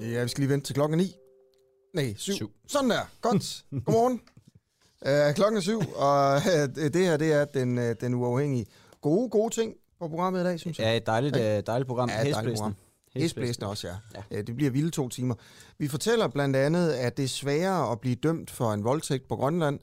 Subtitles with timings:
[0.00, 1.16] Ja, vi skal lige vente til klokken 9.
[1.94, 2.32] Nej, 7.
[2.32, 2.50] Syv.
[2.68, 3.00] Sådan der.
[3.20, 3.64] Godt.
[3.84, 4.20] Godmorgen.
[5.06, 8.66] Uh, klokken er 7, og uh, det her det er den, uh, den uafhængige.
[9.00, 10.84] Gode, gode ting på programmet i dag, synes jeg.
[10.84, 11.60] Ja, et dejligt, Ja.
[11.60, 12.08] dejligt program.
[12.08, 12.74] Ja, et dejligt program.
[13.16, 13.94] Hæsblæsende også, ja.
[14.14, 14.22] Ja.
[14.30, 14.42] ja.
[14.42, 15.34] Det bliver vilde to timer.
[15.78, 19.36] Vi fortæller blandt andet, at det er sværere at blive dømt for en voldtægt på
[19.36, 19.78] Grønland,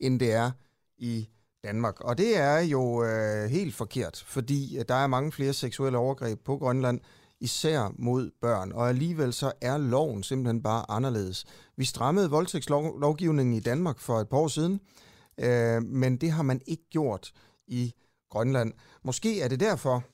[0.00, 0.50] end det er
[0.98, 1.28] i
[1.64, 2.00] Danmark.
[2.00, 6.40] Og det er jo øh, helt forkert, fordi øh, der er mange flere seksuelle overgreb
[6.44, 7.00] på Grønland,
[7.40, 8.72] især mod børn.
[8.72, 11.44] Og alligevel så er loven simpelthen bare anderledes.
[11.76, 14.80] Vi strammede voldtægtslovgivningen i Danmark for et par år siden,
[15.38, 17.32] øh, men det har man ikke gjort
[17.66, 17.94] i
[18.30, 18.72] Grønland.
[19.04, 20.04] Måske er det derfor,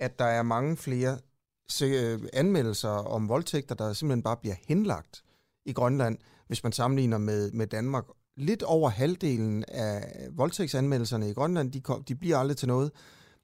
[0.00, 1.18] at der er mange flere øh,
[1.82, 5.22] Øh, anmeldelser om voldtægter, der simpelthen bare bliver henlagt
[5.64, 8.04] i Grønland, hvis man sammenligner med, med Danmark.
[8.36, 12.92] Lidt over halvdelen af voldtægtsanmeldelserne i Grønland, de, kom, de bliver aldrig til noget.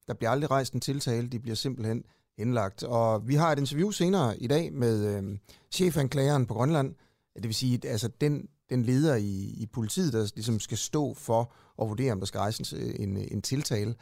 [0.06, 2.04] Der bliver aldrig rejst en tiltale, de bliver simpelthen
[2.38, 2.82] henlagt.
[2.82, 5.38] Og vi har et interview senere i dag med øh,
[5.70, 6.94] chefanklageren på Grønland,
[7.36, 11.52] det vil sige, altså den, den leder i, i politiet, der ligesom skal stå for
[11.82, 13.94] at vurdere, om der skal rejses øh, en, en tiltale.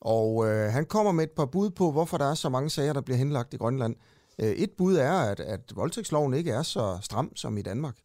[0.00, 2.92] Og øh, han kommer med et par bud på, hvorfor der er så mange sager,
[2.92, 3.96] der bliver henlagt i Grønland.
[4.38, 7.96] Øh, et bud er, at, at voldtægtsloven ikke er så stram som i Danmark.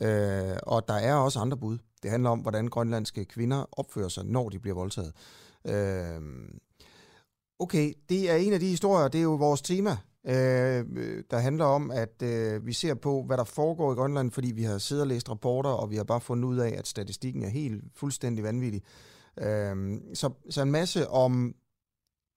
[0.00, 1.78] Øh, og der er også andre bud.
[2.02, 5.12] Det handler om, hvordan grønlandske kvinder opfører sig, når de bliver voldtaget.
[5.64, 6.20] Øh,
[7.58, 9.96] okay, det er en af de historier, det er jo vores tema,
[10.26, 10.84] øh,
[11.30, 14.62] der handler om, at øh, vi ser på, hvad der foregår i Grønland, fordi vi
[14.62, 17.48] har siddet og læst rapporter, og vi har bare fundet ud af, at statistikken er
[17.48, 18.82] helt fuldstændig vanvittig.
[19.38, 21.54] Øh, så, så en masse om,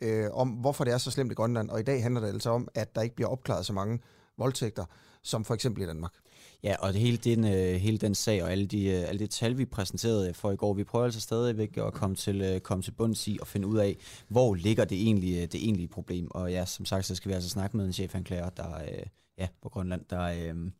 [0.01, 2.49] øh, om, hvorfor det er så slemt i Grønland, og i dag handler det altså
[2.49, 3.99] om, at der ikke bliver opklaret så mange
[4.37, 4.85] voldtægter,
[5.23, 6.13] som for eksempel i Danmark.
[6.63, 9.27] Ja, og det hele, den, øh, hele den sag og alle de, øh, alle de
[9.27, 12.81] tal, vi præsenterede for i går, vi prøver altså stadigvæk at komme til, øh, komme
[12.81, 13.97] til bunds i og finde ud af,
[14.27, 16.31] hvor ligger det egentlige, det egentlige problem.
[16.31, 19.05] Og ja, som sagt, så skal vi altså snakke med en chefanklager, der øh,
[19.37, 20.71] ja, på Grønland, der øh,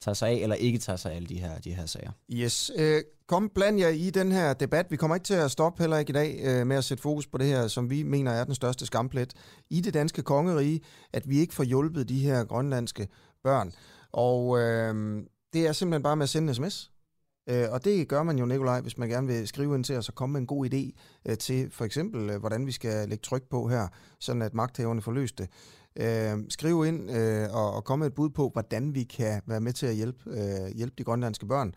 [0.00, 2.10] tager sig af eller ikke tager sig af alle de her, de her sager.
[2.32, 2.70] Yes.
[2.76, 4.86] Øh, kom bland jer i den her debat.
[4.90, 7.26] Vi kommer ikke til at stoppe heller ikke i dag øh, med at sætte fokus
[7.26, 9.34] på det her, som vi mener er den største skamplet
[9.70, 10.80] i det danske kongerige,
[11.12, 13.08] at vi ikke får hjulpet de her grønlandske
[13.44, 13.72] børn.
[14.12, 15.22] Og øh,
[15.52, 16.90] det er simpelthen bare med at sende en sms.
[17.48, 20.08] Øh, og det gør man jo, Nikolaj, hvis man gerne vil skrive ind til os
[20.08, 20.90] og komme med en god idé
[21.28, 23.88] øh, til for eksempel, øh, hvordan vi skal lægge tryk på her,
[24.20, 25.48] sådan at magthaverne får løst det.
[26.00, 29.60] Øh, skriv ind øh, og, og komme med et bud på, hvordan vi kan være
[29.60, 31.74] med til at hjælpe, øh, hjælpe de grønlandske børn.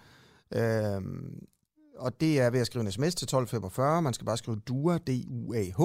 [0.51, 1.01] Øh,
[1.97, 4.01] og det er ved at skrive en sms til 1245.
[4.01, 5.81] Man skal bare skrive DUA, D-U-A-H,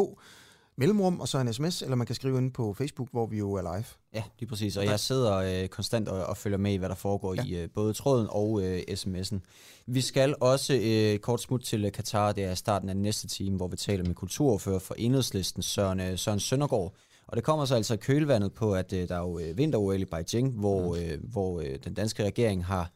[0.77, 3.53] mellemrum, og så en sms, eller man kan skrive ind på Facebook, hvor vi jo
[3.53, 3.85] er live.
[4.15, 4.77] Ja, lige præcis.
[4.77, 7.45] Og jeg sidder øh, konstant og, og følger med i, hvad der foregår ja.
[7.45, 9.39] i øh, både tråden og øh, sms'en.
[9.87, 12.33] Vi skal også øh, kort smut til øh, Katar.
[12.33, 16.19] Det er starten af næste time, hvor vi taler med kulturordfører for enhedslisten, Søren, øh,
[16.19, 16.95] Søren Søndergaard.
[17.29, 19.93] Og det kommer så altså i kølvandet på, at øh, der er jo øh, vinter
[19.93, 22.93] i Beijing, hvor, øh, hvor øh, den danske regering har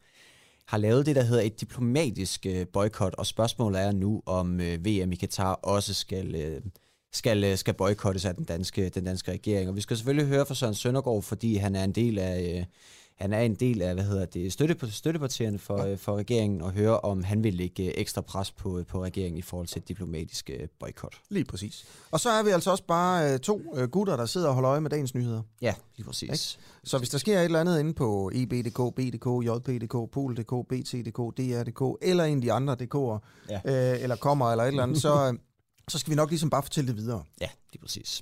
[0.65, 4.85] har lavet det, der hedder et diplomatisk øh, boykot, og spørgsmålet er nu, om øh,
[4.85, 6.61] VM i Katar også skal, øh,
[7.13, 9.69] skal, øh, skal boykottes af den danske, den danske regering.
[9.69, 12.65] Og vi skal selvfølgelig høre fra Søren Søndergaard, fordi han er en del af, øh,
[13.15, 16.71] han er en del af hvad hedder det, støtte, støttepartierne for, øh, for regeringen, og
[16.71, 19.87] høre, om han vil lægge øh, ekstra pres på, på regeringen i forhold til et
[19.87, 21.15] diplomatisk øh, boykot.
[21.29, 21.85] Lige præcis.
[22.11, 24.71] Og så er vi altså også bare øh, to øh, gutter, der sidder og holder
[24.71, 25.41] øje med dagens nyheder.
[25.61, 26.29] Ja, lige præcis.
[26.29, 26.63] Ikke?
[26.83, 31.97] Så hvis der sker et eller andet inde på EB.dk, BDK, JP.dk, Pol.dk, BT.dk, DR.dk,
[32.01, 33.19] eller en af de andre DK'er,
[33.49, 33.93] Ja.
[33.93, 35.39] øh, eller kommer, eller et eller andet, så, øh,
[35.89, 37.23] så skal vi nok ligesom bare fortælle det videre.
[37.41, 38.21] Ja, lige præcis.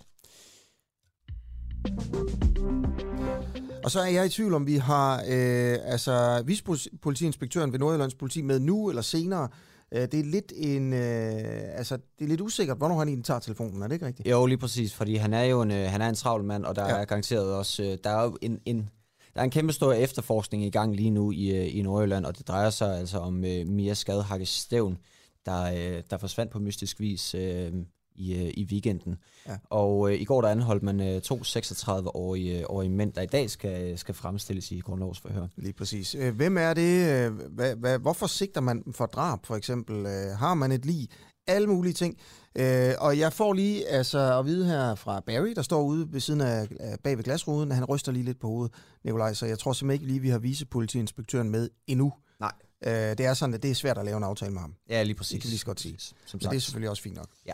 [3.84, 8.42] Og så er jeg i tvivl om, vi har øh, altså vicepolitiinspektøren ved Nordjyllands politi
[8.42, 9.48] med nu eller senere.
[9.94, 13.40] Øh, det er lidt en, øh, altså det er lidt usikkert, hvornår han egentlig tager
[13.40, 14.28] telefonen, er det ikke rigtigt?
[14.30, 16.76] Jo, lige præcis, fordi han er jo en, øh, han er en travl mand, og
[16.76, 16.96] der Ja.
[17.02, 18.90] er garanteret også, øh, der er jo en, en,
[19.34, 22.38] der er en kæmpe stor efterforskning i gang lige nu i, øh, i Nordjylland, og
[22.38, 24.98] det drejer sig altså om øh, Mia Skadehakke Stævn,
[25.46, 27.72] der, øh, der forsvandt på mystisk vis øh,
[28.16, 29.16] i, øh, i weekenden.
[29.48, 29.58] Ja.
[29.70, 33.26] Og øh, i går der anholdt man øh, to 36-årige øh, årige mænd, der i
[33.26, 35.48] dag skal, skal fremstilles i grundlovsforhør.
[35.56, 36.16] Lige præcis.
[36.16, 37.26] Øh, Hvem er det?
[37.26, 40.08] Øh, Hvad, hvad, hvorfor sigter man for drab, for eksempel?
[40.38, 41.10] Har man et lig?
[41.48, 42.18] Alle mulige ting.
[42.56, 46.20] Øh, og jeg får lige altså, at vide her fra Barry, der står ude ved
[46.20, 46.68] siden af,
[47.04, 47.72] bag ved glasruden.
[47.72, 48.74] Han ryster lige lidt på hovedet,
[49.04, 52.14] Nikolaj, så jeg tror simpelthen ikke lige, vi har vicepolitiinspektøren med endnu.
[52.40, 52.52] Nej.
[52.86, 54.76] Øh, det er sådan, at det er svært at lave en aftale med ham.
[54.90, 55.32] Ja, lige præcis.
[55.32, 55.98] Det kan lige så godt sige.
[56.26, 57.28] Som Så det er selvfølgelig også fint nok.
[57.46, 57.52] Ja.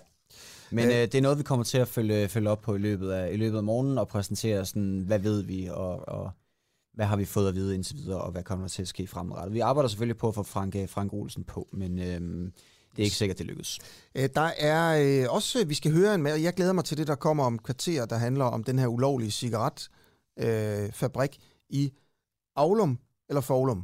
[0.71, 3.11] Men øh, det er noget, vi kommer til at følge, følge op på i løbet,
[3.11, 6.31] af, i løbet af morgenen og præsentere, sådan, hvad ved vi, og, og
[6.93, 9.07] hvad har vi fået at vide indtil videre, og hvad kommer der til at ske
[9.07, 9.53] fremadrettet.
[9.53, 12.51] Vi arbejder selvfølgelig på at få Frank, øh, Frank Olsen på, men øh,
[12.97, 13.79] det er ikke sikkert, det lykkes.
[14.15, 17.07] Øh, der er øh, også, vi skal høre en mere, jeg glæder mig til det,
[17.07, 21.93] der kommer om kvarter, der handler om den her ulovlige cigaretfabrik øh, i
[22.55, 22.99] Aulum,
[23.29, 23.83] eller Forlum,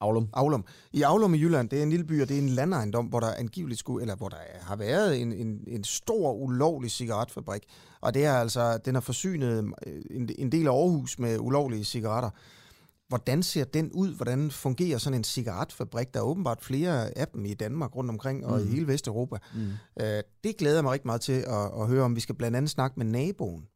[0.00, 0.28] Aulum.
[0.32, 0.64] Aulum.
[0.92, 3.20] I Aulum i Jylland, det er en lille by, og det er en landejendom, hvor
[3.20, 7.62] der angiveligt skulle, eller hvor der har været en, en, en stor ulovlig cigaretfabrik.
[8.00, 11.84] Og det er altså, den har forsynet øh, en, en del af Aarhus med ulovlige
[11.84, 12.30] cigaretter.
[13.08, 14.14] Hvordan ser den ud?
[14.14, 16.14] Hvordan fungerer sådan en cigaretfabrik?
[16.14, 18.66] Der er åbenbart flere af dem i Danmark rundt omkring, og mm.
[18.66, 19.36] i hele Vesteuropa.
[19.54, 19.70] Mm.
[20.00, 22.16] Øh, det glæder jeg mig rigtig meget til at, at høre om.
[22.16, 23.66] Vi skal blandt andet snakke med naboen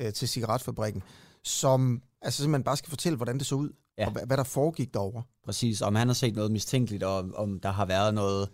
[0.00, 1.02] øh, til cigaretfabrikken,
[1.44, 4.06] som altså simpelthen bare skal fortælle, hvordan det så ud ja.
[4.06, 5.22] og hvad, hvad der foregik derovre.
[5.44, 8.48] Præcis, om han har set noget mistænkeligt, og om der har været noget,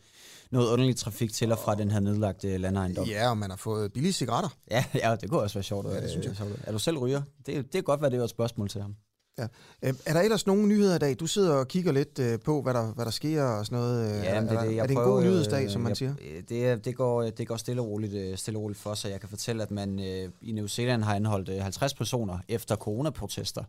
[0.50, 3.06] noget underlig trafik til og fra den her nedlagte landejendom.
[3.06, 4.50] Ja, og man har fået billige cigaretter.
[4.70, 5.86] Ja, ja det kunne også være sjovt.
[5.86, 6.46] Ja, det synes jeg.
[6.64, 7.22] Er du selv ryger?
[7.46, 8.96] Det, det er godt være, det er et spørgsmål til ham.
[9.38, 9.46] Ja.
[9.82, 11.16] Er der ellers nogle nyheder i dag?
[11.20, 14.24] Du sidder og kigger lidt øh, på, hvad der, hvad der sker og sådan noget.
[14.24, 16.14] Ja, er, det, det, er, er det en god nyhedsdag, som man jeg, siger?
[16.48, 19.10] Det, det, går, det går stille og, roligt, stille og roligt for sig.
[19.10, 19.98] Jeg kan fortælle, at man
[20.40, 23.64] i New Zealand har anholdt 50 personer efter coronaprotester.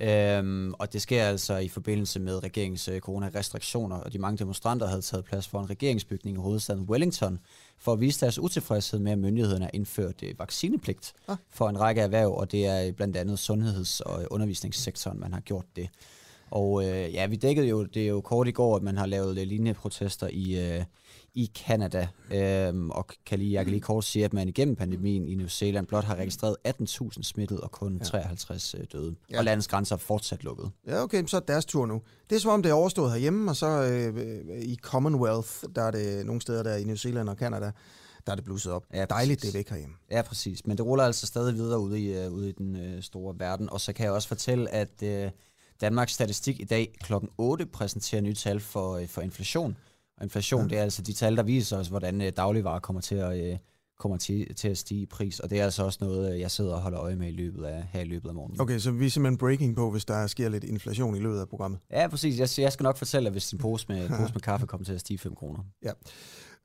[0.00, 4.86] Øhm, og det sker altså i forbindelse med regeringens øh, coronarestriktioner, og de mange demonstranter
[4.86, 7.38] havde taget plads for en regeringsbygning i hovedstaden Wellington,
[7.78, 11.36] for at vise deres utilfredshed med, at myndighederne har indført øh, vaccinepligt ah.
[11.50, 15.66] for en række erhverv, og det er blandt andet sundheds- og undervisningssektoren, man har gjort
[15.76, 15.88] det.
[16.50, 19.06] Og øh, ja, vi dækkede jo det er jo kort i går, at man har
[19.06, 20.84] lavet øh, lignende protester i, øh,
[21.34, 22.08] i Canada.
[22.30, 25.46] Øhm, og kan lige, jeg kan lige kort sige, at man igennem pandemien i New
[25.46, 28.04] Zealand blot har registreret 18.000 smittet og kun ja.
[28.04, 29.14] 53 øh, døde.
[29.30, 29.38] Ja.
[29.38, 30.70] Og landets grænser er fortsat lukket.
[30.86, 32.02] Ja, okay, så er deres tur nu.
[32.30, 35.90] Det er som om, det er overstået herhjemme, og så øh, i Commonwealth, der er
[35.90, 37.70] det nogle steder der i New Zealand og Canada,
[38.26, 38.84] der er det blusset op.
[38.94, 39.94] Ja, Dejligt, det er væk herhjemme.
[40.10, 40.66] Ja, præcis.
[40.66, 43.70] Men det ruller altså stadig videre ude i, uh, ude i den uh, store verden.
[43.70, 45.30] Og så kan jeg også fortælle, at uh,
[45.80, 47.12] Danmarks Statistik i dag kl.
[47.38, 49.76] 8 præsenterer nye tal for, uh, for inflation.
[50.24, 50.68] Inflation, ja.
[50.68, 53.58] det er altså de tal, der viser os, hvordan uh, dagligvarer kommer til at, uh,
[53.98, 55.40] kommer til, til at stige i pris.
[55.40, 57.84] Og det er altså også noget, jeg sidder og holder øje med i løbet af,
[57.92, 58.60] her i løbet af morgenen.
[58.60, 61.48] Okay, så vi er simpelthen breaking på, hvis der sker lidt inflation i løbet af
[61.48, 61.80] programmet.
[61.90, 62.38] Ja, præcis.
[62.38, 65.00] Jeg, jeg skal nok fortælle, hvis din pose med, pose med kaffe kommer til at
[65.00, 65.58] stige 5 kroner.
[65.84, 65.92] Ja.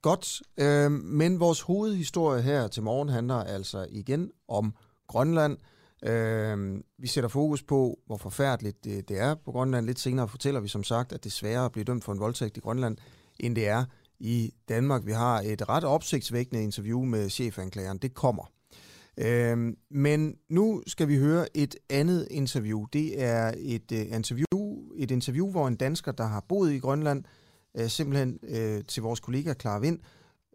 [0.01, 4.73] Godt, øh, men vores hovedhistorie her til morgen handler altså igen om
[5.07, 5.57] Grønland.
[6.05, 9.85] Øh, vi sætter fokus på, hvor forfærdeligt det, det er på Grønland.
[9.85, 12.19] Lidt senere fortæller vi som sagt, at det er sværere at blive dømt for en
[12.19, 12.97] voldtægt i Grønland,
[13.39, 13.85] end det er
[14.19, 15.05] i Danmark.
[15.05, 17.97] Vi har et ret opsigtsvækkende interview med chefanklageren.
[17.97, 18.51] Det kommer.
[19.17, 22.85] Øh, men nu skal vi høre et andet interview.
[22.93, 27.23] Det er et, øh, interview, et interview, hvor en dansker, der har boet i Grønland,
[27.77, 29.99] øh, simpelthen øh, til vores kollega Clara Vind,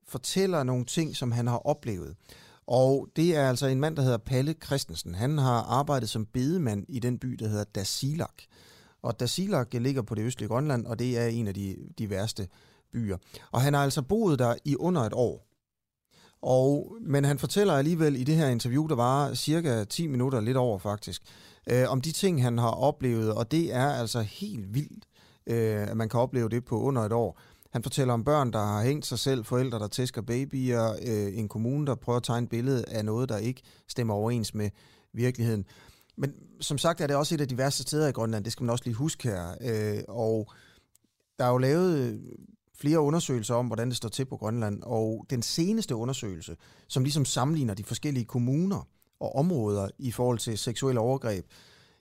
[0.08, 2.16] fortæller nogle ting, som han har oplevet.
[2.66, 5.14] Og det er altså en mand, der hedder Palle Christensen.
[5.14, 8.42] Han har arbejdet som bedemand i den by, der hedder Dasilak.
[9.02, 12.48] Og Dasilak ligger på det østlige Grønland, og det er en af de, de værste
[12.94, 13.16] byer.
[13.52, 15.46] Og han har altså boet der i under et år.
[16.42, 20.56] Og, men han fortæller alligevel i det her interview, der var cirka 10 minutter, lidt
[20.56, 21.22] over faktisk,
[21.70, 25.04] øh, om de ting, han har oplevet, og det er altså helt vildt,
[25.46, 27.40] øh, at man kan opleve det på under et år.
[27.70, 31.48] Han fortæller om børn, der har hængt sig selv, forældre, der tæsker babyer, øh, en
[31.48, 34.70] kommune, der prøver at tegne et billede af noget, der ikke stemmer overens med
[35.12, 35.64] virkeligheden.
[36.16, 38.64] Men som sagt er det også et af de værste steder i Grønland, det skal
[38.64, 39.54] man også lige huske her.
[39.60, 40.52] Øh, og
[41.38, 42.20] der er jo lavet
[42.76, 46.56] flere undersøgelser om, hvordan det står til på Grønland, og den seneste undersøgelse,
[46.88, 48.88] som ligesom sammenligner de forskellige kommuner
[49.20, 51.46] og områder i forhold til seksuelle overgreb,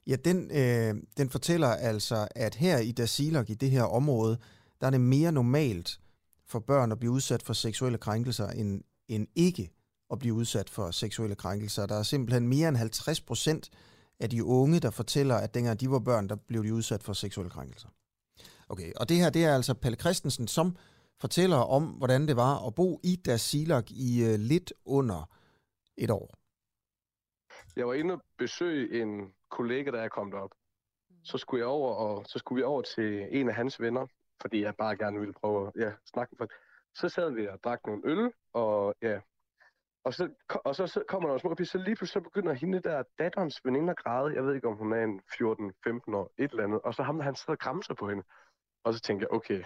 [0.08, 4.38] ja, den, øh, den fortæller altså, at her i Dasilok, i det her område,
[4.82, 6.00] der er det mere normalt
[6.48, 9.70] for børn at blive udsat for seksuelle krænkelser, end, end ikke
[10.12, 11.86] at blive udsat for seksuelle krænkelser.
[11.86, 13.70] Der er simpelthen mere end 50 procent
[14.20, 17.14] af de unge, der fortæller, at dengang de var børn, der blev de udsat for
[17.14, 17.88] seksuelle krænkelser.
[18.70, 20.76] Okay, og det her, det er altså Palle Christensen, som
[21.22, 25.30] fortæller om, hvordan det var at bo i Dasilak i uh, lidt under
[25.98, 26.36] et år.
[27.76, 30.52] Jeg var inde og besøge en kollega, der er kommet op.
[31.24, 34.08] Så skulle, jeg over, og så skulle vi over til en af hans venner,
[34.42, 36.48] fordi jeg bare gerne ville prøve at ja, snakke med
[36.96, 39.20] Så sad vi og drak nogle øl, og ja,
[40.06, 43.04] og så, og så, så kommer der små så lige pludselig så begynder hende der
[43.20, 44.36] datterens veninde at græde.
[44.36, 46.82] Jeg ved ikke, om hun er en 14-15 år, et eller andet.
[46.82, 48.24] Og så ham, han sidder og kramser på hende.
[48.84, 49.64] Og så tænker jeg, okay,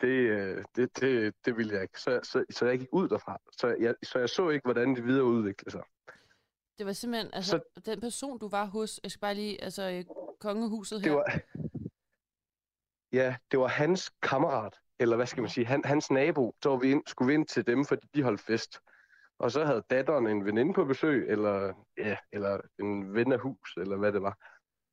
[0.00, 2.00] det, øh, det, det, det ville jeg ikke.
[2.00, 3.38] Så, så, så jeg gik ud derfra.
[3.52, 5.82] Så jeg, så jeg så ikke, hvordan det videre udviklede sig.
[6.78, 10.04] Det var simpelthen, altså, så, den person, du var hos, jeg skal bare lige, altså,
[10.40, 11.08] kongehuset her.
[11.08, 11.40] Det var,
[13.12, 16.54] ja, det var hans kammerat, eller hvad skal man sige, han, hans nabo.
[16.62, 18.80] Så vi ind, skulle vi ind til dem, fordi de holdt fest.
[19.38, 23.76] Og så havde datteren en veninde på besøg, eller, ja, eller en ven af hus,
[23.76, 24.38] eller hvad det var.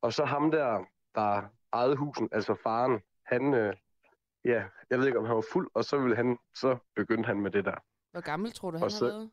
[0.02, 0.84] Og så ham der,
[1.14, 3.74] der ejede husen, altså faren, han, øh,
[4.44, 7.40] ja, jeg ved ikke, om han var fuld, og så, ville han, så begyndte han
[7.40, 7.76] med det der.
[8.10, 9.30] Hvor gammel tror du, han så, har været?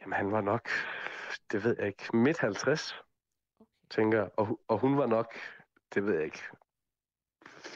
[0.00, 0.68] Jamen, han var nok,
[1.52, 3.66] det ved jeg ikke, midt 50, okay.
[3.90, 4.30] tænker jeg.
[4.36, 5.34] Og, og hun var nok,
[5.94, 6.42] det ved jeg ikke,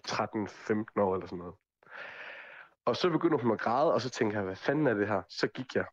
[0.09, 1.55] 13-15 år eller sådan noget.
[2.85, 5.23] Og så begyndte hun at græde, og så tænkte jeg, hvad fanden er det her?
[5.29, 5.87] Så gik jeg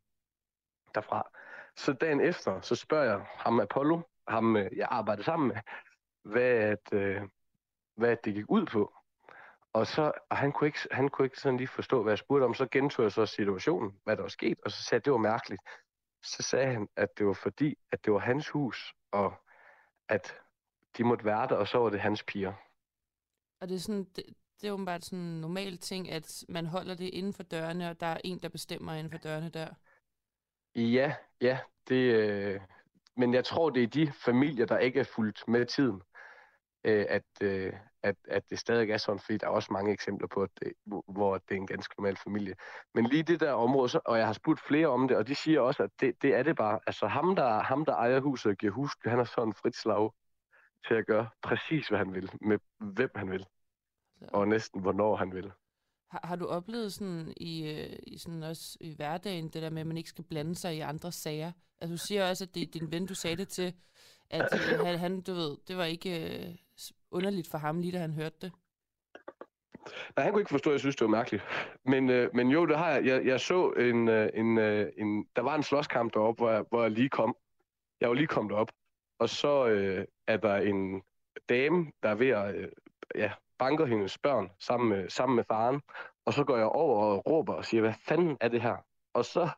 [0.96, 1.30] derfra.
[1.76, 5.58] Så dagen efter, så spørger jeg ham Apollo, ham øh, jeg arbejdede sammen med,
[6.24, 7.22] hvad, at, øh,
[7.96, 8.94] hvad det gik ud på.
[9.74, 12.44] Og, så, og han, kunne ikke, han kunne ikke sådan lige forstå, hvad jeg spurgte
[12.44, 12.54] om.
[12.54, 15.14] Så gentog jeg så situationen, hvad der var sket, og så sagde jeg, at det
[15.14, 15.62] var mærkeligt.
[16.24, 19.34] Så sagde han, at det var fordi, at det var hans hus, og
[20.10, 20.36] at
[20.98, 22.54] de måtte være der, og så var det hans piger.
[23.62, 24.24] Og det er sådan, det,
[24.62, 28.00] det er åbenbart sådan en normal ting, at man holder det inden for dørene, og
[28.00, 29.68] der er en, der bestemmer inden for dørene der.
[30.76, 31.60] Ja, ja.
[31.88, 32.62] Det, øh,
[33.18, 36.02] men jeg tror, det er de familier, der ikke er fuldt med tiden,
[36.84, 37.74] øh, at, øh,
[38.04, 40.74] at, at det stadig er sådan, fordi der er også mange eksempler på, at det,
[41.08, 42.56] hvor det er en ganske normal familie.
[42.94, 45.36] Men lige det der område, så, og jeg har spurgt flere om det, og de
[45.36, 46.80] siger også, at det, det er det bare.
[46.88, 50.12] Altså ham der, ham, der ejer huset og giver hus, han er sådan frit slag
[50.88, 53.46] til at gøre præcis, hvad han vil, med hvem han vil,
[54.34, 55.52] og næsten hvornår han vil.
[56.12, 59.82] Har, har du oplevet sådan i, øh, i sådan også i hverdagen, det der med,
[59.82, 61.52] at man ikke skal blande sig i andre sager?
[61.82, 63.74] Altså du siger også, at det er din ven, du sagde det til,
[64.30, 66.56] at øh, han, han, du ved, det var ikke øh,
[67.12, 68.52] underligt for ham, lige da han hørte det.
[70.16, 71.44] Nej, han kunne ikke forstå, at jeg synes, det var mærkeligt.
[71.86, 73.06] Men, øh, men jo, det har jeg.
[73.06, 75.28] Jeg, jeg så en, øh, en, øh, en...
[75.36, 77.36] Der var en slåskamp deroppe, hvor jeg, hvor jeg lige kom.
[78.02, 78.72] Jeg var lige kommet op.
[79.20, 81.02] Og så øh, er der en
[81.50, 82.72] dame, der er ved at øh,
[83.16, 85.82] ja, banker hendes børn sammen med, sammen med faren.
[86.26, 88.78] Og så går jeg over og råber og siger, hvad fanden er det her?
[89.14, 89.50] Og så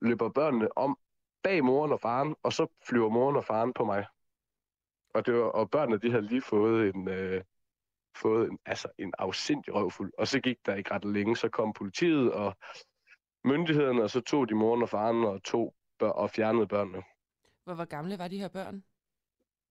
[0.00, 0.98] løber børnene om
[1.42, 4.06] bag moren og faren, og så flyver moren og faren på mig.
[5.14, 7.44] Og, det var, og børnene, de havde lige fået en, øh,
[8.16, 10.12] fået en, altså en afsindig røvfuld.
[10.18, 12.56] Og så gik der ikke ret længe, så kom politiet og
[13.44, 17.02] myndighederne, og så tog de moren og faren og tog bør, og fjernede børnene.
[17.64, 18.84] Hvor, hvor gamle var de her børn?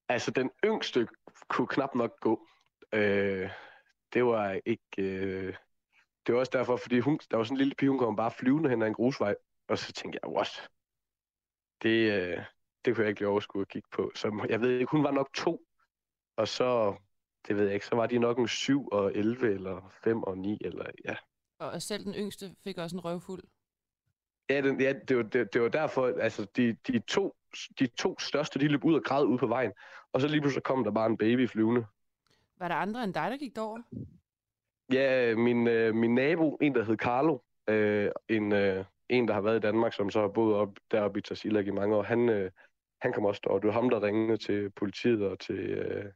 [0.09, 1.07] Altså, den yngste
[1.47, 2.47] kunne knap nok gå.
[2.93, 3.49] Øh,
[4.13, 4.81] det var ikke...
[4.97, 5.55] Øh,
[6.27, 8.31] det var også derfor, fordi hun, der var sådan en lille pige, hun kom bare
[8.31, 9.35] flyvende hen ad en grusvej.
[9.67, 10.69] Og så tænkte jeg, what?
[11.81, 12.43] Det, øh,
[12.87, 14.11] det kunne jeg ikke lige overskue at kigge på.
[14.15, 15.61] Så jeg ved ikke, hun var nok to.
[16.37, 16.95] Og så,
[17.47, 20.37] det ved jeg ikke, så var de nok en 7 og 11 eller 5 og
[20.37, 21.15] 9 eller ja.
[21.59, 23.43] Og selv den yngste fik også en røvfuld?
[24.49, 27.35] Ja, den, ja det, var, det, det var derfor, altså de, de, to,
[27.79, 29.71] de to største, de løb ud og græd ud på vejen.
[30.13, 31.85] Og så lige pludselig kom der bare en baby flyvende.
[32.59, 33.81] Var der andre end dig, der gik derover?
[34.91, 39.41] Ja, min, øh, min nabo, en der hed Carlo, øh, en, øh, en der har
[39.41, 42.29] været i Danmark, som så har boet op, deroppe i Tarsilag i mange år, han,
[42.29, 42.51] øh,
[43.01, 43.59] han kom også derover.
[43.59, 46.11] Det var ham, der ringede til politiet og til, øh,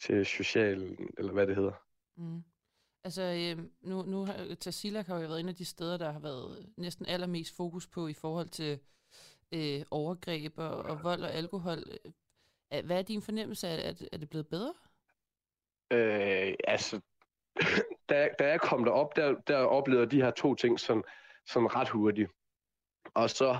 [0.00, 1.72] til social, eller hvad det hedder.
[2.16, 2.42] Mm.
[3.04, 6.20] Altså, øh, nu, nu har Tarsilag har jo været en af de steder, der har
[6.20, 8.80] været næsten allermest fokus på i forhold til
[9.52, 11.78] øh, overgreb og, og vold og alkohol.
[12.84, 14.74] Hvad er din fornemmelse af, at er det blevet bedre?
[15.92, 17.00] Øh, altså,
[18.08, 21.02] da, da jeg kom derop, der, der oplevede de her to ting sådan,
[21.46, 22.30] sådan ret hurtigt.
[23.14, 23.58] Og så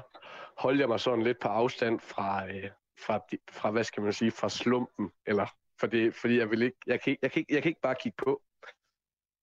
[0.58, 3.20] holdt jeg mig sådan lidt på afstand fra, øh, fra,
[3.50, 5.46] fra, hvad skal man sige, fra slumpen, eller
[5.80, 8.16] fordi, fordi jeg vil ikke, jeg kan, jeg, kan ikke, jeg kan ikke bare kigge
[8.24, 8.42] på.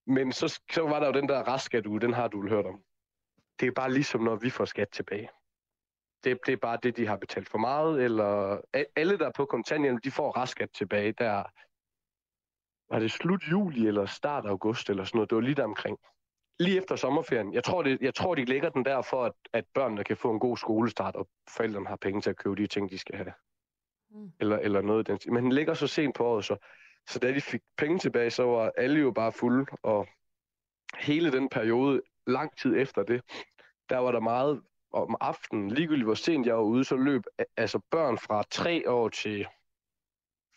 [0.08, 2.84] Men så, så var der jo den der restskat uge, den har du hørt om.
[3.60, 5.30] Det er bare ligesom, når vi får skat tilbage.
[6.24, 8.62] Det, det er bare det, de har betalt for meget, eller
[8.96, 11.44] alle, der er på kontanthjælp, de får restskat tilbage, der
[12.90, 15.30] var det slut juli eller start august eller sådan noget.
[15.30, 15.98] Det var lige der omkring.
[16.60, 17.54] Lige efter sommerferien.
[17.54, 20.32] Jeg tror, det, jeg tror de lægger den der for, at, at børnene kan få
[20.32, 23.34] en god skolestart, og forældrene har penge til at købe de ting, de skal have.
[24.12, 24.32] Mm.
[24.40, 26.58] Eller, eller noget den Men den ligger så sent på året, så,
[27.08, 30.08] så da de fik penge tilbage, så var alle jo bare fulde, og
[31.00, 33.22] hele den periode, lang tid efter det,
[33.90, 34.62] der var der meget
[34.94, 37.24] om aftenen, ligegyldigt hvor sent jeg var ude, så løb
[37.58, 39.48] altså børn fra 3 år til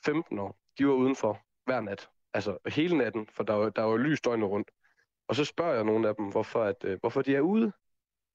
[0.05, 2.09] 15 år, de var udenfor hver nat.
[2.35, 4.71] Altså hele natten, for der var, der var lys døgnet rundt.
[5.29, 7.73] Og så spørger jeg nogle af dem, hvorfor, at, øh, hvorfor de er ude.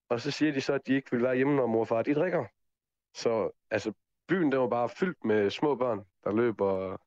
[0.09, 2.01] Og så siger de så, at de ikke vil være hjemme, når mor og far
[2.01, 2.45] de drikker.
[3.13, 3.93] Så altså,
[4.27, 6.97] byen den var bare fyldt med små børn, der løber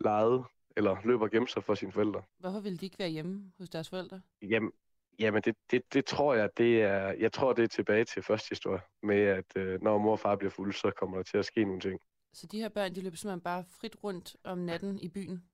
[0.00, 0.44] leget,
[0.76, 2.22] eller løber gennem sig for sine forældre.
[2.38, 4.20] Hvorfor ville de ikke være hjemme hos deres forældre?
[4.42, 4.72] Jamen,
[5.18, 8.48] jamen det, det, det tror jeg, det er, jeg tror, det er tilbage til første
[8.48, 11.44] historie, med at øh, når mor og far bliver fulde, så kommer der til at
[11.44, 12.00] ske nogle ting.
[12.32, 15.44] Så de her børn, de løber simpelthen bare frit rundt om natten i byen?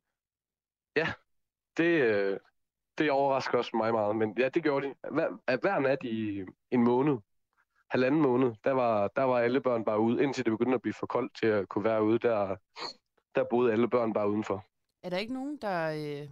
[0.97, 1.13] Ja,
[1.77, 2.39] det, øh,
[2.99, 4.17] det overrasker også mig meget.
[4.17, 4.95] Men ja, det gjorde de.
[5.11, 7.19] Hver, hver nat i en måned
[7.93, 10.95] halvanden måned, der var, der var alle børn bare ude, indtil det begyndte at blive
[10.95, 12.57] for koldt til at kunne være ude, der,
[13.35, 14.65] der boede alle børn bare udenfor.
[15.03, 15.91] Er der ikke nogen, der...
[15.91, 16.29] Øh,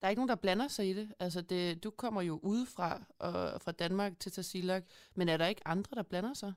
[0.00, 1.14] der er ikke nogen, der blander sig i det?
[1.20, 4.82] Altså, det, du kommer jo udefra, og fra Danmark til Tassilak,
[5.14, 6.52] men er der ikke andre, der blander sig?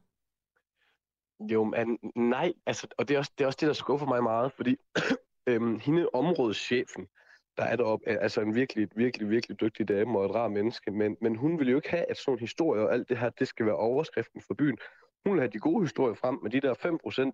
[1.39, 4.23] Jo, men nej, altså, og det er, også, det er også det, der skuffer mig
[4.23, 4.75] meget, fordi
[5.49, 7.07] øhm, hende områdeschefen,
[7.57, 11.17] der er deroppe, altså en virkelig, virkelig, virkelig dygtig dame og et rar menneske, men,
[11.21, 13.47] men hun vil jo ikke have, at sådan en historie og alt det her, det
[13.47, 14.77] skal være overskriften for byen.
[15.25, 16.73] Hun vil have de gode historier frem, med de der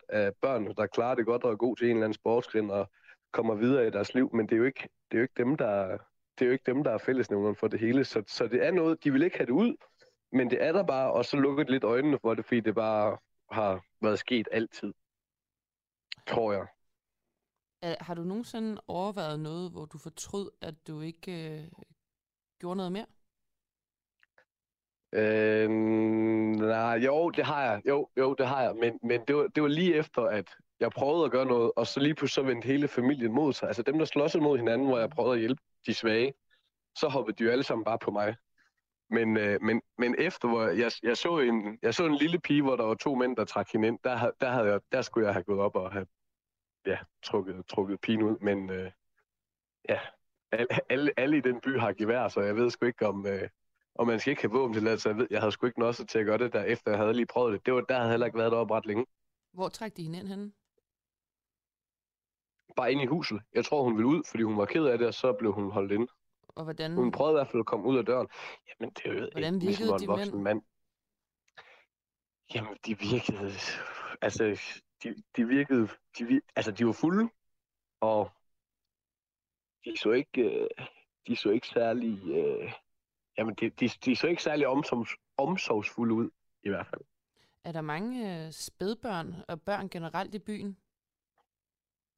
[0.01, 2.71] 5% af børn, der klarer det godt og er god til en eller anden sportsgren
[2.71, 2.89] og
[3.31, 5.57] kommer videre i deres liv, men det er jo ikke, det er jo ikke dem,
[5.57, 5.97] der,
[6.39, 8.05] det er jo ikke dem, der er fællesnævneren for det hele.
[8.05, 9.75] Så, så det er noget, de vil ikke have det ud,
[10.31, 12.75] men det er der bare, og så lukker det lidt øjnene for det, fordi det
[12.75, 13.17] bare
[13.51, 14.93] har været sket altid.
[16.27, 16.67] Tror jeg.
[17.81, 21.67] Er, har du nogensinde overvejet noget, hvor du fortrød, at du ikke øh,
[22.59, 23.05] gjorde noget mere?
[25.13, 25.69] Øh,
[26.59, 27.81] nej, jo, det har jeg.
[27.87, 28.75] Jo, jo, det har jeg.
[28.75, 31.87] Men, men det, var, det var lige efter, at jeg prøvede at gøre noget, og
[31.87, 33.67] så lige pludselig så vendte hele familien mod sig.
[33.67, 36.33] Altså dem, der slåsede mod hinanden, hvor jeg prøvede at hjælpe de svage,
[36.97, 38.35] så hoppede de jo alle sammen bare på mig.
[39.09, 42.61] Men, øh, men, men efter, hvor jeg, jeg, så en, jeg så en lille pige,
[42.61, 45.25] hvor der var to mænd, der trak hende ind, der, der, havde jeg, der skulle
[45.25, 46.05] jeg have gået op og have
[46.85, 48.37] ja, trukket, trukket pigen ud.
[48.39, 48.91] Men øh,
[49.89, 49.99] ja,
[50.51, 53.49] alle, alle, alle i den by har gevær, så jeg ved sgu ikke, om, øh,
[53.95, 55.01] om man skal ikke have våben til det.
[55.01, 56.99] Så jeg, ved, jeg havde sgu ikke noget til at gøre det der, efter jeg
[56.99, 57.65] havde lige prøvet det.
[57.65, 59.05] det var, der havde heller ikke været deroppe ret længe.
[59.53, 60.51] Hvor trak de hende ind henne?
[62.75, 63.41] Bare ind i huset.
[63.53, 65.71] Jeg tror, hun ville ud, fordi hun var ked af det, og så blev hun
[65.71, 66.07] holdt inde.
[66.47, 68.27] Og hvordan, Hun prøvede i hvert fald at komme ud af døren.
[68.69, 70.43] Jamen, det er jo Hvordan ikke, ligesom var en de voksen mænd?
[70.43, 70.61] mand.
[72.55, 73.51] Jamen, de virkede...
[74.21, 74.43] Altså,
[75.03, 75.87] de, de virkede...
[76.17, 77.29] De, vir- altså, de var fulde,
[77.99, 78.31] og
[79.85, 80.67] de så ikke, øh,
[81.27, 82.29] de så ikke særlig...
[82.29, 82.73] Øh,
[83.37, 86.29] jamen, de, de, de så ikke særlig omsorgs, omsorgsfulde ud,
[86.63, 87.01] i hvert fald.
[87.63, 90.77] er der mange øh, spædbørn og børn generelt i byen?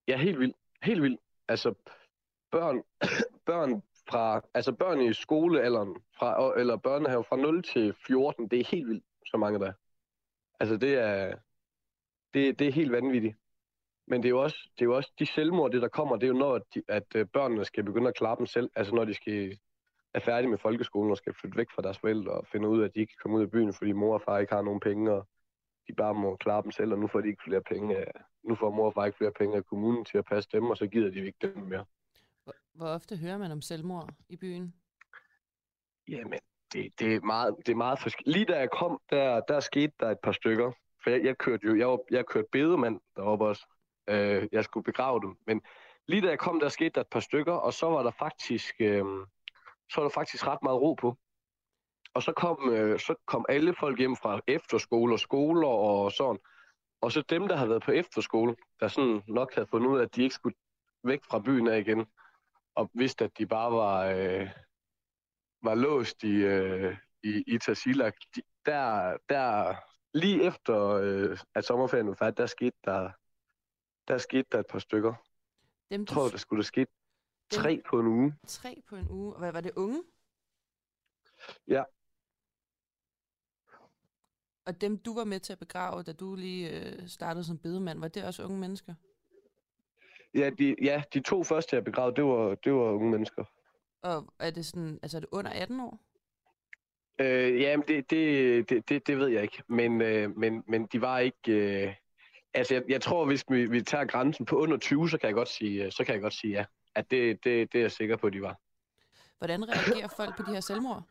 [0.08, 0.56] Ja, helt vildt.
[0.84, 1.22] Helt vildt.
[1.48, 1.74] Altså,
[2.52, 2.84] børn,
[3.50, 8.66] børn fra, altså børn i skolealderen, fra, eller børnehave fra 0 til 14, det er
[8.72, 9.74] helt vildt, så mange der er.
[10.60, 11.38] Altså, det er,
[12.34, 13.36] det, det er helt vanvittigt.
[14.08, 16.24] Men det er jo også, det er jo også de selvmord, det der kommer, det
[16.24, 18.70] er jo når, at, de, at øh, børnene skal begynde at klare dem selv.
[18.76, 19.58] Altså når de skal
[20.14, 22.86] er færdige med folkeskolen og skal flytte væk fra deres forældre og finde ud af,
[22.86, 24.80] at de ikke kan komme ud af byen, fordi mor og far ikke har nogen
[24.80, 25.28] penge, og
[25.88, 27.98] de bare må klare dem selv, og nu får de ikke flere penge.
[27.98, 28.12] af-
[28.44, 30.78] Nu får mor og far ikke flere penge af kommunen til at passe dem, og
[30.78, 31.86] så gider de ikke dem mere.
[32.44, 34.74] Hvor, hvor ofte hører man om selvmord i byen?
[36.08, 36.40] Jamen,
[36.74, 38.38] det, det, er meget, det er meget forskelligt.
[38.38, 40.72] Lige da jeg kom, der, der skete der et par stykker.
[41.04, 43.68] For jeg, jeg kørte jo, jeg, var, jeg kørte bedemand deroppe også.
[44.10, 45.38] Øh, jeg skulle begrave dem.
[45.48, 45.62] Men
[46.08, 48.76] lige da jeg kom, der skete der et par stykker, og så var der faktisk,
[48.80, 49.06] øh,
[49.90, 51.18] så var der faktisk ret meget ro på.
[52.14, 56.40] Og så kom, øh, så kom alle folk hjem fra efterskole og skoler og sådan.
[57.02, 60.04] Og så dem, der havde været på efterskole, der sådan nok havde fundet ud af,
[60.04, 60.56] at de ikke skulle
[61.04, 62.06] væk fra byen af igen,
[62.76, 64.50] og vidste, at de bare var, øh,
[65.62, 69.76] var låst i, øh, i, i Tassilak, de, der, der
[70.14, 73.12] lige efter, øh, at sommerferien var færdig, der skete der,
[74.08, 75.14] der skete der et par stykker.
[75.14, 75.20] Dem,
[75.90, 76.88] Jeg du tror, der skulle der ske
[77.52, 78.36] tre på en uge.
[78.48, 79.34] tre på en uge.
[79.34, 80.04] Og Hvad var det unge?
[81.68, 81.84] Ja.
[84.66, 88.00] Og dem, du var med til at begrave, da du lige øh, startede som bedemand,
[88.00, 88.96] var det også unge mennesker?
[90.34, 93.46] Ja, de, ja, de to første, jeg begravede, det var, det var unge mennesker.
[94.02, 96.00] Og er det sådan, altså er det under 18 år?
[97.22, 99.64] Øh, jamen, det, det, det, det, det ved jeg ikke.
[99.68, 101.38] Men, øh, men, men de var ikke...
[101.86, 101.94] Øh,
[102.54, 105.34] altså, jeg, jeg tror, hvis vi, vi tager grænsen på under 20, så kan jeg
[105.36, 106.66] godt sige, øh, så kan jeg godt sige ja.
[106.96, 108.58] At det, det, det er jeg sikker på, at de var.
[109.38, 111.04] Hvordan reagerer folk på de her selvmord?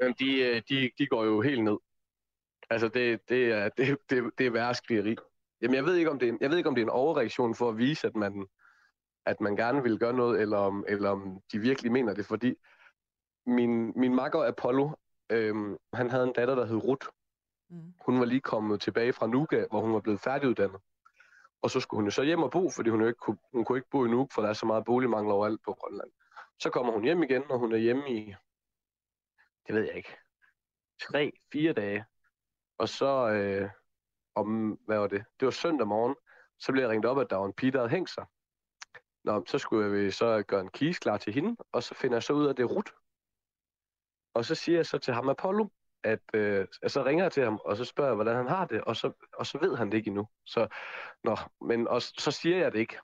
[0.00, 1.76] Jamen, de, øh, de, de går jo helt ned.
[2.70, 5.16] Altså, det, det, er, det, det, det er værre skrigeri.
[5.62, 6.90] Jamen, jeg ved, ikke, om det er, en- jeg ved ikke, om det er en
[6.90, 8.46] overreaktion for at vise, at man,
[9.26, 12.54] at man gerne vil gøre noget, eller om, eller om de virkelig mener det, fordi
[13.46, 14.90] min, min makker Apollo,
[15.30, 17.06] øhm, han havde en datter, der hed Ruth.
[17.70, 17.94] Mm.
[18.06, 20.80] Hun var lige kommet tilbage fra Nuuk, hvor hun var blevet færdiguddannet.
[21.62, 23.64] Og så skulle hun jo så hjem og bo, fordi hun, jo ikke kunne, hun
[23.64, 26.10] kunne ikke bo i Nuuk, for der er så meget boligmangel overalt på Grønland.
[26.58, 28.34] Så kommer hun hjem igen, og hun er hjemme i,
[29.66, 30.16] det ved jeg ikke,
[31.02, 32.04] tre, fire dage.
[32.78, 33.70] Og så, øh,
[34.34, 35.24] om, hvad var det?
[35.40, 36.14] Det var søndag morgen,
[36.58, 38.26] så blev jeg ringet op, at der var en pige, der havde hængt sig.
[39.24, 42.22] Nå, så skulle jeg så gøre en kise klar til hende, og så finder jeg
[42.22, 42.92] så ud af, at det er Ruth.
[44.34, 45.66] Og så siger jeg så til ham Apollo,
[46.04, 48.80] at øh, så ringer jeg til ham, og så spørger jeg, hvordan han har det,
[48.80, 50.28] og så, og så ved han det ikke endnu.
[50.46, 50.68] Så,
[51.24, 52.98] nå, men og, så siger jeg det ikke.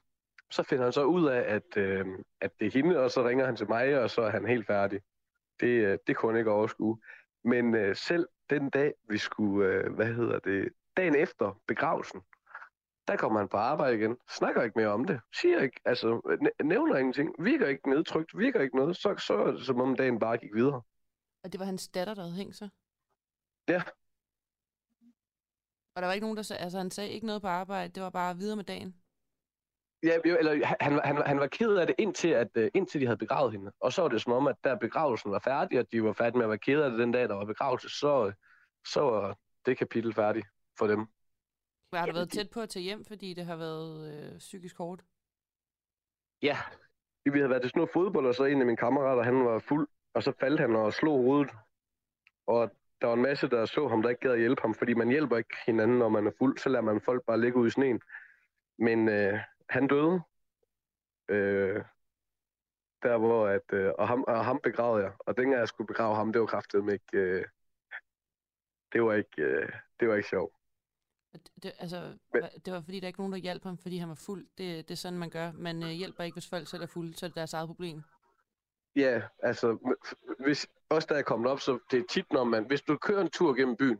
[0.50, 2.06] Så finder han så ud af, at, øh,
[2.40, 4.66] at det er hende, og så ringer han til mig, og så er han helt
[4.66, 5.00] færdig.
[5.60, 6.98] Det, øh, det kunne han ikke overskue.
[7.44, 12.20] Men øh, selv den dag, vi skulle, øh, hvad hedder det, dagen efter begravelsen,
[13.08, 16.96] der kommer han på arbejde igen, snakker ikke mere om det, siger ikke, altså nævner
[16.96, 20.82] ingenting, virker ikke nedtrykt, virker ikke noget, så, så som om dagen bare gik videre.
[21.44, 22.68] Og det var hans datter, der havde hængt sig?
[23.68, 23.82] Ja.
[25.94, 28.02] Og der var ikke nogen, der sagde, altså han sagde ikke noget på arbejde, det
[28.02, 28.96] var bare videre med dagen?
[30.02, 33.18] Ja, eller han, han, han var ked af det indtil, at, øh, indtil de havde
[33.18, 33.72] begravet hende.
[33.80, 36.36] Og så var det som om, at da begravelsen var færdig, og de var færdige
[36.36, 38.32] med at være ked af det den dag, der var begravelse, så,
[38.86, 40.46] så var det kapitel færdigt
[40.78, 41.06] for dem.
[41.92, 45.02] Har du været tæt på at tage hjem, fordi det har været øh, psykisk hårdt?
[46.42, 46.56] Ja,
[47.24, 49.58] vi havde været til sådan noget fodbold, og så en af mine kammerater, han var
[49.58, 51.50] fuld, og så faldt han og slog hovedet.
[52.46, 52.70] Og
[53.00, 55.08] der var en masse, der så ham, der ikke gad at hjælpe ham, fordi man
[55.08, 57.70] hjælper ikke hinanden, når man er fuld, så lader man folk bare ligge ud i
[57.70, 58.00] sneen.
[58.78, 60.20] Men øh, han døde.
[61.28, 61.84] Øh,
[63.02, 65.12] der hvor at, øh, og, ham, og ham begravede jeg.
[65.18, 67.44] Og dengang jeg skulle begrave ham, det var kraftigt ikke, øh,
[68.92, 69.68] det var ikke, øh,
[70.00, 70.54] det var ikke sjovt.
[71.62, 74.14] Det, altså, Men, det var fordi, der ikke nogen, der hjalp ham, fordi han var
[74.14, 74.46] fuld.
[74.58, 75.52] Det, det er sådan, man gør.
[75.52, 78.02] Man øh, hjælper ikke, hvis folk selv er fulde, så er det deres eget problem.
[78.96, 79.96] Ja, altså,
[80.38, 83.20] hvis, også da jeg kom op, så det er tit, når man, hvis du kører
[83.20, 83.98] en tur gennem byen,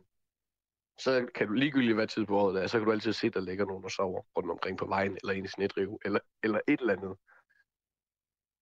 [0.97, 3.39] så kan du ligegyldigt hvad tid på året der, så kan du altid se, der
[3.39, 6.79] ligger nogen, der sover rundt omkring på vejen, eller en i snedrive, eller, eller et
[6.79, 7.17] eller andet.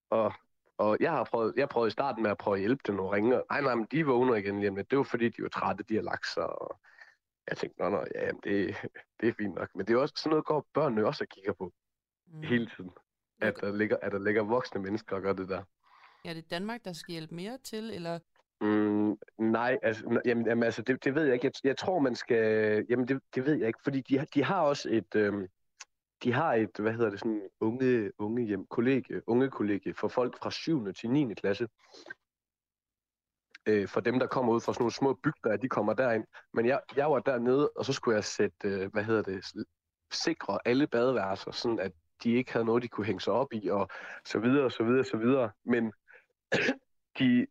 [0.09, 0.33] Og,
[0.77, 3.11] og jeg har prøvet, jeg prøvede i starten med at prøve at hjælpe dem og
[3.11, 3.29] ringe.
[3.29, 4.83] Nej, nej, men de vågner igen lige med.
[4.83, 6.61] Det var fordi, de var trætte, de har lagt sig.
[6.61, 6.79] Og
[7.49, 8.75] jeg tænkte, nå, nå, ja, jamen, det,
[9.19, 9.75] det er fint nok.
[9.75, 11.73] Men det er også sådan noget, går børnene også og kigger på
[12.27, 12.41] mm.
[12.41, 12.91] hele tiden.
[13.41, 15.63] At der, ligger, at der ligger voksne mennesker og gør det der.
[16.25, 18.19] Ja, det Danmark, der skal hjælpe mere til, eller
[18.61, 21.45] Mm, nej, altså, jamen, jamen, altså det, det ved jeg ikke.
[21.45, 22.85] Jeg, jeg tror, man skal...
[22.89, 25.15] Jamen, det, det ved jeg ikke, fordi de, de har også et...
[25.15, 25.47] Øh,
[26.23, 30.37] de har et, hvad hedder det, sådan unge, unge hjem, kollegie, unge kollegie for folk
[30.37, 30.93] fra 7.
[30.93, 31.33] til 9.
[31.33, 31.67] klasse.
[33.65, 36.23] Øh, for dem, der kommer ud fra sådan nogle små bygder, de kommer derind.
[36.53, 39.45] Men jeg, jeg var dernede, og så skulle jeg sætte, øh, hvad hedder det,
[40.11, 41.91] sikre alle badeværelser, sådan at
[42.23, 43.89] de ikke havde noget, de kunne hænge sig op i, og
[44.25, 45.51] så videre, og så videre, og så videre.
[45.65, 45.93] Men
[47.19, 47.47] de,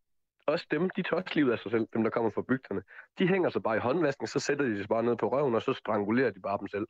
[0.46, 2.82] også dem, de tager også livet af sig selv, dem der kommer fra bygderne.
[3.18, 5.62] De hænger sig bare i håndvasken, så sætter de sig bare ned på røven, og
[5.62, 6.86] så strangulerer de bare dem selv.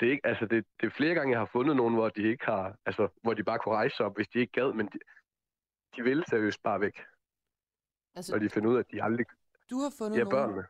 [0.00, 2.22] Det er, ikke, altså det, det er flere gange, jeg har fundet nogen, hvor de
[2.22, 4.86] ikke har, altså, hvor de bare kunne rejse sig op, hvis de ikke gad, men
[4.86, 4.98] de,
[5.96, 7.02] de vil seriøst bare væk.
[8.14, 9.26] Altså, og de finder ud af, at de aldrig...
[9.70, 10.52] Du har fundet ja, børnene.
[10.52, 10.66] Nogen?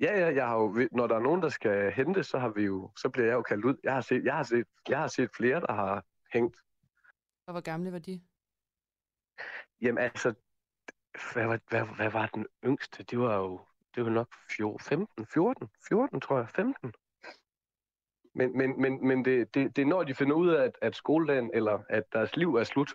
[0.00, 2.62] Ja, ja, jeg har jo, når der er nogen, der skal hente, så har vi
[2.62, 3.76] jo, så bliver jeg jo kaldt ud.
[3.84, 6.56] Jeg har set, jeg har set, jeg har set flere, der har hængt.
[7.46, 8.20] Og hvor gamle var de?
[9.80, 10.34] Jamen altså,
[11.32, 13.02] hvad, var, hvad, hvad var den yngste?
[13.02, 13.60] Det var jo
[13.94, 16.92] det var nok 14, 15, 14, 14 tror jeg, 15.
[18.34, 20.96] Men, men, men, men det, det, det er når de finder ud af, at, at
[20.96, 22.94] skoledagen eller at deres liv er slut.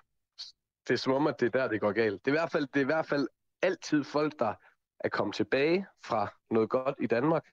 [0.88, 2.26] Det er som om, at det er der, det går galt.
[2.26, 3.28] Det er i hvert fald, det er i hvert fald
[3.62, 4.54] altid folk, der
[5.00, 7.50] er kommet tilbage fra noget godt i Danmark,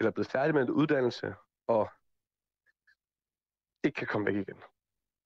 [0.00, 1.34] eller er blevet færdig med en uddannelse,
[1.66, 1.90] og
[3.84, 4.62] ikke kan komme væk igen.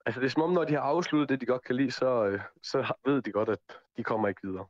[0.07, 2.25] Altså det er som om, når de har afsluttet det, de godt kan lide, så,
[2.25, 3.59] øh, så ved de godt, at
[3.97, 4.65] de kommer ikke videre.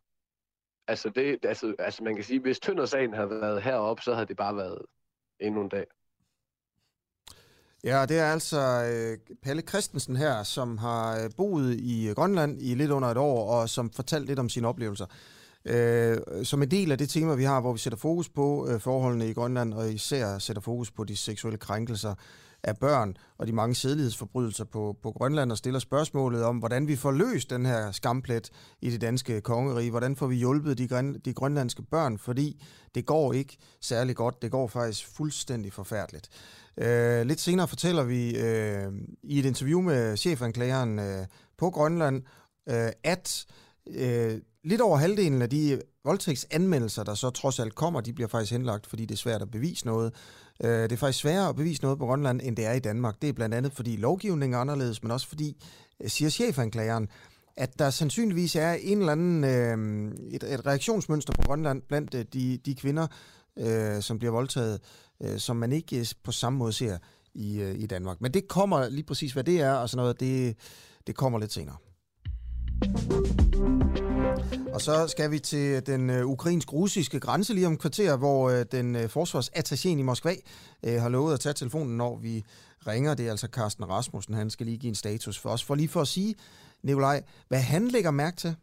[0.88, 4.38] Altså, det, altså, altså man kan sige, hvis Tønder-sagen havde været heroppe, så havde det
[4.38, 4.82] bare været
[5.39, 5.86] endnu en dag.
[7.84, 12.76] Ja, det er altså øh, Palle Christensen her, som har øh, boet i Grønland i
[12.76, 15.06] lidt under et år, og som fortalte lidt om sine oplevelser.
[15.65, 18.80] Øh, som en del af det tema, vi har, hvor vi sætter fokus på øh,
[18.80, 22.15] forholdene i Grønland, og især sætter fokus på de seksuelle krænkelser,
[22.63, 26.96] af børn og de mange sædelighedsforbrydelser på, på Grønland og stiller spørgsmålet om, hvordan vi
[26.96, 28.50] får løst den her skamplet
[28.82, 29.89] i det danske kongerige.
[29.89, 32.63] Hvordan får vi hjulpet de, de grønlandske børn, fordi
[32.96, 34.41] det går ikke særlig godt.
[34.41, 36.30] Det går faktisk fuldstændig forfærdeligt.
[36.78, 38.91] Øh, lidt senere fortæller vi øh,
[39.24, 41.26] i et interview med chefanklageren øh,
[41.58, 42.24] på Grønland,
[42.70, 43.46] øh, at
[43.88, 48.52] øh, lidt over halvdelen af de voldtægtsanmeldelser, der så trods alt kommer, de bliver faktisk
[48.52, 50.13] henlagt, fordi det er svært at bevise noget.
[50.63, 53.22] Øh, det er faktisk sværere at bevise noget på Grønland, end det er i Danmark.
[53.22, 55.63] Det er blandt andet, fordi lovgivningen er anderledes, men også fordi,
[56.04, 57.08] øh, siger chefanklageren,
[57.58, 62.26] at der sandsynligvis er en eller anden, øh, et, et reaktionsmønster på Grønland blandt øh,
[62.34, 63.08] de, de kvinder,
[63.60, 64.82] øh, som bliver voldtaget,
[65.24, 66.98] øh, som man ikke øh, på samme måde ser
[67.34, 68.22] i, øh, i Danmark.
[68.22, 70.56] Men det kommer lige præcis, hvad det er, og sådan noget, det,
[71.08, 71.76] det kommer lidt senere.
[74.74, 78.96] Og så skal vi til den øh, ukrainsk-russiske grænse lige om kvarter, hvor øh, den
[78.96, 80.36] øh, forsvarsattaché i Moskva
[80.84, 82.44] har lovet at tage telefonen, når vi
[82.88, 83.14] ringer.
[83.14, 84.34] Det er altså Carsten Rasmussen.
[84.34, 85.64] Han skal lige give en status for os.
[85.64, 86.36] For lige for at sige,
[86.84, 88.56] Nikolaj, hvad han lægger mærke til,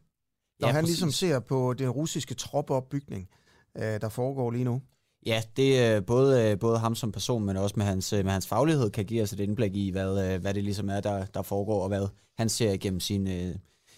[0.61, 3.29] når ja, han ligesom ser på den russiske troppeopbygning,
[3.77, 4.83] der foregår lige nu.
[5.27, 8.91] Ja, det er både, både ham som person, men også med hans, med hans faglighed
[8.91, 11.89] kan give os et indblik i, hvad, hvad det ligesom er, der, der foregår, og
[11.89, 13.55] hvad han ser igennem sin,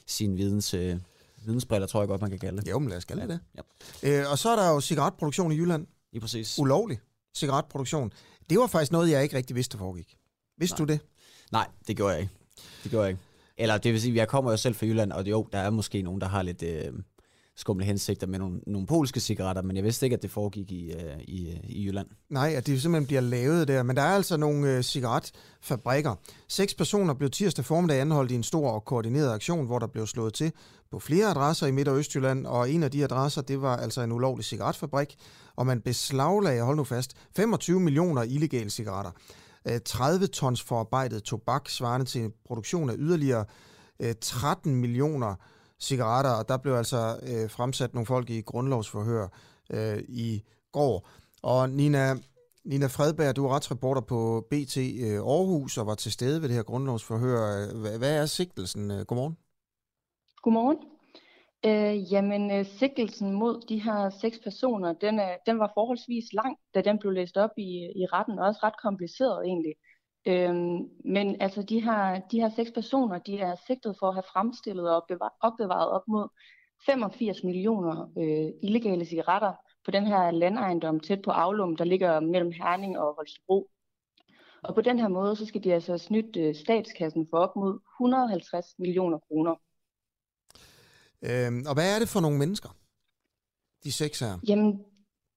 [0.06, 0.74] sin videns
[1.46, 2.70] vidensbriller, tror jeg godt, man kan kalde det.
[2.70, 3.60] Jo, men lad os kalde det Ja.
[4.02, 4.20] det.
[4.24, 5.86] Øh, og så er der jo cigaretproduktion i Jylland.
[6.12, 6.58] Lige præcis.
[6.58, 6.98] Ulovlig
[7.36, 8.12] cigaretproduktion.
[8.50, 10.16] Det var faktisk noget, jeg ikke rigtig vidste foregik.
[10.58, 10.86] Vidste Nej.
[10.86, 11.00] du det?
[11.52, 12.32] Nej, det gjorde jeg ikke.
[12.82, 13.22] Det gjorde jeg ikke.
[13.58, 16.02] Eller det vil sige, jeg kommer jo selv fra Jylland, og jo, der er måske
[16.02, 16.92] nogen, der har lidt øh,
[17.56, 20.92] skumle hensigter med nogle, nogle polske cigaretter, men jeg vidste ikke, at det foregik i,
[20.92, 22.06] øh, i, øh, i Jylland.
[22.30, 23.82] Nej, at det simpelthen bliver lavet der.
[23.82, 26.14] Men der er altså nogle øh, cigaretfabrikker.
[26.48, 30.06] Seks personer blev tirsdag formiddag anholdt i en stor og koordineret aktion, hvor der blev
[30.06, 30.52] slået til
[30.90, 34.00] på flere adresser i Midt- og Østjylland, og en af de adresser, det var altså
[34.00, 35.16] en ulovlig cigaretfabrik,
[35.56, 39.10] og man beslaglagde, hold nu fast, 25 millioner illegale cigaretter.
[39.68, 43.44] Øh, 30 tons forarbejdet tobak, svarende til en produktion af yderligere
[44.00, 45.34] øh, 13 millioner
[45.80, 49.28] cigaretter, og der blev altså øh, fremsat nogle folk i grundlovsforhør
[49.70, 51.08] øh, i går.
[51.42, 52.16] Og Nina,
[52.64, 56.56] Nina Fredberg, du er retsreporter på BT øh, Aarhus og var til stede ved det
[56.56, 57.68] her grundlovsforhør.
[57.74, 58.88] Øh, hvad, er sigtelsen?
[59.06, 59.36] Godmorgen.
[60.46, 60.78] Godmorgen.
[61.68, 66.56] Øh, jamen, øh, sigtelsen mod de her seks personer, den, øh, den var forholdsvis lang,
[66.74, 69.74] da den blev læst op i, i retten, og også ret kompliceret egentlig.
[70.26, 74.30] Øhm, men altså, de her, de her seks personer, de er sigtet for at have
[74.32, 76.28] fremstillet og opbevaret, opbevaret op mod
[76.86, 79.52] 85 millioner øh, illegale cigaretter
[79.84, 83.70] på den her landejendom tæt på Avlum, der ligger mellem Herning og Holstebro.
[84.62, 87.80] Og på den her måde, så skal de altså snytte øh, statskassen for op mod
[88.00, 89.54] 150 millioner kroner.
[91.22, 92.76] Øh, og hvad er det for nogle mennesker?
[93.84, 94.38] De seks her.
[94.48, 94.84] Jamen,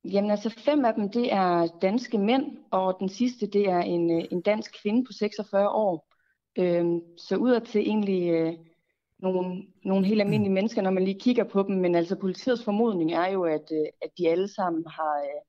[0.03, 4.11] jamen altså fem af dem, det er danske mænd, og den sidste, det er en,
[4.11, 6.09] øh, en dansk kvinde på 46 år.
[6.57, 8.53] Øhm, så udad til egentlig øh,
[9.19, 13.13] nogle, nogle helt almindelige mennesker, når man lige kigger på dem, men altså politiets formodning
[13.13, 15.41] er jo, at, øh, at de alle sammen har, øh,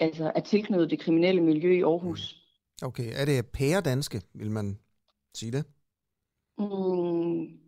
[0.00, 2.42] altså er tilknyttet det kriminelle miljø i Aarhus.
[2.82, 4.78] Okay, er det pæredanske, vil man
[5.34, 5.64] sige det?
[6.58, 7.61] Mm,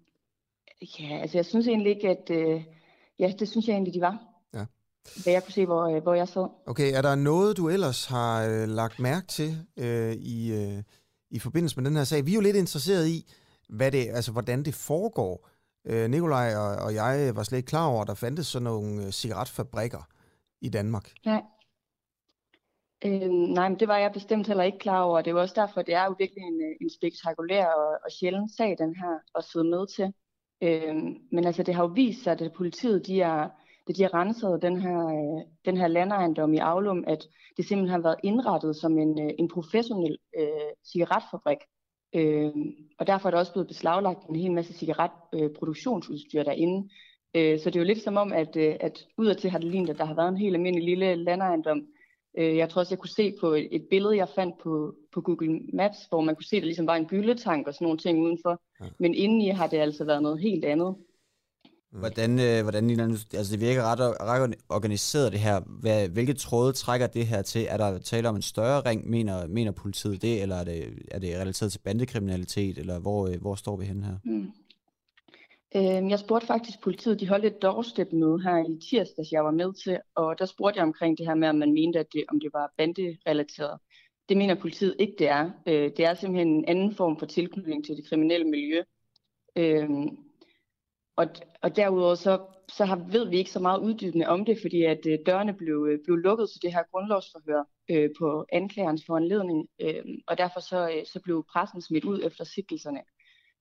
[1.01, 2.31] ja, altså jeg synes egentlig ikke, at...
[2.31, 2.65] Øh,
[3.19, 4.19] ja, det synes jeg egentlig, de var.
[4.55, 4.65] Ja.
[5.23, 6.49] Hvad jeg kunne se, hvor, øh, hvor jeg sad.
[6.67, 10.83] Okay, er der noget, du ellers har øh, lagt mærke til øh, i, øh,
[11.31, 12.27] i forbindelse med den her sag?
[12.27, 13.33] Vi er jo lidt interesseret i,
[13.69, 15.49] hvad det, altså, hvordan det foregår.
[15.87, 19.05] Øh, Nikolaj og, og jeg var slet ikke klar over, at der fandtes sådan nogle
[19.05, 20.09] øh, cigaretfabrikker
[20.61, 21.13] i Danmark.
[21.25, 21.43] Nej.
[23.05, 25.23] Øhm, nej, men det var jeg bestemt heller ikke klar over.
[25.23, 28.11] Det er jo også derfor, det er jo virkelig en, øh, en spektakulær og, og
[28.11, 30.13] sjælden sag, den her, at sidde med til.
[30.63, 33.49] Øhm, men altså, det har jo vist sig, at politiet, de er,
[33.89, 37.91] da de har renset den her, øh, den her landejendom i Aulum, at det simpelthen
[37.91, 41.59] har været indrettet som en, øh, en professionel øh, cigaretfabrik.
[42.15, 46.89] Øhm, og derfor er der også blevet beslaglagt en hel masse cigaretproduktionsudstyr øh, derinde.
[47.35, 49.91] Øh, så det er jo lidt som om, at, øh, at udadtil har det lignet,
[49.91, 51.87] at der har været en helt almindelig lille landejendom.
[52.39, 55.21] Øh, jeg tror også, jeg kunne se på et, et billede, jeg fandt på, på
[55.21, 57.99] Google Maps, hvor man kunne se, at der ligesom var en gyldetank og sådan nogle
[57.99, 58.63] ting udenfor.
[58.81, 58.87] Ja.
[58.99, 60.95] Men indeni har det altså været noget helt andet.
[61.99, 65.61] Hvordan, øh, hvordan altså det virker ret, ret organiseret det her.
[65.81, 67.67] Hvad, hvilke tråde trækker det her til?
[67.69, 71.19] Er der tale om en større ring, mener, mener politiet det, eller er det, er
[71.19, 74.17] det relateret til bandekriminalitet, eller hvor, øh, hvor står vi henne her?
[74.25, 74.47] Mm.
[75.77, 79.75] Øh, jeg spurgte faktisk politiet, de holdt et doorstep-møde her i tirsdags, jeg var med
[79.85, 82.41] til, og der spurgte jeg omkring det her med, om man mente, at det, om
[82.41, 83.79] det var banderelateret.
[84.29, 85.51] Det mener politiet ikke, det er.
[85.67, 88.83] Øh, det er simpelthen en anden form for tilknytning til det kriminelle miljø.
[89.57, 89.89] Øh,
[91.17, 91.27] og,
[91.63, 95.07] og derudover så, så har, ved vi ikke så meget uddybende om det, fordi at
[95.07, 100.05] øh, dørene blev, øh, blev lukket til det her grundlovsforhør øh, på anklagerens foranledning, øh,
[100.27, 103.01] og derfor så, øh, så blev pressen smidt ud efter sigtelserne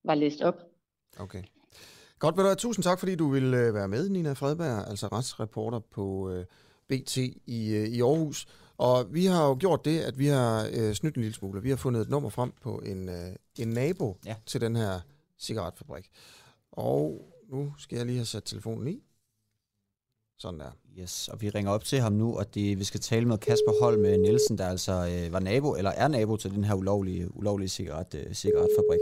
[0.03, 0.55] var læst op.
[1.19, 1.43] Okay.
[2.23, 5.79] Godt, ved du tusind tak, fordi du ville øh, være med, Nina Fredberg, altså retsreporter
[5.79, 6.45] på øh,
[6.87, 8.45] BT i, øh, i Aarhus.
[8.77, 11.61] Og vi har jo gjort det, at vi har øh, snydt en lille smule.
[11.61, 14.35] Vi har fundet et nummer frem på en, øh, en nabo Ja.
[14.45, 14.99] til den her
[15.39, 16.09] cigaretfabrik.
[16.71, 19.03] Og nu skal jeg lige have sat telefonen i.
[20.37, 20.71] Sådan der.
[20.99, 23.81] Yes, og vi ringer op til ham nu, og det, vi skal tale med Kasper
[23.81, 27.69] Holm Nielsen, der altså øh, var nabo, eller er nabo til den her ulovlige, ulovlige
[27.69, 28.99] cigaret, øh, cigaretfabrik.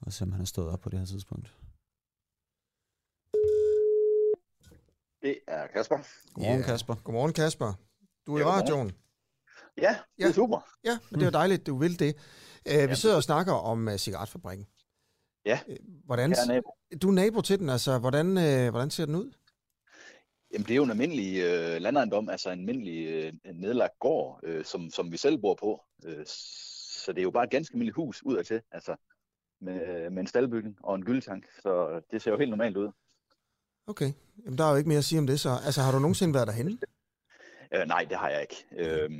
[0.00, 1.54] Og se, om han har stået op på det her tidspunkt.
[5.22, 5.98] Det er Kasper.
[6.34, 6.66] Godmorgen, Ja.
[6.66, 6.94] Kasper.
[7.04, 7.72] Godmorgen, Kasper.
[8.26, 8.62] Du er i Ja, godmorgen.
[8.62, 8.92] radioen.
[9.78, 10.28] Ja, det Ja.
[10.28, 10.68] er super.
[10.84, 12.16] Ja, men det er jo dejligt, du vil det.
[12.84, 14.66] Uh, vi sidder og snakker om uh, cigaretfabrikken.
[15.44, 15.60] Ja.
[15.68, 16.70] Øh, Hvordan, Jeg er nabo.
[17.02, 19.32] du er nabo til den, altså hvordan, uh, hvordan ser den ud?
[20.52, 24.64] Jamen, det er jo en almindelig øh, landejendom, altså en almindelig øh, nedlagt gård, øh,
[24.64, 25.80] som, som vi selv bor på.
[26.04, 28.96] Øh, så det er jo bare et ganske almindeligt hus udadtil, altså
[29.60, 31.44] med, med en staldbygning og en gyldetank.
[31.62, 32.90] Så det ser jo helt normalt ud.
[33.90, 34.12] Okay,
[34.44, 35.50] Jamen, der er jo ikke mere at sige om det så.
[35.66, 36.78] Altså har du nogensinde været derhenne?
[37.74, 38.66] Øh, nej, det har jeg ikke.
[38.72, 39.10] Øh,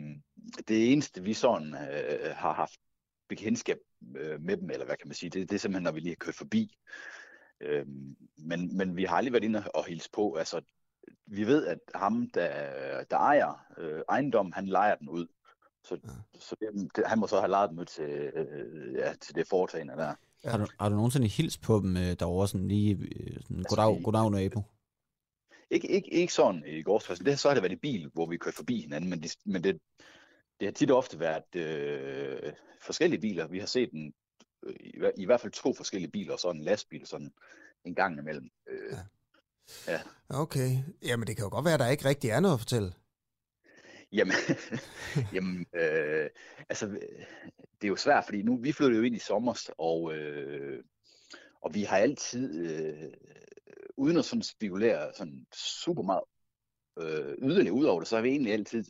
[0.69, 2.81] det eneste, vi sådan øh, har haft
[3.29, 3.79] bekendtskab
[4.17, 6.11] øh, med dem, eller hvad kan man sige, det, det er simpelthen, når vi lige
[6.11, 6.79] har kørt forbi.
[7.61, 10.35] Øhm, men, men vi har aldrig været inde og hilse på.
[10.35, 10.61] Altså,
[11.27, 15.27] vi ved, at ham, der, der ejer øh, ejendommen, han lejer den ud.
[15.85, 16.11] Så, ja.
[16.41, 19.95] så det, han må så have lejet dem ud til, øh, ja, til det foretagende
[19.95, 20.15] der.
[20.45, 20.51] Ja.
[20.51, 23.89] Har, du, har du nogensinde hils på dem øh, derovre, sådan lige øh, sådan, goddag,
[23.89, 24.63] altså, goddag nabo?
[25.71, 27.19] Ikke, ikke, ikke sådan i gårdsplads.
[27.19, 29.65] Det, så har det været i bil, hvor vi kører forbi hinanden, men, det, men
[29.65, 29.81] det,
[30.61, 33.49] det har tit ofte været øh, forskellige biler.
[33.49, 34.13] Vi har set en,
[34.67, 37.33] øh, i, i hvert fald to forskellige biler, og så en lastbil sådan
[37.85, 38.51] en gang imellem.
[38.69, 38.97] Øh,
[39.87, 39.93] ja.
[39.93, 40.01] ja.
[40.29, 40.79] Okay.
[41.03, 42.93] Jamen, det kan jo godt være, at der ikke rigtig er noget at fortælle.
[44.13, 44.35] Jamen,
[45.35, 46.31] jamen øh,
[46.69, 46.87] altså,
[47.81, 50.85] det er jo svært, fordi nu, vi flyttede jo ind i sommer, og, øh,
[51.61, 53.13] og vi har altid, øh,
[53.97, 56.25] uden at sådan spekulere sådan super meget
[56.99, 58.85] øh, yderligere ud over det, så har vi egentlig altid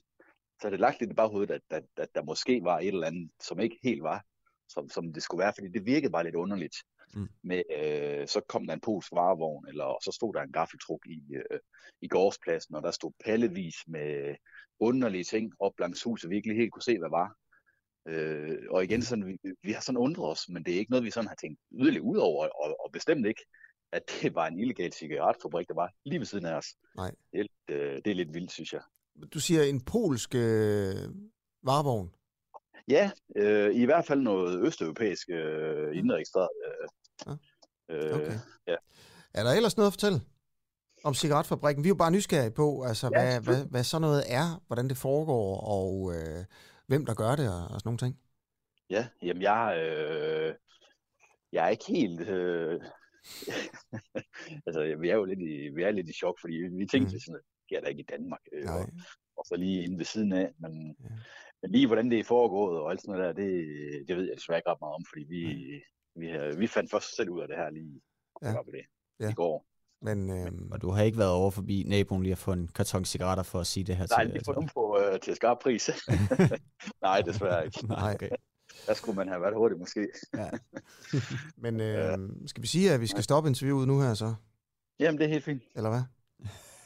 [0.61, 3.07] så er det lagt lidt i baghovedet, at, at, at der måske var et eller
[3.07, 4.25] andet, som ikke helt var,
[4.69, 6.77] som, som det skulle være, fordi det virkede bare lidt underligt.
[7.15, 7.29] Mm.
[7.43, 11.35] Med, øh, så kom der en polsk varevogn, eller så stod der en gaffeltruk i,
[11.35, 11.61] øh,
[12.01, 14.35] i gårdspladsen, og der stod pallevis med
[14.81, 17.37] underlige ting op langs huset, vi ikke helt kunne se, hvad var.
[18.09, 21.05] Øh, og igen, sådan, vi, vi har sådan undret os, men det er ikke noget,
[21.05, 23.45] vi sådan har tænkt yderligere ud over, og, og bestemt ikke,
[23.93, 26.67] at det var en illegal cigaretfabrik, der var lige ved siden af os.
[26.97, 27.11] Nej.
[27.33, 28.83] Det, er, øh, det er lidt vildt, synes jeg.
[29.35, 30.95] Du siger en polsk øh,
[31.63, 32.15] varevogn?
[32.89, 36.49] Ja, øh, i hvert fald noget østeuropæisk øh, indregistreret.
[36.67, 36.89] Øh,
[37.27, 38.15] ja.
[38.15, 38.39] Okay.
[38.67, 38.77] ja.
[39.35, 40.21] Er der ellers noget at fortælle
[41.05, 41.85] om cigaretfabrikken?
[41.85, 44.89] Vi er jo bare nysgerrige på, altså, ja, hvad, hvad, hvad sådan noget er, hvordan
[44.89, 46.45] det foregår, og øh,
[46.87, 48.21] hvem der gør det, og, og sådan nogle ting.
[48.91, 50.55] Ja, jamen jeg, øh,
[51.53, 52.21] jeg er ikke helt...
[52.21, 52.81] Øh,
[54.67, 57.21] altså, vi er jo lidt i, vi er lidt i chok, fordi vi tænkte mm.
[57.21, 58.41] sådan, sker der ikke i Danmark.
[58.53, 58.89] Øh, og,
[59.37, 60.53] og så lige inde ved siden af.
[60.59, 61.09] Men, ja.
[61.63, 63.53] men lige hvordan det er foregået og alt sådan noget der, det,
[64.09, 65.41] det ved jeg desværre ikke ret meget om, fordi vi,
[65.73, 65.79] ja.
[66.15, 68.01] Vi, vi fandt først selv ud af det her lige
[68.43, 68.49] ja.
[68.49, 68.85] det,
[69.21, 69.31] ja.
[69.31, 69.67] i går.
[70.03, 70.73] Men, øhm...
[70.73, 73.61] Og du har ikke været over forbi naboen lige at få en karton cigaretter for
[73.61, 74.33] at sige det her Nej, til...
[74.33, 75.91] Nej, får dem på uh, til skarp pris.
[77.03, 77.87] Nej, desværre ikke.
[77.87, 78.29] Nej, okay.
[78.87, 80.09] Der skulle man have været hurtig måske.
[80.35, 80.51] ja.
[81.65, 84.35] Men øh, skal vi sige, at vi skal stoppe interviewet nu her så?
[85.01, 85.63] Jamen, det er helt fint.
[85.77, 86.03] Eller hvad?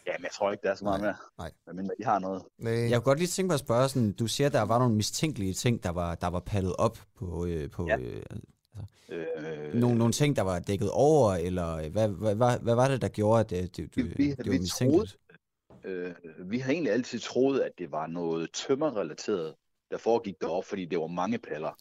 [0.07, 1.15] Jamen, jeg tror ikke, der er så meget Nej.
[1.39, 1.53] mere.
[1.67, 1.75] Nej.
[1.83, 2.43] Men I har noget.
[2.59, 2.73] Nej.
[2.73, 4.95] Jeg kunne godt lige tænke mig at spørge, sådan, du siger, at der var nogle
[4.95, 7.99] mistænkelige ting, der var, der var pallet op på, øh, på ja.
[7.99, 8.23] øh,
[8.75, 12.89] altså, øh, nogle, nogle ting, der var dækket over, eller hvad, hvad, hvad, hvad var
[12.89, 14.67] det, der gjorde, at det, det, vi, vi, det var vi?
[14.67, 15.09] Troede,
[15.85, 19.55] øh, vi har egentlig altid troet, at det var noget tømmerrelateret,
[19.91, 21.73] der foregik derop, fordi det var mange paller.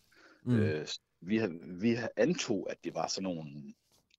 [0.43, 0.55] Mm.
[0.55, 0.87] Øh,
[1.21, 1.51] vi, har,
[1.81, 3.73] vi antog, at det var sådan nogle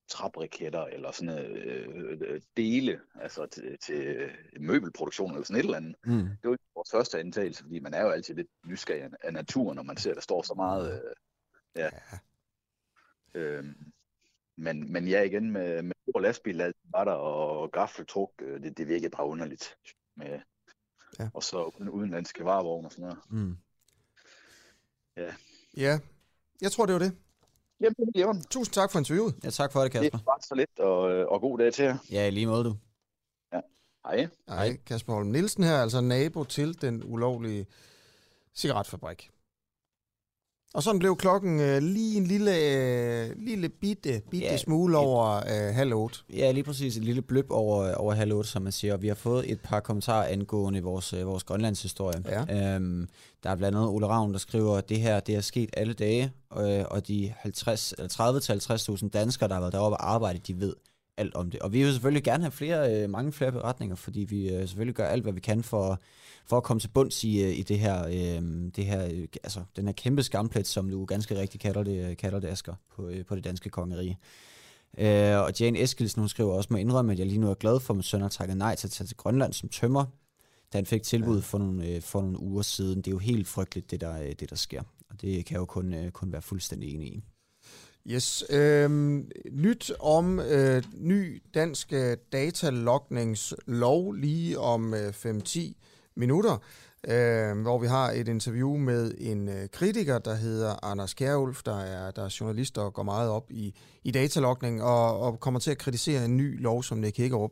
[0.09, 5.95] trapriketter eller sådan øh, øh, dele altså til, til møbelproduktion eller sådan et eller andet.
[6.05, 6.29] Mm.
[6.43, 9.83] Det var vores første antagelse, fordi man er jo altid lidt nysgerrig af naturen, når
[9.83, 10.93] man ser, at der står så meget.
[10.93, 11.01] Øh,
[11.77, 11.85] ja.
[11.85, 12.19] ja.
[13.35, 13.93] Øhm,
[14.57, 18.89] men, men ja, igen med, med stor lastbil, var der og gaffeltruk, øh, det, det
[18.89, 19.77] virkede bare underligt.
[20.17, 20.41] Med,
[21.19, 21.29] ja.
[21.35, 23.19] Og så udenlandske varevogne og sådan noget.
[23.31, 23.57] Mm.
[25.17, 25.35] Ja.
[25.77, 26.01] Ja,
[26.61, 27.13] jeg tror, det var det.
[27.81, 29.35] Jamen, det er Tusind tak for interviewet.
[29.45, 30.19] Ja, tak for det, Kasper.
[30.19, 31.99] Det var så lidt, og, og god dag til jer.
[32.11, 32.77] Ja, lige måde du.
[33.53, 33.61] Ja.
[34.07, 34.29] Hej.
[34.49, 37.67] Hej, Kasper Holm Nielsen her, altså nabo til den ulovlige
[38.55, 39.31] cigaretfabrik.
[40.75, 45.37] Og sådan blev klokken øh, lige en lille, øh, lille bitte, bitte ja, smule over
[45.37, 46.19] øh, halv otte.
[46.33, 46.97] Ja, lige præcis.
[46.97, 48.95] En lille bløb over, over halv otte, som man siger.
[48.95, 52.23] Og vi har fået et par kommentarer angående vores, øh, vores Grønlandshistorie.
[52.29, 52.75] Ja.
[52.75, 53.09] Øhm,
[53.43, 55.93] der er blandt andet Ole Ravn, der skriver, at det her det er sket alle
[55.93, 60.61] dage, øh, og de 50, eller 30-50.000 danskere, der har været deroppe og arbejdet, de
[60.61, 60.75] ved
[61.17, 61.61] alt om det.
[61.61, 64.95] Og vi vil selvfølgelig gerne have flere, øh, mange flere beretninger, fordi vi øh, selvfølgelig
[64.95, 66.01] gør alt, hvad vi kan for
[66.47, 69.61] for at komme til bunds i, øh, i det her, øh, det her øh, altså,
[69.77, 73.09] den her kæmpe skamplet, som du ganske rigtigt kalder det, øh, kalder det Asger, på,
[73.09, 74.19] øh, på det danske kongerige.
[74.99, 77.81] Øh, og Jane Eskilsen, hun skriver også, med indrømme, at jeg lige nu er glad
[77.81, 80.05] for, at min søn har takket nej til at tage til Grønland som tømmer,
[80.73, 82.97] da han fik tilbud for nogle, øh, for nogle uger siden.
[82.97, 84.83] Det er jo helt frygteligt, det der, det der sker.
[85.11, 87.25] Og det kan jeg jo kun, øh, kun være fuldstændig enig i.
[88.07, 88.45] Yes.
[88.51, 91.93] Øhm, nyt om øh, ny dansk
[92.33, 95.73] datalogningslov lige om øh, 5-10
[96.17, 96.59] minutter,
[97.09, 101.81] øh, hvor vi har et interview med en øh, kritiker, der hedder Anders Kjærulf, der
[101.81, 105.71] er, der er journalist og går meget op i, i datalogning, og, og kommer til
[105.71, 107.51] at kritisere en ny lov, som Nick Hækkerup,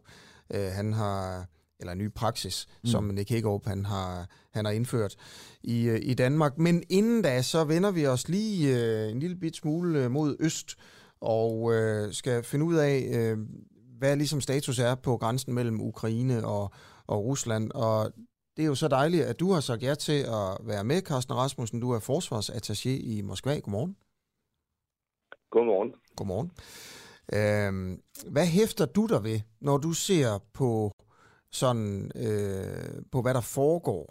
[0.55, 1.47] øh, han har
[1.83, 2.87] eller en ny praksis, mm.
[2.87, 5.17] som Nick Hækkerup, han har, han har indført
[5.63, 6.59] i, øh, i Danmark.
[6.59, 10.37] Men inden da, så vender vi os lige øh, en lille bit smule øh, mod
[10.41, 10.77] øst,
[11.21, 13.39] og øh, skal finde ud af, øh,
[13.99, 16.73] hvad ligesom status er på grænsen mellem Ukraine og,
[17.07, 17.71] og Rusland.
[17.71, 18.13] Og
[18.57, 21.37] det er jo så dejligt, at du har sagt ja til at være med, Carsten
[21.37, 21.81] Rasmussen.
[21.81, 23.61] Du er forsvarsattaché i Moskva.
[23.61, 23.97] Godmorgen.
[25.51, 25.95] Godmorgen.
[26.17, 26.51] Godmorgen.
[27.39, 27.73] Øh,
[28.35, 30.91] hvad hæfter du der ved, når du ser på
[31.51, 34.05] sådan øh, på hvad der foregår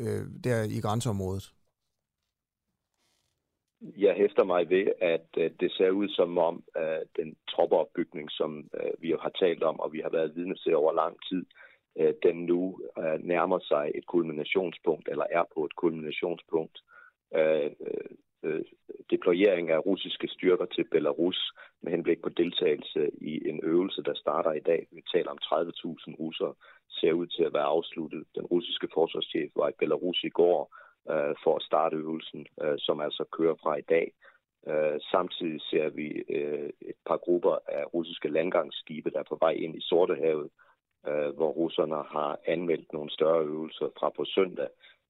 [0.00, 1.52] øh, der i grænseområdet?
[3.80, 8.70] Jeg hæfter mig ved, at øh, det ser ud som om øh, den troppeopbygning, som
[8.80, 11.65] øh, vi har talt om, og vi har været vidne til over lang tid, øh,
[11.98, 16.78] Øh, den nu øh, nærmer sig et kulminationspunkt, eller er på et kulminationspunkt.
[17.34, 17.70] Øh,
[18.42, 18.64] øh,
[19.10, 24.52] deployering af russiske styrker til Belarus med henblik på deltagelse i en øvelse, der starter
[24.52, 24.86] i dag.
[24.90, 26.54] Vi taler om 30.000 russere,
[26.88, 28.24] ser ud til at være afsluttet.
[28.34, 30.76] Den russiske forsvarschef var i Belarus i går
[31.10, 34.12] øh, for at starte øvelsen, øh, som altså kører fra i dag.
[34.68, 39.52] Øh, samtidig ser vi øh, et par grupper af russiske landgangsskibe, der er på vej
[39.52, 40.65] ind i Sortehavet, øh,
[41.08, 44.68] Øh, hvor russerne har anmeldt nogle større øvelser fra på søndag,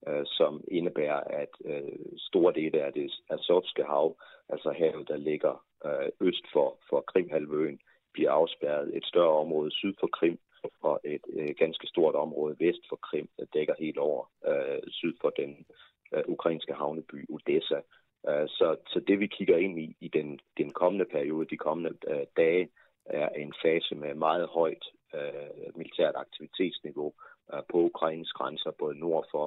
[0.09, 4.17] øh, som indebærer, at øh, store dele af det Azovske hav,
[4.49, 7.79] altså havet, der ligger øh, øst for, for Krimhalvøen,
[8.13, 8.97] bliver afspærret.
[8.97, 10.39] Et større område syd for Krim
[10.83, 15.15] og et øh, ganske stort område vest for Krim, der dækker helt over øh, syd
[15.21, 15.67] for den
[16.15, 17.81] øh, ukrainske havneby Odessa.
[18.29, 21.93] Øh, så, så det vi kigger ind i i den, den kommende periode, de kommende
[22.09, 22.69] øh, dage,
[23.07, 24.85] er en fase med meget højt
[25.15, 27.13] øh, militært aktivitetsniveau
[27.55, 29.47] øh, på Ukraines grænser, både nord for,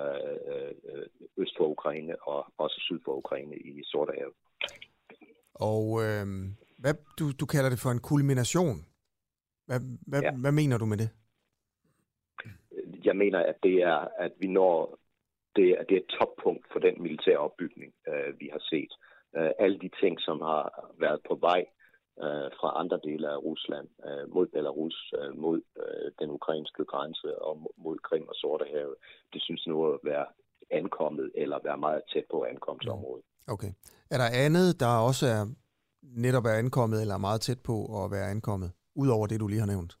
[0.00, 4.34] øh, øh, øst for Ukraine og også syd for Ukraine i Sortehavet.
[5.54, 6.26] Og øh,
[6.78, 8.78] hvad, du, du kalder det for en kulmination.
[9.66, 10.32] Hvad, hvad, ja.
[10.42, 11.10] hvad mener du med det?
[13.04, 14.98] Jeg mener, at det er, at vi når
[15.56, 18.92] det er, det er et toppunkt for den militære opbygning, øh, vi har set.
[19.36, 21.64] Øh, alle de ting, som har været på vej
[22.24, 27.38] øh, fra andre dele af Rusland øh, mod Belarus, øh, mod øh, den ukrainske grænse
[27.38, 28.94] og mod Krim og Sortehavet,
[29.32, 30.26] det synes nu at være
[30.70, 33.24] ankommet eller være meget tæt på ankomstområdet.
[33.48, 33.72] Okay.
[34.10, 35.42] Er der andet, der også er
[36.02, 39.60] netop er ankommet eller er meget tæt på at være ankommet, udover det, du lige
[39.60, 39.92] har nævnt?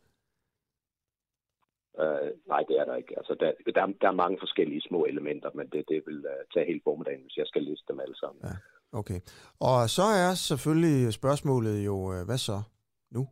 [2.02, 3.14] Uh, nej, det er der ikke.
[3.18, 6.66] Altså, der, der, der er mange forskellige små elementer, men det, det vil uh, tage
[6.66, 8.40] helt formiddagen, hvis jeg skal liste dem alle sammen.
[8.44, 8.54] Ja.
[9.00, 9.20] Okay.
[9.60, 12.58] Og så er selvfølgelig spørgsmålet jo, øh, hvad så
[13.10, 13.22] nu?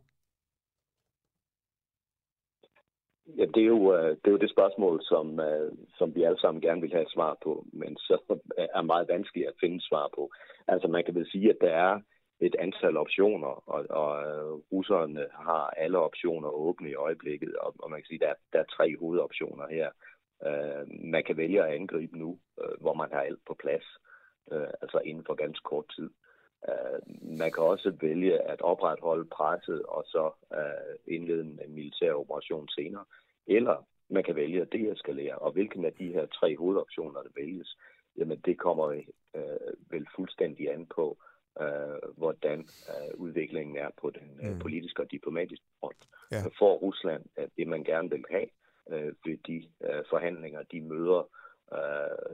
[3.37, 6.39] Ja, det er jo øh, det, er jo det spørgsmål, som, øh, som vi alle
[6.39, 10.31] sammen gerne vil have svar på, men så er meget vanskeligt at finde svar på.
[10.67, 12.01] Altså man kan vel sige, at der er
[12.39, 14.11] et antal optioner, og, og
[14.71, 18.59] russerne har alle optioner åbne i øjeblikket, og, og man kan sige, at der, der
[18.59, 19.89] er tre hovedoptioner her.
[21.13, 22.39] man kan vælge at angribe nu,
[22.81, 23.85] hvor man har alt på plads
[24.51, 26.09] øh, altså inden for ganske kort tid.
[26.67, 26.99] Uh,
[27.37, 33.05] man kan også vælge at opretholde presset og så uh, indlede en militær operation senere.
[33.47, 35.37] Eller man kan vælge at deeskalere.
[35.37, 37.77] Og hvilken af de her tre hovedoptioner, der vælges,
[38.17, 38.85] jamen det kommer
[39.33, 41.17] uh, vel fuldstændig an på,
[41.61, 46.07] uh, hvordan uh, udviklingen er på den uh, politiske og diplomatiske front.
[46.31, 46.41] Ja.
[46.59, 48.47] For Rusland, at det man gerne vil have
[48.85, 51.44] uh, ved de uh, forhandlinger, de møder, øh,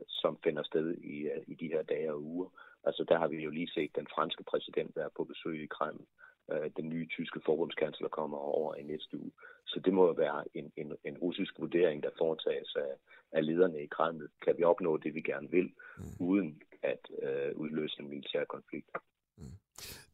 [0.07, 2.49] som finder sted i, øh, i de her dage og uger.
[2.83, 6.05] Altså der har vi jo lige set den franske præsident være på besøg i Kreml.
[6.51, 9.31] Øh, den nye tyske forbundskansler kommer over i næste uge.
[9.65, 12.93] Så det må jo være en, en, en russisk vurdering, der foretages af,
[13.31, 14.29] af lederne i Kreml.
[14.45, 16.03] Kan vi opnå det, vi gerne vil, mm.
[16.19, 18.89] uden at øh, udløse en militær konflikt?
[19.37, 19.43] Mm.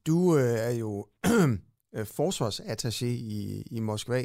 [0.07, 1.07] Du øh, er jo
[2.17, 4.21] forsvarsattaché i, i Moskva.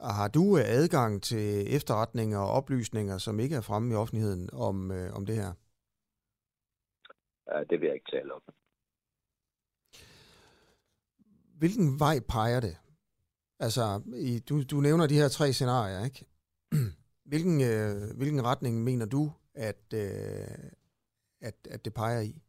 [0.00, 4.90] Har du øh, adgang til efterretninger og oplysninger, som ikke er fremme i offentligheden om,
[4.90, 5.52] øh, om det her?
[7.50, 8.42] Ja, det vil jeg ikke tale om.
[11.58, 12.76] Hvilken vej peger det?
[13.58, 16.26] Altså, i, du, du nævner de her tre scenarier, ikke?
[17.30, 20.70] Hvilken, øh, hvilken retning mener du, at, øh,
[21.40, 22.42] at, at det peger i?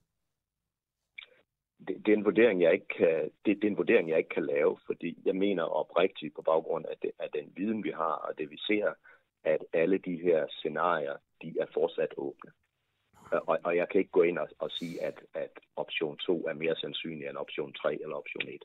[1.88, 4.29] Det, det, er en vurdering, jeg ikke kan, det, det er en vurdering, jeg ikke
[4.29, 8.13] kan lave, fordi jeg mener oprigtigt på baggrund af, det, af den viden, vi har,
[8.27, 8.93] og det vi ser,
[9.43, 12.51] at alle de her scenarier, de er fortsat åbne.
[13.32, 16.53] Og, og jeg kan ikke gå ind og, og sige, at, at option 2 er
[16.53, 18.63] mere sandsynlig end option 3 eller option 1.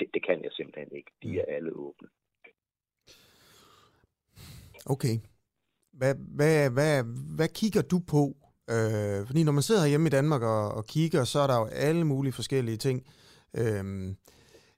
[0.00, 1.10] Det, det kan jeg simpelthen ikke.
[1.22, 2.08] De er alle åbne.
[4.86, 5.16] Okay.
[5.92, 7.04] Hvad, hvad, hvad,
[7.36, 8.36] hvad kigger du på
[8.74, 11.64] Øh, fordi når man sidder hjemme i Danmark og, og kigger, så er der jo
[11.64, 13.06] alle mulige forskellige ting.
[13.56, 13.84] Øh,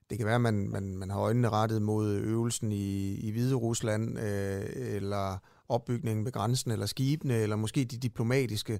[0.09, 3.55] det kan være, at man, man, man har øjnene rettet mod øvelsen i, i Hvide
[3.55, 5.37] Rusland, øh, eller
[5.69, 8.73] opbygningen ved grænsen, eller skibene, eller måske de diplomatiske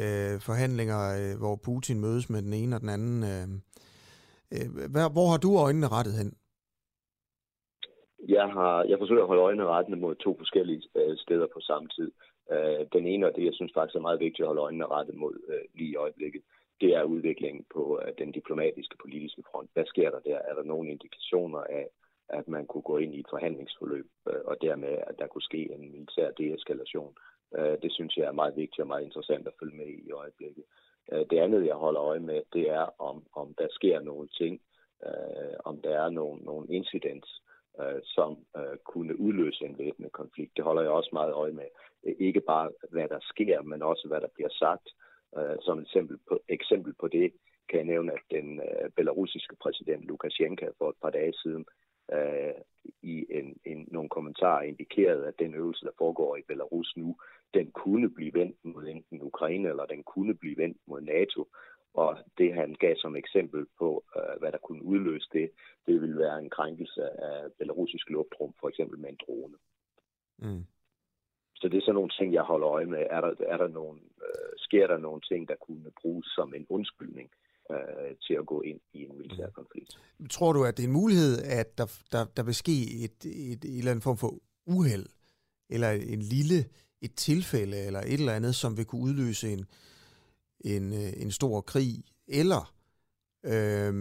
[0.00, 3.22] øh, forhandlinger, øh, hvor Putin mødes med den ene og den anden.
[3.32, 3.48] Øh,
[4.54, 6.30] øh, hvor, hvor har du øjnene rettet hen?
[8.28, 11.88] Jeg, har, jeg forsøger at holde øjnene rettende mod to forskellige øh, steder på samme
[11.88, 12.10] tid.
[12.52, 15.14] Øh, den ene, og det jeg synes faktisk er meget vigtigt at holde øjnene rettet
[15.14, 16.42] mod øh, lige i øjeblikket,
[16.80, 19.70] det er udviklingen på øh, den diplomatiske politiske front.
[19.72, 20.38] Hvad sker der der?
[20.38, 21.88] Er der nogle indikationer af,
[22.28, 25.72] at man kunne gå ind i et forhandlingsforløb, øh, og dermed, at der kunne ske
[25.72, 27.14] en militær deeskalation?
[27.56, 30.10] Øh, det synes jeg er meget vigtigt og meget interessant at følge med i i
[30.10, 30.64] øjeblikket.
[31.12, 34.60] Øh, det andet, jeg holder øje med, det er, om, om der sker nogle ting,
[35.06, 37.42] øh, om der er nogle, nogle incidents,
[37.80, 40.56] øh, som øh, kunne udløse en væbnet konflikt.
[40.56, 41.68] Det holder jeg også meget øje med.
[42.18, 44.88] Ikke bare, hvad der sker, men også, hvad der bliver sagt.
[45.38, 47.32] Øh, som et eksempel på, eksempel på det
[47.68, 51.64] kan jeg nævne, at den øh, belarusiske præsident Lukashenko for et par dage siden
[52.12, 52.54] øh,
[53.02, 57.16] i en, en, nogle kommentarer indikerede, at den øvelse, der foregår i Belarus nu,
[57.54, 61.48] den kunne blive vendt mod enten Ukraine, eller den kunne blive vendt mod NATO.
[61.94, 65.50] Og det han gav som eksempel på, øh, hvad der kunne udløse det,
[65.86, 69.56] det ville være en krænkelse af belarusisk luftrum, for eksempel med en drone.
[70.38, 70.64] Mm.
[71.56, 73.02] Så det er sådan nogle ting, jeg holder øje med.
[73.10, 76.66] Er der, er der nogle, øh, sker der nogle ting, der kunne bruges som en
[76.68, 77.30] undskyldning
[77.70, 79.98] øh, til at gå ind i en militær konflikt?
[80.30, 83.64] Tror du, at det er en mulighed, at der, der, der vil ske et, et,
[83.64, 84.34] et eller andet form for
[84.66, 85.06] uheld,
[85.70, 86.58] eller en lille
[87.02, 89.66] et tilfælde, eller et eller andet, som vil kunne udløse en, en, øh,
[90.64, 92.74] en øh, en stor krig, eller
[93.44, 93.92] øh,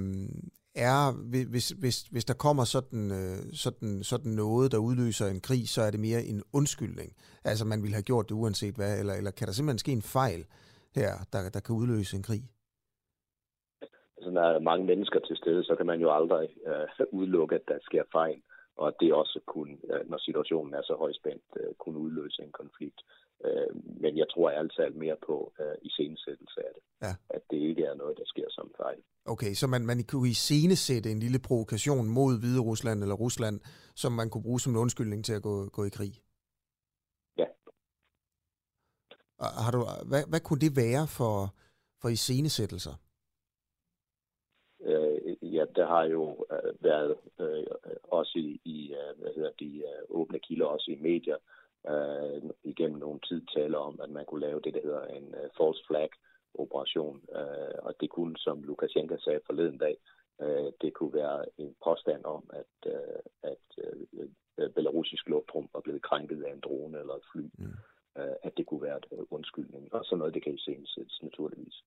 [0.75, 1.11] er,
[1.51, 5.81] hvis, hvis, hvis der kommer sådan, øh, sådan, sådan noget, der udløser en krig, så
[5.81, 7.09] er det mere en undskyldning.
[7.45, 10.01] Altså man ville have gjort det uanset hvad, eller, eller kan der simpelthen ske en
[10.01, 10.41] fejl
[10.95, 12.43] her, der, der kan udløse en krig?
[14.17, 17.55] Altså når der er mange mennesker til stede, så kan man jo aldrig øh, udelukke,
[17.55, 18.41] at der sker fejl,
[18.75, 23.01] og det også kunne, øh, når situationen er så højspændt, øh, kunne udløse en konflikt.
[23.45, 23.69] Øh,
[24.01, 26.83] men jeg tror ærligt talt mere på øh, iscenesættelse af det.
[27.07, 27.13] Ja.
[27.29, 29.01] At det ikke er noget, der sker som fejl.
[29.25, 33.59] Okay, så man, man kunne iscenesætte en lille provokation mod Hvide Rusland eller Rusland,
[33.95, 36.13] som man kunne bruge som en undskyldning til at gå, gå i krig?
[37.37, 37.45] Ja.
[39.39, 41.55] Har du, hvad, hvad kunne det være for,
[42.01, 42.95] for iscenesættelser?
[45.73, 47.65] Øh, der har jo øh, været øh,
[48.03, 51.37] også i, i øh, hvad hedder de, øh, åbne kilder, også i medier,
[51.89, 55.49] øh, igennem nogle tid tale om, at man kunne lave det, der hedder en uh,
[55.57, 56.09] false flag
[56.53, 57.21] operation.
[57.27, 59.97] Uh, og det kunne, som Lukashenko sagde forleden dag,
[60.39, 66.01] uh, det kunne være en påstand om, at, uh, at uh, belarusisk luftrum var blevet
[66.01, 67.45] krænket af en drone eller et fly.
[67.57, 67.73] Mm.
[68.19, 69.93] Uh, at det kunne være et uh, undskyldning.
[69.93, 71.83] Og sådan noget, det kan i sættes naturligvis.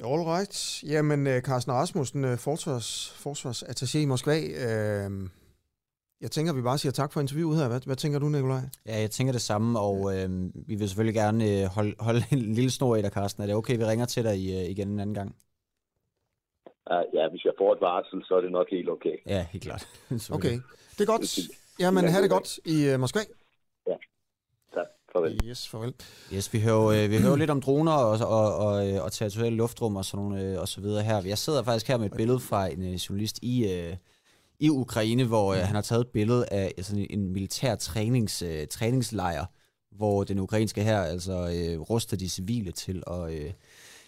[0.00, 0.82] All right.
[0.82, 4.36] Jamen, Carsten Rasmussen, forsvars, forsvarsattaché i Moskva.
[4.40, 5.28] Øh
[6.22, 7.68] jeg tænker, vi bare siger tak for interviewet her.
[7.68, 8.64] Hvad, hvad tænker du, Nikolaj?
[8.86, 10.28] Ja, jeg tænker det samme, og øh,
[10.68, 13.42] vi vil selvfølgelig gerne øh, holde, holde en lille snor i dig, Carsten.
[13.42, 15.30] Er det okay, vi ringer til dig øh, igen en anden gang?
[16.90, 19.16] Uh, ja, hvis jeg får et varsel, så er det nok helt okay.
[19.26, 19.82] Ja, helt klart.
[20.36, 20.56] okay,
[20.96, 21.38] det er godt.
[21.80, 23.20] Jamen, have det godt i Moskva.
[23.86, 23.96] Ja.
[25.12, 25.40] Farvel.
[25.44, 25.94] Yes, farvel.
[26.34, 29.56] Yes, vi hører, øh, vi hører lidt om droner og, og, og, øh, og territoriale
[29.56, 31.22] luftrum og sådan, nogle, øh, og så videre her.
[31.22, 33.72] Jeg sidder faktisk her med et billede fra en øh, journalist i...
[33.72, 33.96] Øh,
[34.60, 38.66] i Ukraine, hvor øh, han har taget et billede af sådan en militær trænings, øh,
[38.66, 39.44] træningslejr,
[39.96, 43.52] hvor den ukrainske her altså øh, ruster de civile til at, øh,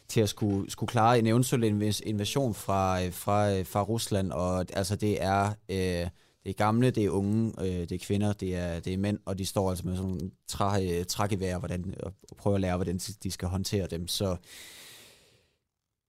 [0.09, 1.65] til at skulle, skulle klare en eventuel
[2.07, 4.33] invasion fra, øh, fra, øh, fra Rusland.
[4.33, 6.09] Og altså det er, øh,
[6.45, 9.19] det er gamle, det er unge, øh, det er kvinder, det er, det er mænd,
[9.25, 12.99] og de står altså med sådan nogle træ, trækevær, hvordan, og prøver at lære, hvordan
[13.23, 14.09] de skal håndtere dem.
[14.09, 14.37] Så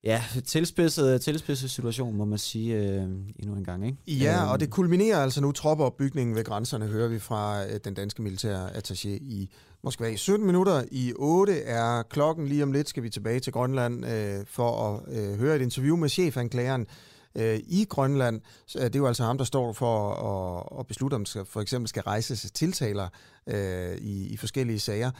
[0.06, 3.04] Ja, tilspidset, tilspidset situation, må man sige øh,
[3.40, 3.86] endnu en gang.
[3.86, 3.98] Ikke?
[4.08, 4.52] Ja, øhm.
[4.52, 8.76] og det kulminerer altså nu troppeopbygningen ved grænserne, hører vi fra øh, den danske militære
[8.78, 9.50] attaché i
[9.84, 10.16] Moskva.
[10.16, 12.48] 17 minutter i 8 er klokken.
[12.48, 15.96] Lige om lidt skal vi tilbage til Grønland øh, for at øh, høre et interview
[15.96, 16.88] med chefanklageren øh,
[17.36, 18.42] Øh, i Grønland.
[18.66, 21.44] Så, øh, det er jo altså ham, der står for at, at beslutte, om der
[21.44, 23.08] for eksempel skal rejses tiltaler
[23.48, 25.12] øh, i, i forskellige sager.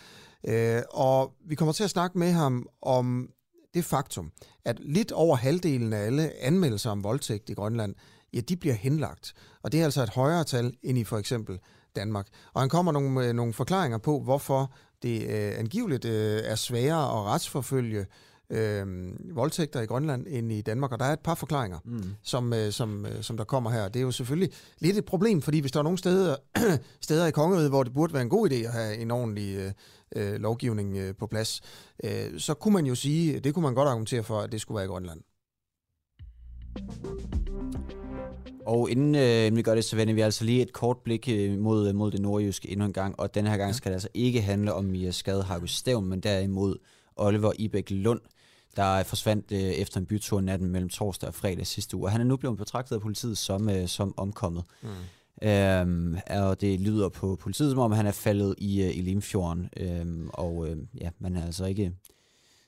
[0.48, 3.30] Øh, og vi kommer til at snakke med ham om
[3.74, 4.32] det faktum,
[4.66, 7.96] at lidt over halvdelen af alle anmeldelser om voldtægt i Grønland,
[8.34, 9.34] ja, de bliver henlagt.
[9.64, 11.60] Og det er altså et højere tal end i for eksempel
[11.96, 12.28] Danmark.
[12.54, 14.72] Og han kommer nogle, øh, nogle forklaringer på, hvorfor
[15.04, 18.06] det øh, angiveligt øh, er sværere at retsforfølge
[18.50, 18.86] øh,
[19.36, 20.92] voldtægter i Grønland end i Danmark.
[20.92, 22.04] Og der er et par forklaringer, mm.
[22.24, 23.88] som, øh, som, øh, som der kommer her.
[23.88, 26.36] Det er jo selvfølgelig lidt et problem, fordi hvis der er nogle steder,
[27.02, 29.72] steder i kongeriget, hvor det burde være en god idé at have en ordentlig øh,
[30.16, 31.62] øh, lovgivning øh, på plads,
[32.04, 34.76] øh, så kunne man jo sige, det kunne man godt argumentere for, at det skulle
[34.76, 35.22] være i Grønland.
[38.66, 41.60] Og inden øh, vi gør det, så vender vi altså lige et kort blik øh,
[41.60, 44.42] mod, mod det nordjyske endnu en gang, og denne her gang skal det altså ikke
[44.42, 46.76] handle om Mia Skade Hargus Stævn, men derimod
[47.16, 48.22] Oliver Ibæk Lund,
[48.76, 52.10] der forsvandt øh, efter en bytur natten mellem torsdag og fredag sidste uge.
[52.10, 54.64] Han er nu blevet betragtet af politiet som, øh, som omkommet.
[54.82, 54.90] Mm.
[55.48, 59.70] Øhm, og det lyder på politiet, som om han er faldet i, øh, i Limfjorden.
[59.78, 61.92] Øhm, og øh, ja, man er altså ikke...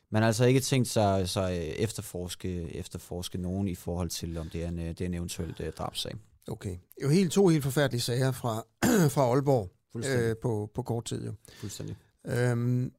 [0.10, 1.48] Man har altså ikke tænkt sig så
[1.78, 5.68] efterforske, efterforske nogen i forhold til, om det er en, det er en eventuelt uh,
[5.68, 6.16] drabsag.
[6.48, 6.78] Okay.
[7.04, 8.64] Jo helt to helt forfærdelige sager fra,
[9.16, 11.26] fra Aalborg øh, på, på kort tid.
[11.26, 11.34] Jo.
[11.54, 11.96] Fuldstændig.
[12.26, 12.92] Øhm,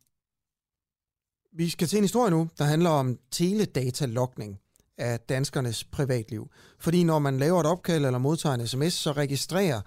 [1.57, 4.59] vi skal til en historie nu, der handler om teledatalogning
[4.99, 6.51] af danskernes privatliv.
[6.81, 9.81] Fordi når man laver et opkald eller modtager en sms, så registrerer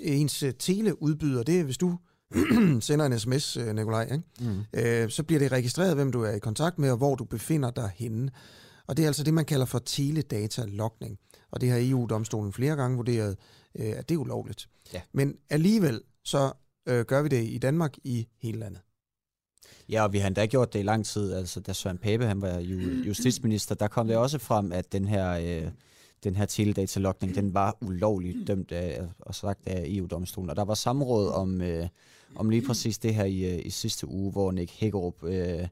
[0.00, 1.98] ens teleudbyder, det er hvis du
[2.80, 4.22] sender en sms, øh, Nikolaj, ikke?
[4.40, 4.64] Mm.
[4.72, 7.70] Øh, så bliver det registreret, hvem du er i kontakt med, og hvor du befinder
[7.70, 8.30] dig henne.
[8.86, 11.18] Og det er altså det, man kalder for teledatalogning.
[11.50, 13.36] Og det har EU-domstolen flere gange vurderet,
[13.78, 14.68] øh, at det er ulovligt.
[14.94, 15.00] Ja.
[15.12, 16.52] Men alligevel så
[16.88, 18.80] øh, gør vi det i Danmark i hele landet.
[19.88, 21.32] Ja, og vi har endda gjort det i lang tid.
[21.32, 22.58] Altså, da Søren Pape han var
[23.06, 25.70] justitsminister, der kom det også frem, at den her, øh,
[26.24, 30.50] den her teledatalogning, den var ulovligt dømt af, og sagt af EU-domstolen.
[30.50, 31.88] Og der var samråd om, øh,
[32.36, 35.68] om lige præcis det her i, øh, i sidste uge, hvor Nick Hækkerup øh,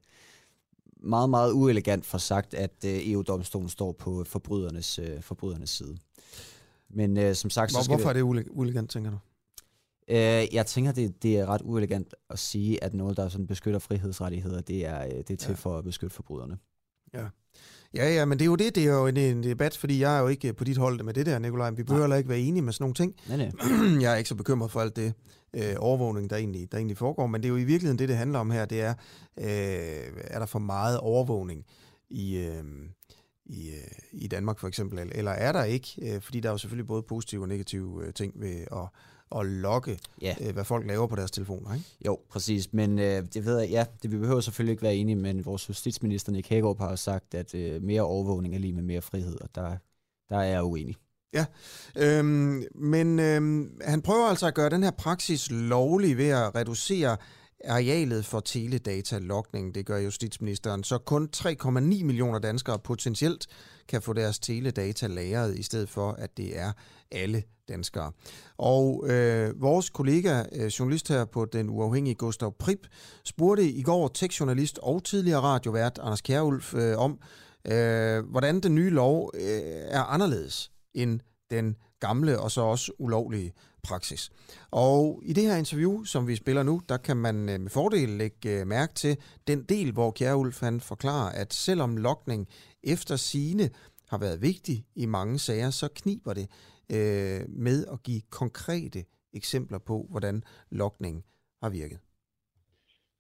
[1.01, 5.97] meget, meget uelegant for sagt, at øh, EU-domstolen står på forbrydernes, øh, forbrydernes side.
[6.91, 7.73] Men øh, som sagt...
[7.73, 9.19] Hvor, så skal hvorfor er det uelegant, tænker du?
[10.11, 13.79] Øh, jeg tænker, det, det er ret uelegant at sige, at noget, der sådan beskytter
[13.79, 15.55] frihedsrettigheder, det er, øh, det er til ja.
[15.55, 16.59] for at beskytte forbryderne.
[17.15, 17.27] Ja.
[17.95, 20.17] Ja, ja, men det er jo det, det er jo en, en debat, fordi jeg
[20.17, 21.71] er jo ikke på dit hold med det der, Nikolaj.
[21.71, 23.15] Vi behøver heller ikke være enige med sådan nogle ting.
[23.29, 23.51] Nej, nej.
[24.03, 25.13] Jeg er ikke så bekymret for alt det
[25.55, 28.17] øh, overvågning, der egentlig, der egentlig foregår, men det er jo i virkeligheden det, det
[28.17, 28.95] handler om her, det er,
[29.39, 31.65] øh, er der for meget overvågning
[32.11, 32.65] i, øh,
[33.47, 36.15] i, øh, i Danmark for eksempel, eller er der ikke?
[36.15, 38.89] Øh, fordi der er jo selvfølgelig både positive og negative øh, ting ved at
[39.37, 40.37] at logge, ja.
[40.41, 41.87] øh, hvad folk laver på deres telefoner, ikke?
[42.07, 42.73] Jo, præcis.
[42.73, 45.69] Men øh, det ved jeg, ja, det vi behøver selvfølgelig ikke være enige, men vores
[45.69, 49.49] justitsminister Nick Hagerup har sagt, at øh, mere overvågning er lige med mere frihed, og
[49.55, 49.77] der,
[50.29, 50.97] der er jeg uenig.
[51.35, 51.45] Ja,
[51.97, 57.17] øhm, men øhm, han prøver altså at gøre den her praksis lovlig ved at reducere
[57.65, 59.75] arealet for teledatalogning.
[59.75, 60.85] Det gør justitsministeren.
[60.85, 63.47] Så kun 3,9 millioner danskere potentielt
[63.89, 66.73] kan få deres teledata lagret, i stedet for at det er
[67.11, 68.13] alle danskere.
[68.57, 72.87] Og øh, vores kollega, øh, journalist her på Den Uafhængige, Gustav Prip,
[73.25, 77.19] spurgte i går tekstjournalist og tidligere radiovært Anders Kjærulf øh, om,
[77.65, 79.43] øh, hvordan den nye lov øh,
[79.89, 83.53] er anderledes end den gamle og så også ulovlige
[83.83, 84.31] praksis.
[84.71, 88.09] Og i det her interview, som vi spiller nu, der kan man øh, med fordel
[88.09, 89.17] lægge øh, mærke til
[89.47, 92.49] den del, hvor Kjærulf han forklarer, at selvom lokning
[92.83, 93.71] efter sine
[94.09, 96.51] har været vigtig i mange sager, så kniber det
[96.93, 101.25] øh, med at give konkrete eksempler på, hvordan lokning
[101.63, 101.99] har virket.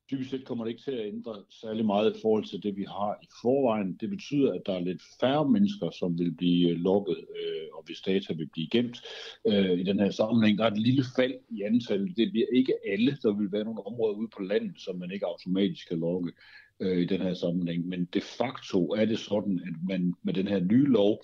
[0.08, 2.84] Typisk set kommer det ikke til at ændre særlig meget i forhold til det, vi
[2.84, 3.96] har i forvejen.
[4.00, 7.82] Det betyder, at der er lidt færre mennesker, som vil blive øh, lukket, øh, og
[7.86, 9.02] hvis data vil blive gemt
[9.46, 10.58] øh, i den her sammenhæng.
[10.58, 12.16] Der er et lille fald i antallet.
[12.16, 13.18] Det bliver ikke alle.
[13.22, 16.32] Der vil være nogle områder ude på landet, som man ikke automatisk kan lukke
[16.80, 17.86] øh, i den her sammenhæng.
[17.86, 21.22] Men de facto er det sådan, at man med den her nye lov,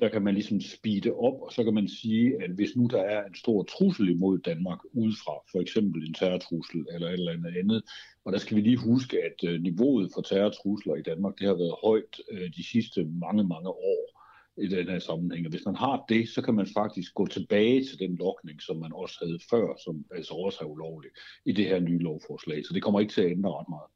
[0.00, 3.02] der kan man ligesom speede op, og så kan man sige, at hvis nu der
[3.02, 7.56] er en stor trussel imod Danmark udefra, for eksempel en terrortrussel eller et eller andet
[7.56, 7.82] andet,
[8.24, 11.54] og der skal vi lige huske, at øh, niveauet for terrortrusler i Danmark, det har
[11.54, 14.24] været højt øh, de sidste mange, mange år
[14.56, 15.46] i den her sammenhæng.
[15.46, 18.76] Og hvis man har det, så kan man faktisk gå tilbage til den lokning, som
[18.76, 21.10] man også havde før, som altså også er ulovlig
[21.44, 22.66] i det her nye lovforslag.
[22.66, 23.90] Så det kommer ikke til at ændre ret meget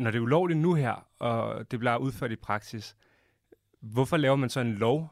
[0.00, 2.96] når det er ulovligt nu her, og det bliver udført i praksis,
[3.80, 5.08] hvorfor laver man så en lov?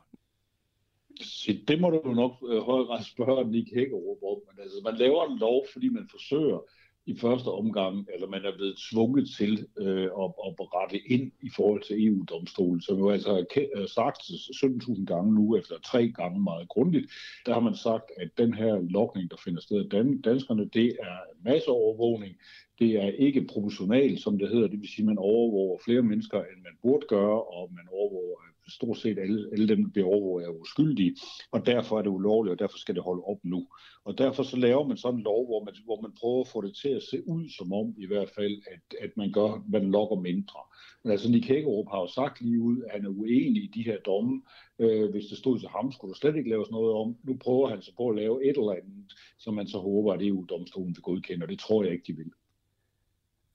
[1.69, 4.39] Det må du jo nok øh, højere spørge Nick Hækkerup om.
[4.49, 6.61] Men altså, man laver en lov, fordi man forsøger
[7.07, 11.51] i første omgang, eller man er blevet tvunget til øh, at, at rette ind i
[11.57, 16.69] forhold til EU-domstolen, som jo altså har sagt 17.000 gange nu, efter tre gange meget
[16.69, 17.07] grundigt,
[17.47, 20.97] der har man sagt, at den her lokning, der finder sted af dan- danskerne, det
[21.01, 22.35] er masseovervågning,
[22.79, 26.39] det er ikke proportional, som det hedder, det vil sige, at man overvåger flere mennesker,
[26.39, 30.47] end man burde gøre, og man overvåger stort set alle, alle dem, der bliver overvåget,
[30.47, 31.17] er uskyldige,
[31.51, 33.69] og derfor er det ulovligt, og derfor skal det holde op nu.
[34.05, 36.61] Og derfor så laver man sådan en lov, hvor man, hvor man prøver at få
[36.61, 39.91] det til at se ud som om, i hvert fald, at, at man gør, man
[39.91, 40.61] lokker mindre.
[41.03, 43.83] Men altså, Nick Hækkerup har jo sagt lige ud, at han er uenig i de
[43.83, 44.43] her domme.
[44.79, 47.17] Øh, hvis det stod til ham, skulle der slet ikke laves noget om.
[47.25, 50.23] Nu prøver han så på at lave et eller andet, som man så håber, at
[50.23, 52.31] EU-domstolen vil godkende, og det tror jeg ikke, de vil.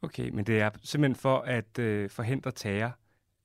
[0.01, 2.97] Okay, men det er simpelthen for at øh, forhindre terror,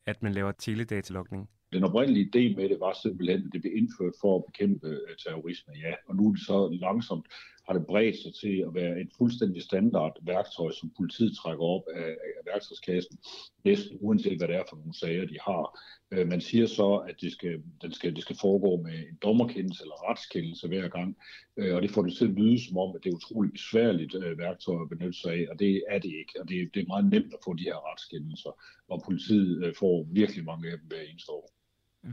[0.06, 1.48] at man laver teledatalogning?
[1.72, 5.16] Den oprindelige idé med det var simpelthen, at det blev indført for at bekæmpe øh,
[5.24, 5.94] terrorisme, ja.
[6.08, 7.26] Og nu er det så langsomt
[7.68, 11.82] har det bredt sig til at være et fuldstændig standard værktøj, som politiet trækker op
[11.94, 13.18] af, af værktøjskassen,
[13.64, 15.64] næsten uanset hvad det er for nogle sager, de har.
[16.10, 19.82] Øh, man siger så, at det skal, den skal, det skal foregå med en dommerkendelse
[19.82, 21.16] eller retskendelse hver gang,
[21.56, 24.14] øh, og det får det til at lyde som om, at det er utroligt besværligt
[24.14, 26.92] øh, værktøj at benytte sig af, og det er det ikke, og det, det er
[26.92, 28.52] meget nemt at få de her retskendelser,
[28.88, 31.57] og politiet øh, får virkelig mange af dem hver eneste år.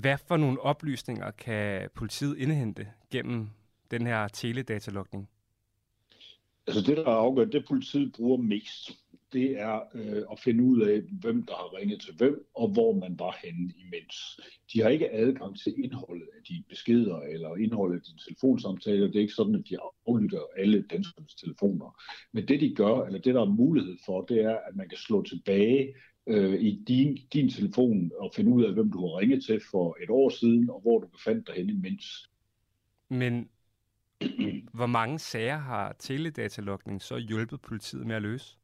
[0.01, 3.49] Hvad for nogle oplysninger kan politiet indhente gennem
[3.91, 5.29] den her teledatalogning?
[6.67, 8.91] Altså det, der er afgørende, det politiet bruger mest,
[9.33, 12.93] det er øh, at finde ud af, hvem der har ringet til hvem, og hvor
[12.93, 14.39] man var henne imens.
[14.73, 19.07] De har ikke adgang til indholdet af de beskeder, eller indholdet af de telefonsamtaler.
[19.07, 19.77] Det er ikke sådan, at de
[20.07, 22.01] aflytter alle danskernes telefoner.
[22.31, 24.97] Men det, de gør, eller det, der er mulighed for, det er, at man kan
[24.97, 25.93] slå tilbage
[26.27, 29.97] øh, i din, din telefon og finde ud af, hvem du har ringet til for
[30.03, 32.29] et år siden, og hvor du befandt dig henne imens.
[33.09, 33.49] Men
[34.73, 38.57] hvor mange sager har teledatalogning så hjulpet politiet med at løse?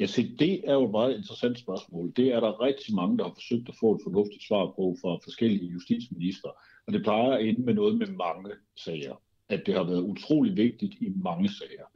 [0.00, 2.12] Ja, se, det er jo et meget interessant spørgsmål.
[2.16, 5.18] Det er der rigtig mange, der har forsøgt at få et fornuftigt svar på fra
[5.24, 6.48] forskellige justitsminister.
[6.86, 9.22] Og det plejer at ende med noget med mange sager.
[9.48, 11.86] At det har været utrolig vigtigt i mange sager.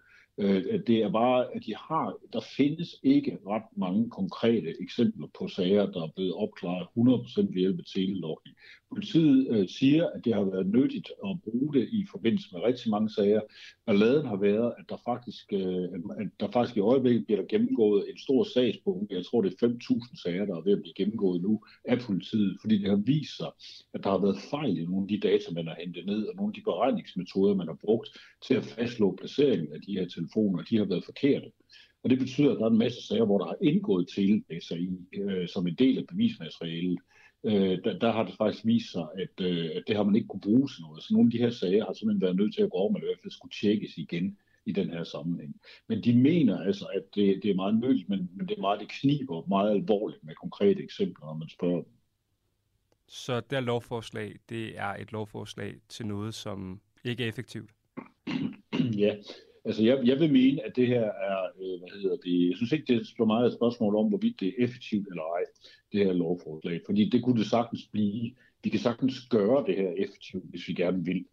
[0.42, 5.48] Øh, det er bare, at de har, der findes ikke ret mange konkrete eksempler på
[5.48, 8.56] sager, der er blevet opklaret 100% ved hjælp af telelogning.
[8.92, 12.90] Politiet øh, siger, at det har været nyttigt at bruge det i forbindelse med rigtig
[12.90, 13.40] mange sager.
[13.86, 15.84] Balladen har været, at der faktisk, øh,
[16.20, 19.14] at der faktisk i øjeblikket bliver der gennemgået en stor sagsbunke.
[19.14, 22.58] Jeg tror, det er 5.000 sager, der er ved at blive gennemgået nu af politiet,
[22.60, 23.50] fordi det har vist sig,
[23.94, 26.34] at der har været fejl i nogle af de data, man har hentet ned, og
[26.36, 28.08] nogle af de beregningsmetoder, man har brugt
[28.46, 30.31] til at fastslå placeringen af de her telefoner,
[30.70, 31.52] de har været forkerte.
[32.04, 35.18] Og det betyder, at der er en masse sager, hvor der har indgået teledata i,
[35.18, 36.98] øh, som en del af bevismaterialet
[37.44, 40.28] øh, der, der har det faktisk vist sig, at, øh, at det har man ikke
[40.28, 41.02] kunne bruge til noget.
[41.02, 43.02] Så nogle af de her sager har simpelthen været nødt til at gå over, men
[43.02, 45.60] i hvert fald skulle tjekkes igen i den her sammenhæng.
[45.88, 48.80] Men de mener altså, at det, det er meget nyttigt, men, men det er meget,
[48.80, 51.92] det kniber meget alvorligt med konkrete eksempler, når man spørger dem.
[53.08, 57.70] Så det her lovforslag, det er et lovforslag til noget, som ikke er effektivt?
[59.04, 59.16] ja,
[59.64, 62.72] Altså, jeg, jeg vil mene, at det her er, øh, hvad hedder det, jeg synes
[62.72, 65.44] ikke, det er så meget et spørgsmål om, hvorvidt det er effektivt eller ej,
[65.92, 66.80] det her lovforslag.
[66.86, 68.32] Fordi det kunne det sagtens blive.
[68.64, 71.24] Vi kan sagtens gøre det her effektivt, hvis vi gerne vil.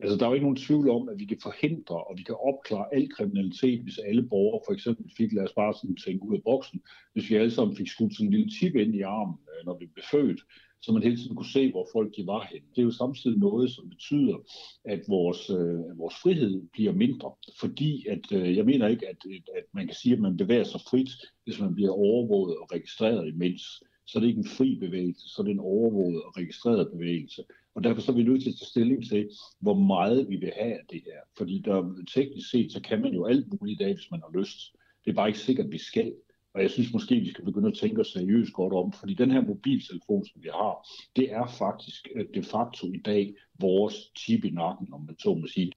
[0.00, 2.34] Altså, der er jo ikke nogen tvivl om, at vi kan forhindre og vi kan
[2.34, 6.36] opklare al kriminalitet, hvis alle borgere for eksempel fik, lad os bare sådan tænke ud
[6.36, 6.80] af boksen,
[7.12, 9.78] hvis vi alle sammen fik skudt sådan en lille tip ind i armen, øh, når
[9.78, 10.40] vi blev født,
[10.82, 12.62] så man hele tiden kunne se, hvor folk de var hen.
[12.70, 14.36] Det er jo samtidig noget, som betyder,
[14.84, 19.16] at vores, øh, vores frihed bliver mindre, fordi at, øh, jeg mener ikke, at,
[19.56, 21.10] at man kan sige, at man bevæger sig frit,
[21.44, 23.62] hvis man bliver overvåget og registreret imens.
[24.10, 27.44] Så er det ikke en fri bevægelse, så er det en overvåget og registreret bevægelse.
[27.74, 29.30] Og derfor så er vi nødt til at tage stilling til,
[29.60, 31.20] hvor meget vi vil have af det her.
[31.38, 34.38] Fordi der, teknisk set, så kan man jo alt muligt i dag, hvis man har
[34.38, 34.58] lyst.
[35.04, 36.14] Det er bare ikke sikkert, at vi skal.
[36.54, 39.30] Og jeg synes måske, vi skal begynde at tænke os seriøst godt om, fordi den
[39.30, 44.44] her mobiltelefon, som vi har, det er faktisk øh, de facto i dag vores chip
[44.44, 45.72] i nakken, om man så må sige.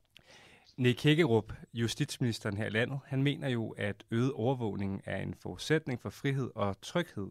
[0.78, 6.02] Nick Hækkerup, justitsministeren her i landet, han mener jo, at øget overvågning er en forudsætning
[6.02, 7.30] for frihed og tryghed.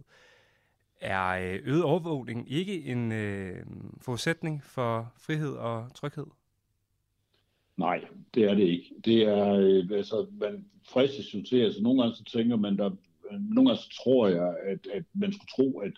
[1.03, 3.67] Er øh, øget overvågning ikke en øh,
[4.01, 6.27] forudsætning for frihed og tryghed?
[7.77, 8.95] Nej, det er det ikke.
[9.05, 12.91] Det er, øh, altså, man fristes jo til, altså nogle gange så tænker man, der
[13.39, 15.93] nogle gange tror jeg, at, at man skulle tro, at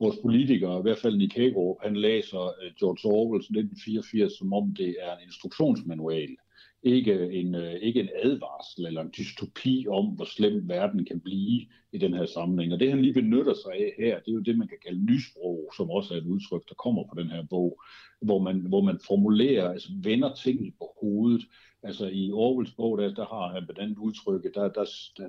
[0.00, 4.74] vores politikere, i hvert fald Nick Hagerup, han læser øh, George Orwell's 1984, som om
[4.74, 6.36] det er en instruktionsmanual.
[6.82, 11.66] Ikke en, øh, ikke en advarsel eller en dystopi om, hvor slem verden kan blive
[11.92, 12.72] i den her sammenhæng.
[12.72, 15.04] Og det han lige benytter sig af her, det er jo det, man kan kalde
[15.04, 17.82] nysprog, som også er et udtryk, der kommer fra den her bog,
[18.22, 21.42] hvor man, hvor man formulerer, altså vender tingene på hovedet,
[21.84, 24.84] Altså i Orwells bog, der, der har han blandt andet udtrykke, der, der,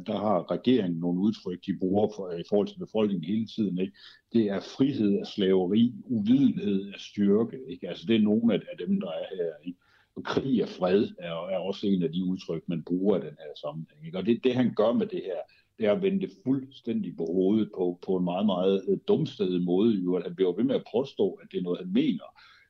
[0.08, 3.78] der har regeringen nogle udtryk, de bruger for, i forhold til befolkningen hele tiden.
[3.78, 3.94] Ikke?
[4.34, 7.58] Det er frihed af slaveri, uvidenhed af styrke.
[7.68, 7.90] Ikke?
[7.90, 9.52] Altså det er nogle af dem, der er her.
[9.66, 9.80] Ikke?
[10.16, 13.38] Og krig og fred er, er også en af de udtryk, man bruger i den
[13.40, 14.06] her sammenhæng.
[14.06, 14.18] Ikke?
[14.18, 15.40] Og det, det han gør med det her,
[15.80, 19.62] det er at vende det fuldstændig på hovedet på, på en meget, meget øh, dumstedig
[19.62, 19.94] måde.
[19.96, 22.24] Jo, at han bliver ved med at påstå, at det er noget, han mener.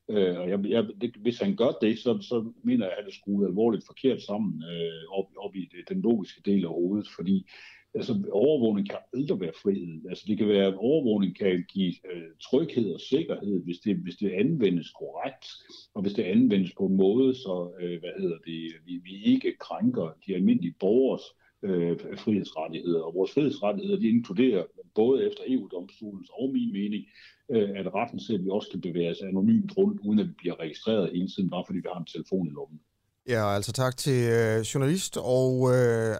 [0.09, 3.07] Øh, og jeg, jeg, det, hvis han gør det, så, så mener jeg, at han
[3.07, 7.07] er skruet alvorligt forkert sammen øh, op, op i det, den logiske del af hovedet,
[7.15, 7.47] fordi
[7.95, 10.09] altså, overvågning kan aldrig være frihed.
[10.09, 14.15] Altså, det kan være, at overvågning kan give øh, tryghed og sikkerhed, hvis det, hvis
[14.15, 15.45] det anvendes korrekt,
[15.93, 19.55] og hvis det anvendes på en måde, så øh, hvad hedder det, vi, vi ikke
[19.59, 21.25] krænker de almindelige borgers
[21.63, 23.01] øh, frihedsrettigheder.
[23.01, 24.63] Og vores frihedsrettigheder, de inkluderer
[24.95, 27.05] både efter EU-domstolens og min mening,
[27.51, 30.33] øh, at retten til, at vi også kan bevæge os anonymt rundt, uden at vi
[30.37, 32.79] bliver registreret hele tiden, bare fordi vi har en telefon i lommen.
[33.27, 36.15] Ja, altså tak til øh, journalist og øh,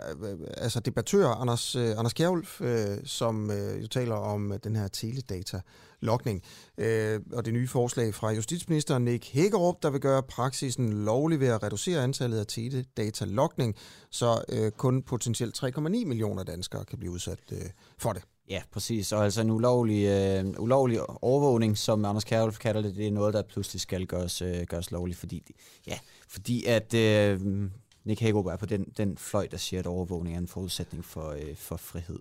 [0.58, 4.88] altså debattør Anders, øh, Anders Kjærulf, øh, som øh, jo taler om øh, den her
[4.88, 6.44] teledata-lokning
[6.78, 11.48] øh, og det nye forslag fra justitsminister Nick Hækkerup, der vil gøre praksisen lovlig ved
[11.48, 13.76] at reducere antallet af teledata-lokning,
[14.10, 18.24] så øh, kun potentielt 3,9 millioner danskere kan blive udsat øh, for det.
[18.50, 19.12] Ja, præcis.
[19.12, 23.34] Og altså en ulovlig, øh, ulovlig overvågning, som Anders Kjærulf kalder det, det er noget,
[23.34, 25.44] der pludselig skal gøres, øh, gøres lovligt, fordi,
[25.88, 27.42] ja, fordi at øh,
[28.04, 31.30] Nick Hagerup er på den, den fløj, der siger, at overvågning er en forudsætning for,
[31.30, 32.20] øh, for frihed.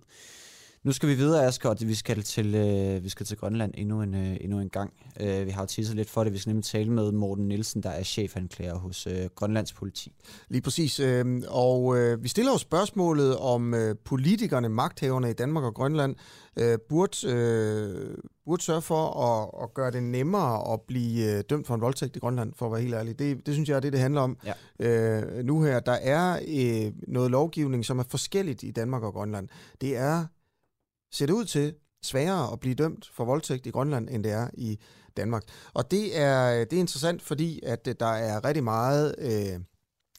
[0.83, 4.01] Nu skal vi videre, Asger, og vi skal til, øh, vi skal til Grønland endnu
[4.01, 4.93] en, øh, endnu en gang.
[5.19, 6.33] Øh, vi har jo tisset lidt for det.
[6.33, 10.13] Vi skal nemlig tale med Morten Nielsen, der er chefanklager hos øh, Grønlands politi.
[10.49, 10.99] Lige præcis.
[10.99, 16.15] Øh, og øh, vi stiller jo spørgsmålet om øh, politikerne, magthaverne i Danmark og Grønland,
[16.59, 21.67] øh, burde, øh, burde sørge for at, at gøre det nemmere at blive øh, dømt
[21.67, 23.19] for en voldtægt i Grønland, for at være helt ærlig.
[23.19, 24.53] Det, det synes jeg er det, det handler om ja.
[24.79, 25.79] øh, nu her.
[25.79, 29.47] Der er øh, noget lovgivning, som er forskelligt i Danmark og Grønland.
[29.81, 30.25] Det er
[31.13, 34.47] ser det ud til sværere at blive dømt for voldtægt i Grønland, end det er
[34.53, 34.79] i
[35.17, 35.43] Danmark.
[35.73, 39.15] Og det er, det er interessant, fordi at øh, der er rigtig meget...
[39.19, 39.59] Øh,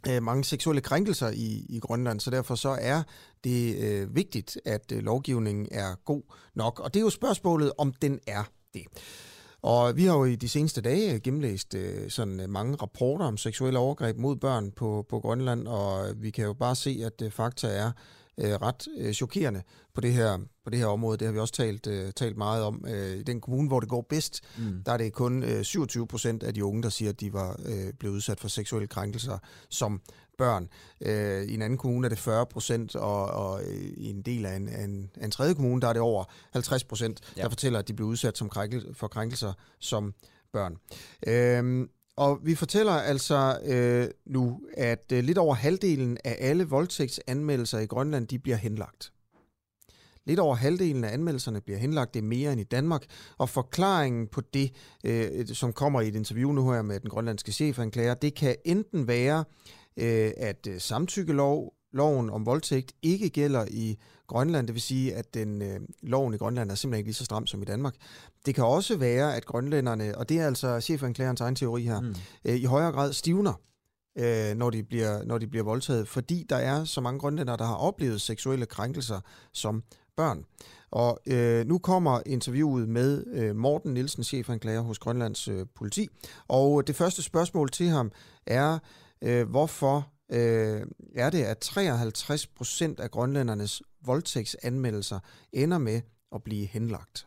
[0.08, 3.02] øh, mange seksuelle krænkelser i, i Grønland, så derfor så er
[3.44, 6.22] det øh, vigtigt, at øh, lovgivningen er god
[6.54, 6.80] nok.
[6.80, 8.82] Og det er jo spørgsmålet, om den er det.
[9.62, 13.36] Og vi har jo i de seneste dage gennemlæst øh, sådan øh, mange rapporter om
[13.36, 17.30] seksuelle overgreb mod børn på, på Grønland, og vi kan jo bare se, at øh,
[17.30, 17.90] fakta er,
[18.38, 19.62] øh, ret øh, chokerende
[19.94, 21.18] på det her på det her område.
[21.18, 22.84] Det har vi også talt øh, talt meget om.
[22.88, 24.82] Øh, I den kommune, hvor det går bedst, mm.
[24.86, 27.60] der er det kun øh, 27 procent af de unge, der siger, at de var
[27.66, 30.00] øh, blevet udsat for seksuelle krænkelser som
[30.38, 30.68] børn.
[31.00, 33.60] Øh, I en anden kommune er det 40 procent, og, og
[33.96, 36.24] i en del af en, af, en, af en tredje kommune, der er det over
[36.52, 37.42] 50 procent, ja.
[37.42, 40.14] der fortæller, at de blev udsat som krænkel, for krænkelser som
[40.52, 40.76] børn.
[41.26, 47.78] Øh, og vi fortæller altså øh, nu, at øh, lidt over halvdelen af alle voldtægtsanmeldelser
[47.78, 49.12] i Grønland, de bliver henlagt.
[50.26, 53.02] Lidt over halvdelen af anmeldelserne bliver henlagt, det er mere end i Danmark.
[53.38, 54.72] Og forklaringen på det,
[55.04, 59.08] øh, som kommer i et interview nu her med den grønlandske chefanklager, det kan enten
[59.08, 59.44] være,
[59.96, 65.34] øh, at øh, samtykkelov loven om voldtægt ikke gælder i Grønland, det vil sige, at
[65.34, 67.94] den øh, loven i Grønland er simpelthen ikke lige så stram som i Danmark.
[68.46, 72.14] Det kan også være, at grønlænderne, og det er altså chefanklagerens egen teori her, mm.
[72.44, 73.52] øh, i højere grad stivner,
[74.18, 77.64] øh, når, de bliver, når de bliver voldtaget, fordi der er så mange grønlændere, der
[77.64, 79.20] har oplevet seksuelle krænkelser
[79.52, 79.82] som
[80.16, 80.44] børn.
[80.90, 86.08] Og øh, nu kommer interviewet med øh, Morten Nielsen, chefanklager hos Grønlands øh, politi.
[86.48, 88.12] Og det første spørgsmål til ham
[88.46, 88.78] er,
[89.22, 95.20] øh, hvorfor øh, er det, at 53 procent af grønlændernes voldtægtsanmeldelser
[95.52, 96.00] ender med
[96.34, 97.26] at blive henlagt.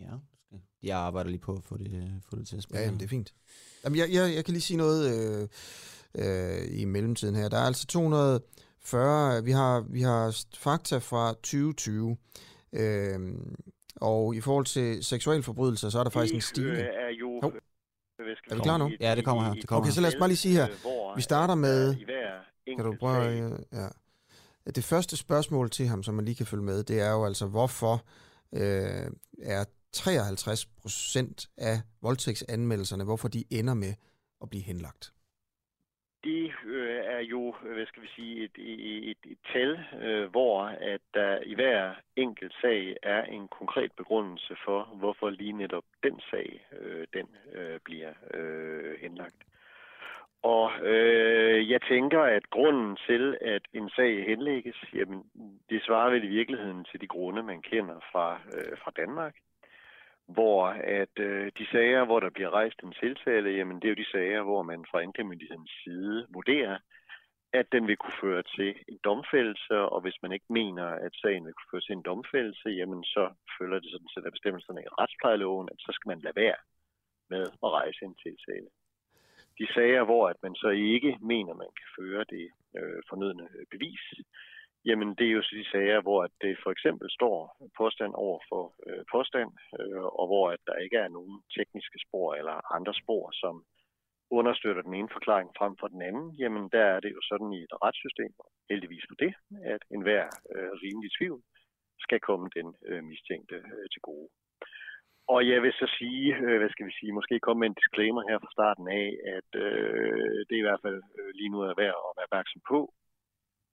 [0.00, 0.12] Ja,
[0.82, 2.78] jeg arbejder lige på at få det, få det til at spille.
[2.80, 3.34] Ja, jamen, det er fint.
[3.84, 5.48] Jamen, jeg, jeg, jeg kan lige sige noget øh,
[6.14, 7.48] øh, i mellemtiden her.
[7.48, 12.16] Der er altså 240, vi har, vi har fakta fra 2020,
[12.72, 13.18] øh,
[14.00, 16.78] og i forhold til seksualforbrydelser, så er der faktisk en stigning.
[16.78, 17.40] er jo...
[17.42, 17.52] Oh.
[18.50, 18.90] Er vi klar nu?
[19.00, 19.54] Ja, det kommer her.
[19.54, 20.66] Det kommer okay, så lad os bare lige sige her.
[21.16, 21.96] Vi starter med...
[22.76, 23.58] Kan du prøve...
[23.72, 23.88] Ja.
[24.74, 27.46] Det første spørgsmål til ham, som man lige kan følge med, det er jo altså,
[27.46, 28.04] hvorfor
[28.52, 29.10] øh,
[29.42, 33.94] er 53 procent af voldtægtsanmeldelserne, hvorfor de ender med
[34.42, 35.12] at blive henlagt?
[36.26, 39.70] Det øh, er jo, hvad skal vi sige, et, et, et, et tal,
[40.02, 45.52] øh, hvor at der i hver enkelt sag er en konkret begrundelse for, hvorfor lige
[45.52, 49.40] netop den sag, øh, den øh, bliver øh, henlagt.
[50.42, 55.22] Og øh, jeg tænker, at grunden til, at en sag henlægges, jamen,
[55.70, 59.34] det svarer vel i virkeligheden til de grunde, man kender fra, øh, fra Danmark
[60.28, 60.66] hvor
[61.00, 64.10] at øh, de sager, hvor der bliver rejst en tiltale, jamen det er jo de
[64.10, 66.78] sager, hvor man fra anklagemyndighedens side vurderer,
[67.52, 71.46] at den vil kunne føre til en domfældelse, og hvis man ikke mener, at sagen
[71.46, 73.24] vil kunne føre til en domfældelse, jamen så
[73.58, 76.60] følger det sådan set af bestemmelserne i retsplejeloven, at så skal man lade være
[77.30, 78.68] med at rejse en tiltale.
[79.58, 82.46] De sager, hvor at man så ikke mener, man kan føre det
[82.78, 84.04] øh, fornødne bevis,
[84.88, 87.36] Jamen, det er jo så de sager, hvor det for eksempel står
[87.80, 92.34] påstand over for øh, påstand, øh, og hvor at der ikke er nogen tekniske spor
[92.34, 93.54] eller andre spor, som
[94.30, 97.60] understøtter den ene forklaring frem for den anden, jamen der er det jo sådan i
[97.62, 98.32] et retssystem,
[98.70, 99.32] heldigvis for det,
[99.74, 100.24] at enhver
[100.54, 101.40] øh, rimelig tvivl
[102.04, 104.28] skal komme den øh, mistænkte øh, til gode.
[105.34, 108.22] Og jeg vil så sige, øh, hvad skal vi sige, måske komme med en disclaimer
[108.28, 111.80] her fra starten af, at øh, det er i hvert fald øh, lige nu er
[111.82, 112.80] værd at være opmærksom på,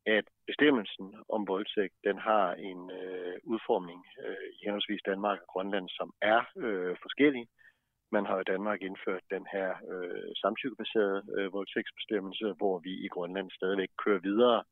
[0.06, 5.90] at bestemmelsen om voldtægt, den har en øh, udformning øh, i henholdsvis Danmark og Grønland,
[5.90, 7.48] som er øh, forskellig.
[8.12, 13.52] Man har i Danmark indført den her øh, samtykkebaserede øh, voldtægtsbestemmelse, hvor vi i Grønland
[13.52, 14.64] stadigvæk kører videre,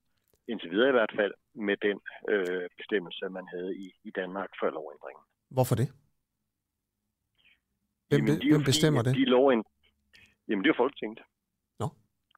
[0.47, 1.97] indtil videre i hvert fald, med den
[2.33, 5.23] øh, bestemmelse, man havde i, i Danmark før lovændringen.
[5.55, 5.89] Hvorfor det?
[8.09, 9.27] Hvem, Jamen, de hvem bestemmer fordi, det?
[9.27, 9.63] De lovind...
[10.47, 11.19] Jamen, det er Folketinget.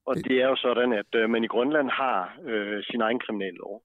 [0.06, 3.20] Og Det- det er jo sådan, at øh, man i Grønland har øh, sin egen
[3.20, 3.84] kriminallov.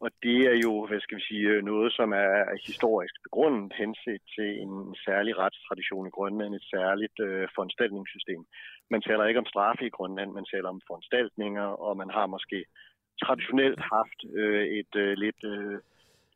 [0.00, 4.20] Og det er jo, hvad skal vi sige, øh, noget, som er historisk begrundet henset
[4.34, 8.42] til en særlig retstradition i Grønland, et særligt øh, foranstaltningssystem.
[8.90, 12.64] Man taler ikke om straffe i Grønland, man taler om foranstaltninger, og man har måske
[13.24, 15.78] traditionelt haft øh, et øh, lidt øh,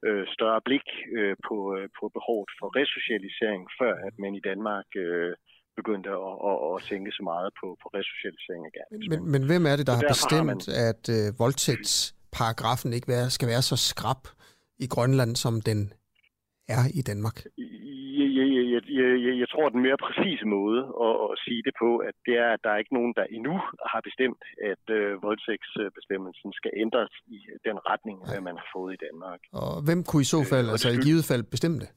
[0.07, 0.86] øh, større blik
[1.18, 5.34] øh, på, øh, på behovet for resocialisering, før at man i Danmark øh,
[5.81, 9.22] begyndte at, at, at tænke så meget på, på resocialisering af gerningsmænd.
[9.22, 13.26] Men, men hvem er det, der har derfor har bestemt, at øh, voldtægtsparagrafen ikke være,
[13.37, 14.22] skal være så skrab
[14.85, 15.81] i Grønland, som den
[16.76, 17.37] er i Danmark?
[18.20, 21.62] Jeg, jeg, jeg, jeg, jeg, jeg tror, at den mere præcise måde at, at sige
[21.66, 23.55] det på, at det er, at der er ikke nogen, der endnu
[23.93, 29.01] har bestemt, at øh, voldtægtsbestemmelsen skal ændres i den retning, hvad man har fået i
[29.07, 29.41] Danmark.
[29.62, 31.91] Og hvem kunne i så fald, Øh, altså i givet fald, bestemme det?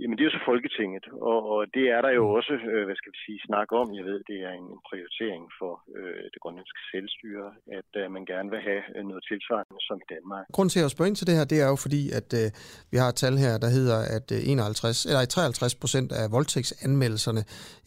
[0.00, 2.36] Jamen, det er jo så Folketinget, og, og det er der jo Mm.
[2.38, 3.86] også, øh, hvad skal vi sige, snak om.
[3.98, 7.48] Jeg ved, det er en, en prioritering for øh, det grønlandske selvstyre,
[7.78, 10.44] at øh, man gerne vil have øh, noget tilsvarende som i Danmark.
[10.56, 12.46] Grunden til at spørge ind til det her, det er jo fordi, at øh,
[12.92, 17.42] vi har et tal her, der hedder, at øh, 51, eller 53 procent af voldtægtsanmeldelserne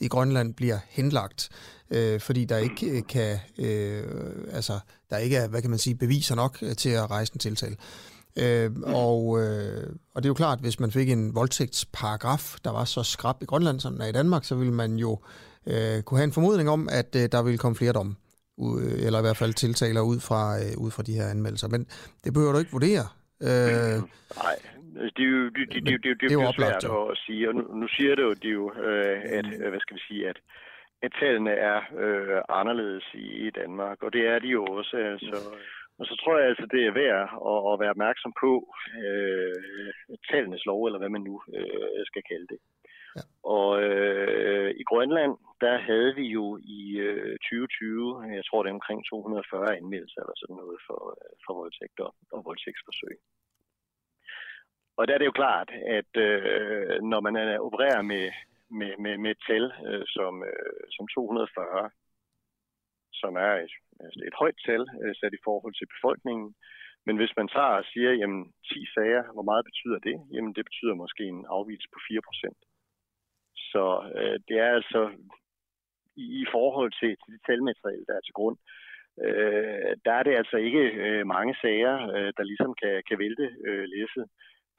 [0.06, 1.40] i Grønland bliver henlagt,
[1.96, 3.32] øh, fordi der ikke øh, kan,
[3.66, 4.04] øh,
[4.58, 4.76] altså,
[5.10, 7.76] der ikke er, hvad kan man sige, beviser nok øh, til at rejse en tiltale.
[8.40, 12.86] Øh, og, øh, og det er jo klart, hvis man fik en voldtægtsparagraf, der var
[12.86, 15.20] så skrab i Grønland, som den er i Danmark, så ville man jo
[15.68, 18.16] øh, kunne have en formodning om, at øh, der ville komme flere domme,
[18.60, 21.68] u- eller i hvert fald tiltaler ud fra, øh, ud fra de her anmeldelser.
[21.68, 21.88] Men
[22.24, 23.06] det behøver du ikke vurdere.
[23.42, 23.98] Øh,
[24.44, 24.56] Nej,
[25.16, 27.06] det er jo, det, det, det, det, det, er jo svært jo.
[27.06, 29.80] at sige, og nu, nu siger det jo, det er jo øh, at, øh, hvad
[29.80, 30.38] skal vi sige, at,
[31.04, 35.38] at tallene er øh, anderledes i, i Danmark, og det er de jo også, altså.
[36.00, 37.22] Og så tror jeg altså, det er værd
[37.52, 38.52] at, at være opmærksom på
[39.06, 39.56] øh,
[40.30, 42.60] tallenes lov, eller hvad man nu øh, skal kalde det.
[43.16, 43.22] Ja.
[43.56, 46.46] Og øh, i Grønland, der havde vi jo
[46.78, 51.32] i øh, 2020, jeg tror det er omkring 240 anmeldelser eller sådan noget for, øh,
[51.46, 53.16] for voldtægter og voldtægtsforsøg.
[54.98, 55.70] Og der er det jo klart,
[56.00, 58.26] at øh, når man er, opererer med,
[58.80, 61.90] med, med, med et tal øh, som, øh, som 240,
[63.14, 63.74] som er et,
[64.04, 66.48] Altså, et højt tal øh, sat i forhold til befolkningen,
[67.06, 70.18] men hvis man tager og siger, jamen 10 sager, hvor meget betyder det?
[70.34, 72.60] Jamen det betyder måske en afvigelse på 4 procent.
[73.72, 73.86] Så
[74.18, 75.02] øh, det er altså
[76.24, 78.58] i, i forhold til, til det talmateriale, der er til grund,
[79.26, 83.46] øh, der er det altså ikke øh, mange sager, øh, der ligesom kan, kan vælte
[83.68, 84.26] øh, læsset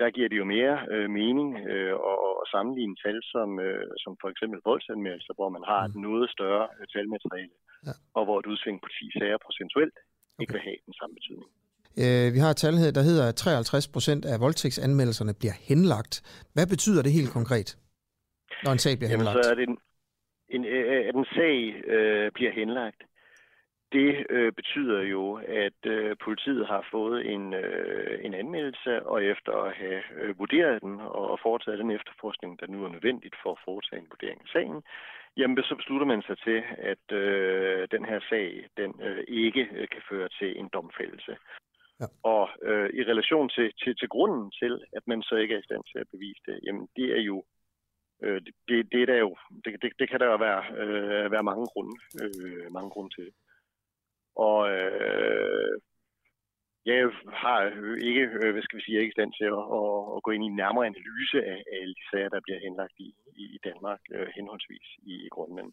[0.01, 4.29] der giver det jo mere øh, mening øh, at, sammenligne tal som, øh, som for
[4.33, 7.57] eksempel voldsanmeldelser, hvor man har et noget større øh, talmateriale,
[7.89, 7.95] Ja.
[8.19, 9.97] og hvor et udsving på 10 sager procentuelt
[10.41, 11.49] ikke vil have den samme betydning.
[12.03, 16.15] Øh, vi har et tal der hedder, at 53 procent af voldtægtsanmeldelserne bliver henlagt.
[16.55, 17.69] Hvad betyder det helt konkret,
[18.65, 19.45] når en sag bliver Jamen, henlagt?
[19.45, 19.79] så er det en,
[20.57, 21.57] en, øh, at en sag
[21.95, 23.01] øh, bliver henlagt.
[23.99, 29.53] Det øh, betyder jo, at øh, politiet har fået en, øh, en anmeldelse, og efter
[29.53, 33.63] at have øh, vurderet den og, foretaget den efterforskning, der nu er nødvendigt for at
[33.65, 34.83] foretage en vurdering af sagen,
[35.37, 39.89] jamen så beslutter man sig til, at øh, den her sag den øh, ikke øh,
[39.89, 41.37] kan føre til en domfældelse.
[42.01, 42.07] Ja.
[42.23, 45.69] Og øh, i relation til, til, til grunden til, at man så ikke er i
[45.69, 47.45] stand til at bevise det, jamen det er jo
[48.23, 51.33] Øh, det, det, det, er der jo, det, det, det kan der jo være, øh,
[51.33, 53.29] være mange grunde, øh, mange grunde til.
[54.37, 55.81] Og øh,
[56.87, 56.99] jeg
[57.43, 57.59] har
[58.09, 60.45] ikke, øh, hvad skal vi sige, ikke i stand til at, at, at gå ind
[60.45, 63.09] i en nærmere analyse af, af alle de sager, der bliver henlagt i,
[63.57, 65.73] i Danmark, øh, henholdsvis i, i Grønland.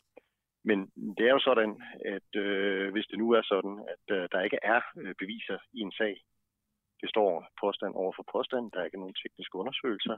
[0.64, 0.80] Men
[1.18, 1.82] det er jo sådan,
[2.16, 5.80] at øh, hvis det nu er sådan, at øh, der ikke er øh, beviser i
[5.80, 6.16] en sag,
[7.01, 10.18] det står påstand over for påstand, der er ikke nogen tekniske undersøgelser,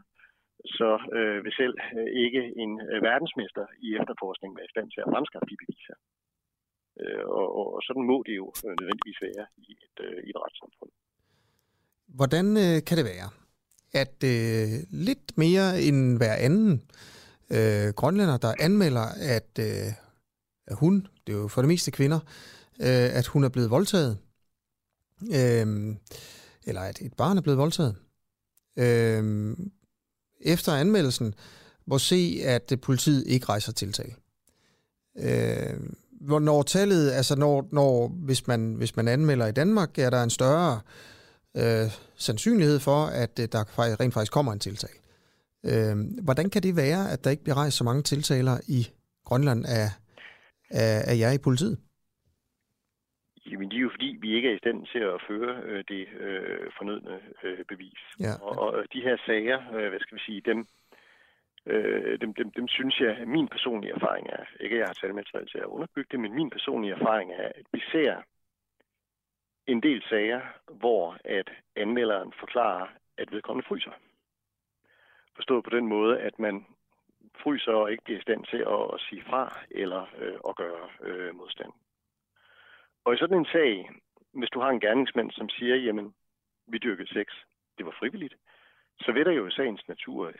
[0.77, 5.01] så øh, vil selv øh, ikke en øh, verdensmester i efterforskning være i stand til
[5.01, 5.95] at fremskaffe de beviser.
[7.01, 10.29] Øh, og, og, og sådan må det jo øh, nødvendigvis være i et, øh, i
[10.29, 10.91] et retssamfund.
[12.07, 13.29] Hvordan øh, kan det være,
[13.93, 14.69] at øh,
[15.07, 16.71] lidt mere end hver anden
[17.49, 19.89] øh, grønlænder, der anmelder, at, øh,
[20.67, 22.19] at hun, det er jo for det meste kvinder,
[22.79, 24.17] øh, at hun er blevet voldtaget,
[25.21, 25.95] øh,
[26.67, 27.95] eller at et barn er blevet voldtaget,
[28.77, 29.55] øh,
[30.41, 31.33] efter anmeldelsen
[31.85, 34.15] må se, at øh, politiet ikke rejser tiltale.
[35.15, 35.79] Øh,
[36.27, 40.29] hvornår tallet, altså når, når hvis, man, hvis man anmelder i Danmark, er der en
[40.29, 40.81] større
[41.57, 43.61] øh, sandsynlighed for, at øh, der
[43.99, 44.99] rent faktisk kommer en tiltale.
[45.69, 48.87] Øh, hvordan kan det være, at der ikke bliver rejst så mange tiltaler i
[49.25, 49.87] Grønland af,
[50.81, 51.77] af, af jer i politiet?
[53.45, 56.03] Jamen, det er jo fordi, vi ikke er i stand til at føre øh, det
[56.25, 58.01] øh, fornødne øh, bevis.
[58.19, 58.33] Ja.
[58.41, 60.59] Og, og de her sager, øh, hvad skal vi sige, dem,
[61.65, 64.93] øh, dem, dem, dem synes jeg, at min personlige erfaring er, ikke at jeg har
[64.93, 68.21] talmateriale til at underbygge det, men min personlige erfaring er, at vi ser
[69.67, 72.87] en del sager, hvor at anmelderen forklarer,
[73.17, 73.91] at vedkommende fryser.
[75.35, 76.65] Forstået på den måde, at man
[77.43, 80.89] fryser og ikke bliver i stand til at, at sige fra eller øh, at gøre
[81.01, 81.71] øh, modstand.
[83.05, 83.89] Og i sådan en sag,
[84.33, 86.13] hvis du har en gerningsmand, som siger, jamen,
[86.67, 87.27] vi dyrkede sex,
[87.77, 88.35] det var frivilligt,
[88.99, 90.31] så vil der jo i sagens natur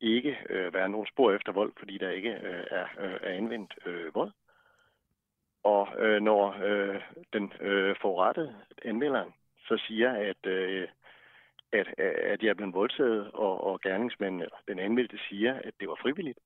[0.00, 3.74] ikke øh, være nogen spor efter vold, fordi der ikke øh, er, øh, er anvendt
[3.86, 4.32] øh, vold.
[5.64, 7.00] Og øh, når øh,
[7.32, 9.32] den øh, forrettede anmelderen
[9.70, 10.88] så siger, at, øh,
[11.78, 11.86] at,
[12.32, 15.98] at jeg er blevet voldtaget, og, og gerningsmanden, eller den anmeldte siger, at det var
[16.04, 16.40] frivilligt,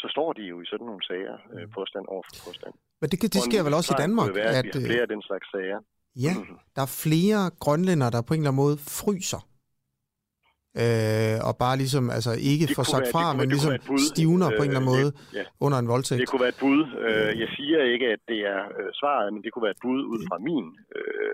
[0.00, 2.74] så står de jo i sådan nogle sager, øh, påstand over for påstand.
[3.00, 5.22] Men det, det sker vel også i Danmark, være, at, at, har flere af den
[5.28, 5.80] slags sager.
[6.26, 6.58] Ja, mm-hmm.
[6.76, 9.40] der er flere grønlænder, der på en eller anden måde fryser.
[10.82, 13.72] Øh, og bare ligesom, altså ikke får sagt være, fra, kunne, men ligesom
[14.12, 15.44] stivner på en eller anden måde øh, ja.
[15.64, 16.20] under en voldtægt.
[16.20, 16.80] Det kunne være et bud.
[17.06, 20.00] Øh, jeg siger ikke, at det er øh, svaret, men det kunne være et bud
[20.12, 20.66] ud fra min
[20.96, 21.32] øh,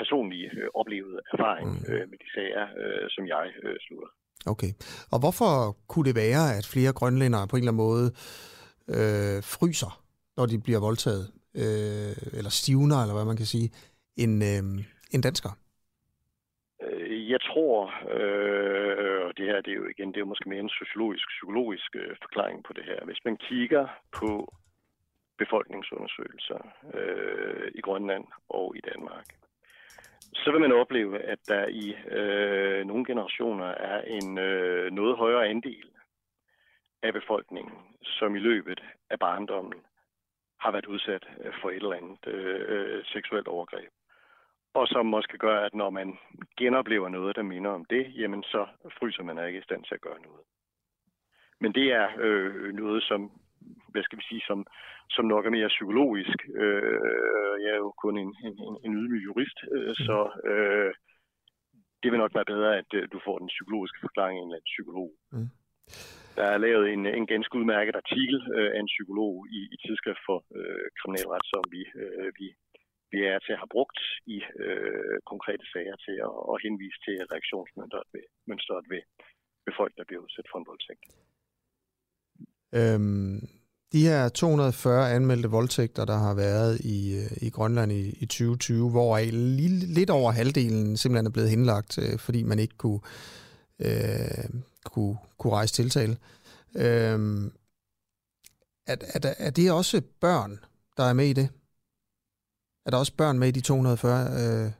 [0.00, 1.92] personlige øh, oplevede erfaring mm.
[1.92, 4.10] øh, med de sager, øh, som jeg øh, slutter.
[4.52, 4.72] Okay.
[5.12, 8.06] Og hvorfor kunne det være, at flere grønlændere på en eller anden måde
[8.96, 9.92] øh, fryser,
[10.36, 11.24] når de bliver voldtaget,
[11.62, 13.70] øh, eller stivner, eller hvad man kan sige,
[14.16, 14.62] end, øh,
[15.14, 15.52] end danskere?
[17.28, 20.60] Jeg tror, øh, og det her det er jo igen, det er jo måske mere
[20.60, 23.04] en sociologisk, psykologisk øh, forklaring på det her.
[23.04, 24.54] Hvis man kigger på
[25.38, 26.60] befolkningsundersøgelser
[26.94, 29.26] øh, i Grønland og i Danmark,
[30.34, 35.48] så vil man opleve, at der i øh, nogle generationer er en øh, noget højere
[35.48, 35.90] andel
[37.02, 39.80] af befolkningen, som i løbet af barndommen
[40.60, 43.90] har været udsat øh, for et eller andet øh, øh seksuelt overgreb
[44.74, 46.18] og som måske gør, at når man
[46.56, 48.66] genoplever noget, der minder om det, jamen så
[48.98, 50.44] fryser man ikke i stand til at gøre noget.
[51.60, 53.20] Men det er øh, noget, som,
[53.88, 54.66] hvad skal vi sige, som,
[55.10, 56.38] som nok er mere psykologisk.
[56.54, 58.54] Øh, jeg er jo kun en, en,
[58.84, 60.18] en ydmyg jurist, øh, så
[60.52, 60.94] øh,
[62.02, 64.56] det vil nok være bedre, at øh, du får den psykologiske forklaring af en eller
[64.56, 65.10] anden psykolog.
[65.32, 65.50] Mm.
[66.36, 70.22] Der er lavet en, en ganske udmærket artikel øh, af en psykolog i, i tidsskrift
[70.28, 72.46] for øh, kriminalret, som vi, øh, vi
[73.12, 74.00] vi er til at have brugt
[74.34, 79.02] i øh, konkrete sager til at, at henvise til reaktionsmønstret ved, mønstret ved,
[79.64, 81.04] ved folk, der bliver udsat for en voldtægt.
[82.78, 83.38] Øhm,
[83.92, 88.90] de her 240 anmeldte voldtægter, der har været i, øh, i Grønland i, i 2020,
[88.90, 93.00] hvor lige, lidt over halvdelen simpelthen er blevet henlagt, øh, fordi man ikke kunne,
[93.86, 94.44] øh,
[94.84, 96.16] kunne, kunne rejse tiltale.
[96.76, 97.46] Øhm,
[98.86, 100.58] er, er, er det også børn,
[100.96, 101.48] der er med i det?
[102.86, 104.26] Er der også børn med i de 240?
[104.26, 104.72] Øh,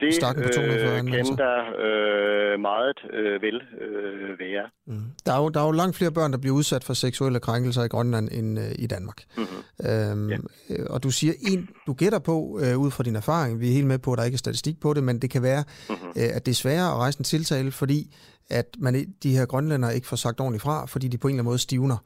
[0.00, 4.70] det starten på 240 øh, kan der øh, meget øh, vel øh, være.
[4.86, 5.02] Mm.
[5.26, 7.82] Der, er jo, der er jo langt flere børn, der bliver udsat for seksuelle krænkelser
[7.82, 9.22] i Grønland end øh, i Danmark.
[9.36, 9.90] Mm-hmm.
[9.90, 10.36] Øhm, ja.
[10.70, 13.72] Øh, og du siger, en, du gætter på, øh, ud fra din erfaring, vi er
[13.72, 16.08] helt med på, at der ikke er statistik på det, men det kan være, mm-hmm.
[16.08, 18.14] øh, at det er sværere at rejse en tiltale, fordi
[18.50, 21.42] at man, de her grønlænder ikke får sagt ordentligt fra, fordi de på en eller
[21.42, 21.96] anden måde stivner.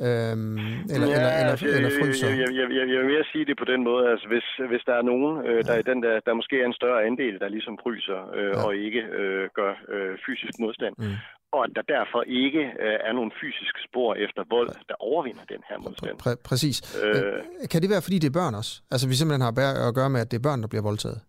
[0.00, 0.56] Øhm,
[0.94, 2.28] eller, ja, eller, eller, altså, eller fryser?
[2.28, 4.94] Jeg, jeg, jeg, jeg vil mere sige det på den måde, altså hvis, hvis der
[5.00, 5.82] er nogen, øh, der, ja.
[5.90, 8.64] den der, der måske er en større andel, der ligesom fryser øh, ja.
[8.64, 11.16] og ikke øh, gør øh, fysisk modstand, mm.
[11.54, 15.62] og at der derfor ikke øh, er nogen fysiske spor efter vold, der overvinder den
[15.68, 16.14] her modstand.
[16.24, 16.76] Præ- præcis.
[17.04, 18.72] Øh, kan det være, fordi det er børn også?
[18.92, 19.52] Altså vi simpelthen har
[19.88, 21.20] at gøre med, at det er børn, der bliver voldtaget?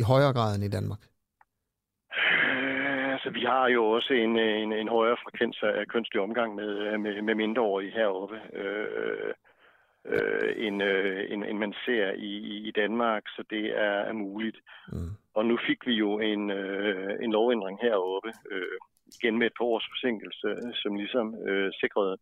[0.00, 1.02] I højere grad end i Danmark?
[3.34, 7.34] Vi har jo også en, en, en højere frekvens af kønslig omgang med, med, med
[7.34, 9.32] mindreårige heroppe, øh,
[10.06, 12.32] øh, end, øh, end, end man ser i,
[12.68, 14.58] i Danmark, så det er, er muligt.
[14.92, 15.10] Mm.
[15.34, 18.78] Og nu fik vi jo en, øh, en lovændring heroppe, øh,
[19.14, 20.48] igen med et par års forsinkelse,
[20.82, 22.16] som ligesom øh, sikrede,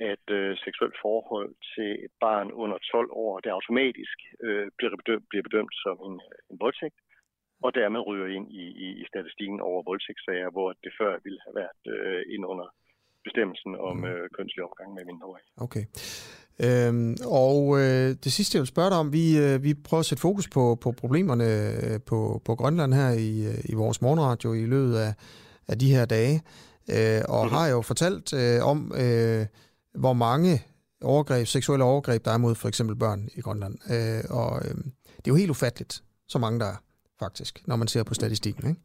[0.00, 5.24] at øh, seksuelt forhold til et barn under 12 år, det automatisk øh, bliver, bedømt,
[5.28, 6.98] bliver bedømt som en, en voldtægt
[7.64, 11.56] og dermed ryger ind i, i, i statistikken over voldtægtssager, hvor det før ville have
[11.62, 12.66] været øh, ind under
[13.26, 14.04] bestemmelsen om mm.
[14.10, 15.46] øh, kønslig omgang med mindreårige.
[15.66, 15.84] Okay.
[16.66, 20.06] Øhm, og øh, det sidste, jeg vil spørge dig om, vi, øh, vi prøver at
[20.06, 21.44] sætte fokus på, på problemerne
[21.84, 25.12] øh, på, på Grønland her i, øh, i vores morgenradio i løbet af,
[25.68, 26.36] af de her dage,
[26.94, 27.56] øh, og mm-hmm.
[27.56, 29.46] har jo fortalt øh, om, øh,
[29.94, 30.62] hvor mange
[31.02, 33.74] overgreb, seksuelle overgreb, der er mod for eksempel børn i Grønland.
[33.94, 34.74] Øh, og øh,
[35.16, 36.76] det er jo helt ufatteligt, så mange der er,
[37.24, 38.68] faktisk, når man ser på statistikken.
[38.68, 38.80] Ikke?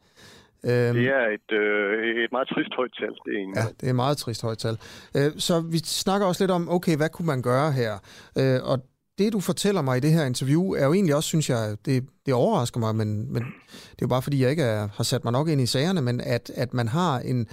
[0.64, 3.14] Øhm, det er et, øh, et meget trist højt tal.
[3.26, 4.78] Det er ja, det er et meget trist højt tal.
[5.18, 7.94] Øh, så vi snakker også lidt om, okay, hvad kunne man gøre her?
[8.38, 8.80] Øh, og
[9.18, 12.06] det, du fortæller mig i det her interview, er jo egentlig også, synes jeg, det,
[12.26, 13.44] det overrasker mig, men, men
[13.92, 16.02] det er jo bare fordi, jeg ikke er, har sat mig nok ind i sagerne,
[16.02, 17.48] men at, at man har en,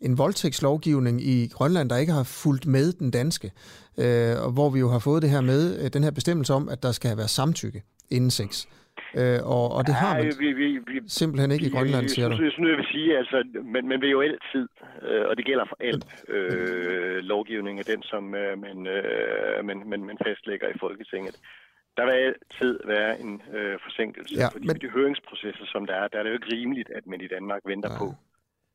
[0.00, 3.52] en voldtægtslovgivning i Grønland, der ikke har fulgt med den danske,
[3.98, 6.68] øh, og hvor vi jo har fået det her med, øh, den her bestemmelse om,
[6.68, 8.66] at der skal være samtykke inden sex.
[9.16, 12.28] Øh, og, og det har man vi, vi, vi, simpelthen ikke i Grønland, vi, siger
[12.28, 12.42] du.
[12.42, 13.44] Jeg synes, jeg vil sige, altså,
[13.74, 14.68] man, man vil jo altid,
[15.02, 19.82] øh, og det gælder for alt øh, lovgivning af den, som øh, man, øh, man,
[19.86, 21.36] man, man fastlægger i Folketinget.
[21.96, 24.80] Der vil altid være en øh, forsinkelse, ja, fordi men...
[24.80, 27.62] de høringsprocesser, som der er, der er det jo ikke rimeligt, at man i Danmark
[27.64, 27.98] venter ja.
[27.98, 28.06] på,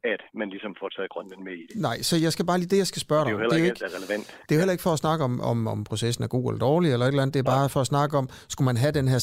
[0.04, 1.82] at man ligesom får taget Grønland med i det.
[1.82, 3.40] Nej, så jeg skal bare lige det, jeg skal spørge dig om.
[3.40, 4.26] Det er jo heller ikke, ikke relevant.
[4.28, 6.60] Det er jo heller ikke for at snakke om, om, om processen er god eller
[6.60, 7.34] dårlig, eller et eller andet.
[7.34, 9.20] Det er bare for at snakke om, skulle man have den her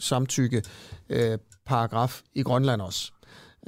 [0.00, 0.62] samtykke
[1.10, 3.12] øh, paragraf i Grønland også?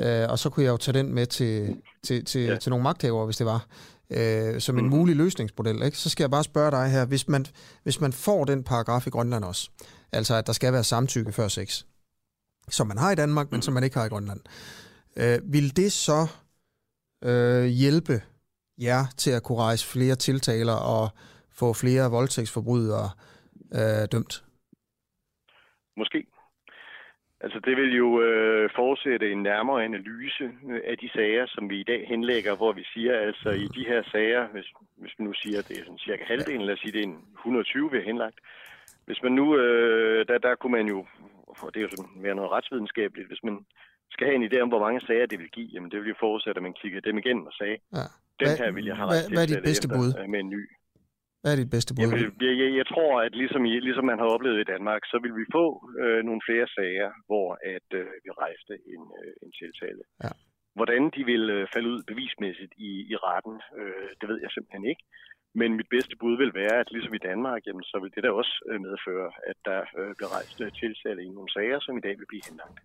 [0.01, 2.57] Øh, og så kunne jeg jo tage den med til, til, til, ja.
[2.57, 3.67] til nogle magthavere, hvis det var,
[4.11, 4.91] øh, som en mm.
[4.91, 5.83] mulig løsningsmodel.
[5.83, 5.99] Ikke?
[5.99, 7.47] Så skal jeg bare spørge dig her, hvis man,
[7.83, 9.71] hvis man får den paragraf i Grønland også,
[10.13, 11.83] altså at der skal være samtykke før sex,
[12.71, 13.63] som man har i Danmark, men mm.
[13.63, 14.41] som man ikke har i Grønland,
[15.17, 16.27] øh, vil det så
[17.25, 18.17] øh, hjælpe
[18.79, 21.09] jer til at kunne rejse flere tiltaler og
[21.61, 23.09] få flere voldtægtsforbrydere
[23.79, 24.45] øh, dømt?
[25.97, 26.27] Måske.
[27.41, 31.81] Altså det vil jo øh, fortsætte en nærmere analyse øh, af de sager, som vi
[31.81, 35.35] i dag henlægger, hvor vi siger altså i de her sager, hvis, hvis man nu
[35.43, 37.97] siger, at det er sådan cirka halvdelen, lad os sige, det er en 120, vi
[37.97, 38.39] har henlagt.
[39.07, 41.07] Hvis man nu, øh, der, der kunne man jo,
[41.59, 43.67] for det er jo sådan mere noget retsvidenskabeligt, hvis man
[44.15, 46.19] skal have en idé om, hvor mange sager det vil give, jamen det vil jo
[46.21, 48.07] forudsætte, at man kigger dem igennem og sagde, ja.
[48.43, 50.11] den her vil jeg have ret til hvad er dit bedste bud?
[50.19, 50.63] Øh, med en ny.
[51.43, 52.01] Hvad er dit bedste bud?
[52.03, 55.35] Jamen, jeg, jeg, jeg tror, at ligesom, ligesom man har oplevet i Danmark, så vil
[55.41, 55.67] vi få
[56.03, 60.03] øh, nogle flere sager, hvor at øh, vi rejste en, øh, en tiltale.
[60.25, 60.33] Ja.
[60.79, 64.87] Hvordan de vil øh, falde ud bevismæssigt i, i retten, øh, det ved jeg simpelthen
[64.93, 65.05] ikke.
[65.61, 68.33] Men mit bedste bud vil være, at ligesom i Danmark, jamen, så vil det der
[68.41, 72.05] også øh, medføre, at der øh, bliver rejst øh, tiltale i nogle sager, som i
[72.07, 72.79] dag vil blive henlagt.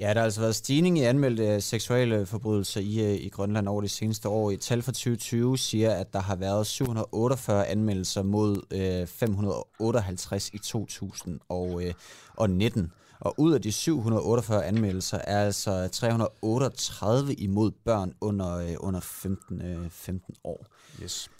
[0.00, 3.68] Ja, der har altså været stigning i anmeldte øh, seksuelle forbrydelser i, øh, i Grønland
[3.68, 4.50] over de seneste år.
[4.50, 10.58] I tal fra 2020 siger, at der har været 748 anmeldelser mod øh, 558 i
[10.58, 12.82] 2019.
[12.82, 12.88] Øh,
[13.20, 19.90] og ud af de 748 anmeldelser er altså 338 imod børn under, under 15, øh,
[19.90, 20.66] 15 år.
[21.02, 21.30] Yes.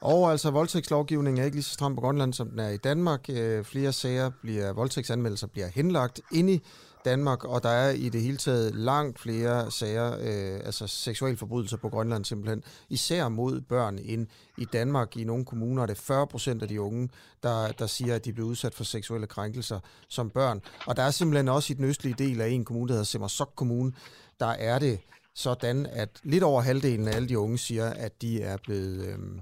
[0.00, 3.26] Og altså, voldtægtslovgivningen er ikke lige så stram på Grønland, som den er i Danmark.
[3.28, 6.62] Øh, flere sager bliver, voldtægtsanmeldelser bliver henlagt ind i
[7.04, 11.88] Danmark, og der er i det hele taget langt flere sager, øh, altså seksualforbrydelser på
[11.88, 14.26] Grønland simpelthen, især mod børn end
[14.58, 15.16] i Danmark.
[15.16, 17.08] I nogle kommuner er det 40 procent af de unge,
[17.42, 20.62] der, der siger, at de blev udsat for seksuelle krænkelser som børn.
[20.86, 23.52] Og der er simpelthen også i den østlige del af en kommune, der hedder Simmersok
[23.56, 23.92] Kommune,
[24.40, 24.98] der er det
[25.34, 29.06] sådan, at lidt over halvdelen af alle de unge siger, at de er blevet...
[29.06, 29.40] Øhm,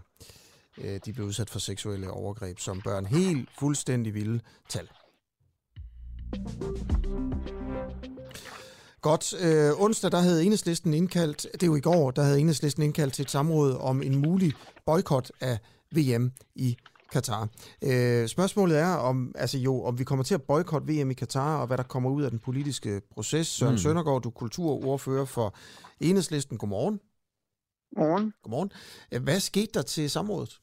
[0.78, 3.06] øh de blev udsat for seksuelle overgreb som børn.
[3.06, 4.88] Helt fuldstændig vilde tal.
[9.00, 9.34] Godt.
[9.40, 13.14] Øh, onsdag der havde Enhedslisten indkaldt, det er jo i går, der havde Enhedslisten indkaldt
[13.14, 14.52] til et samråd om en mulig
[14.86, 15.58] boykot af
[15.92, 16.76] VM i
[17.12, 17.48] Katar.
[17.82, 21.60] Øh, spørgsmålet er, om, altså jo, om vi kommer til at boykotte VM i Katar,
[21.60, 23.46] og hvad der kommer ud af den politiske proces.
[23.46, 23.78] Søren mm.
[23.78, 25.54] Søndergaard, du er kulturordfører for
[26.00, 26.58] Enhedslisten.
[26.58, 27.00] Godmorgen.
[27.94, 28.32] Godmorgen.
[28.42, 28.72] Godmorgen.
[29.22, 30.60] Hvad skete der til samrådet?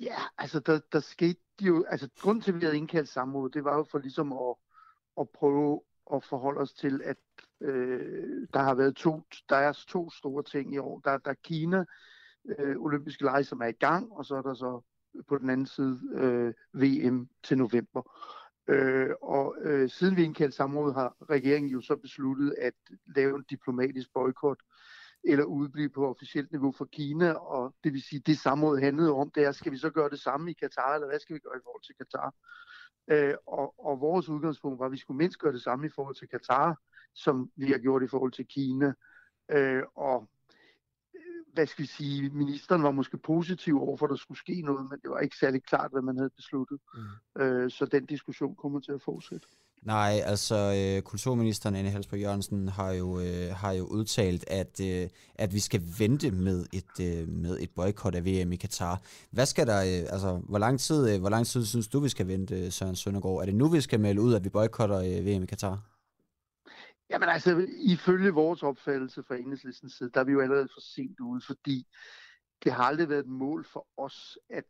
[0.00, 3.64] Ja, altså der, der skete jo, altså grund til, at vi havde indkaldt samråd, det
[3.64, 4.54] var jo for ligesom at,
[5.20, 5.80] at prøve
[6.14, 7.16] at forholde os til, at
[7.60, 11.00] øh, der har været to, der er to store ting i år.
[11.00, 11.84] Der, der er Kina,
[12.48, 14.80] øh, olympiske lege, som er i gang, og så er der så
[15.28, 18.02] på den anden side øh, VM til november.
[18.68, 22.74] Øh, og øh, siden vi indkaldte samrådet, har regeringen jo så besluttet at
[23.16, 24.58] lave en diplomatisk boykot
[25.24, 29.30] eller udblive på officielt niveau for Kina, og det vil sige, det samråd handlede om,
[29.30, 31.56] det er, skal vi så gøre det samme i Katar, eller hvad skal vi gøre
[31.56, 32.34] i forhold til Katar?
[33.08, 36.14] Øh, og, og vores udgangspunkt var, at vi skulle mindst gøre det samme i forhold
[36.14, 36.80] til Katar,
[37.14, 38.92] som vi har gjort i forhold til Kina.
[39.50, 40.28] Øh, og
[41.14, 44.62] øh, hvad skal vi sige, ministeren var måske positiv over for, at der skulle ske
[44.62, 46.80] noget, men det var ikke særlig klart, hvad man havde besluttet.
[47.36, 47.42] Mm.
[47.42, 49.48] Øh, så den diskussion kommer til at fortsætte.
[49.82, 55.08] Nej, altså øh, kulturministeren Anne Halsberg Jørgensen har jo, øh, har jo udtalt, at, øh,
[55.34, 59.00] at vi skal vente med et, øh, med et boykot af VM i Katar.
[59.30, 62.08] Hvad skal der, øh, altså, hvor lang, tid, øh, hvor lang tid synes du, vi
[62.08, 63.40] skal vente, øh, Søren Søndergaard?
[63.40, 65.78] Er det nu, vi skal melde ud, at vi boykotter øh, VM i Katar?
[67.10, 71.20] Jamen altså, ifølge vores opfattelse fra enhedslistens side, der er vi jo allerede for sent
[71.20, 71.86] ude, fordi
[72.64, 74.64] det har aldrig været et mål for os, at,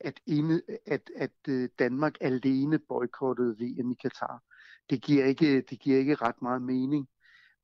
[0.00, 4.42] at, ene, at, at øh, Danmark alene boykottede VM i Katar.
[4.90, 7.08] Det giver ikke, det giver ikke ret meget mening.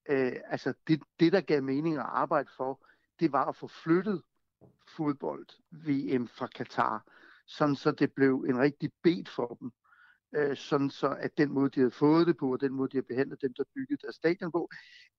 [0.08, 2.86] Øh, altså, det, det, der gav mening at arbejde for,
[3.20, 4.22] det var at få flyttet
[4.96, 7.04] fodbold-VM fra Katar,
[7.46, 9.72] sådan så det blev en rigtig bed for dem
[10.36, 12.96] øh, sådan så at den måde, de havde fået det på, og den måde, de
[12.96, 14.70] havde behandlet dem, der byggede deres stadion på,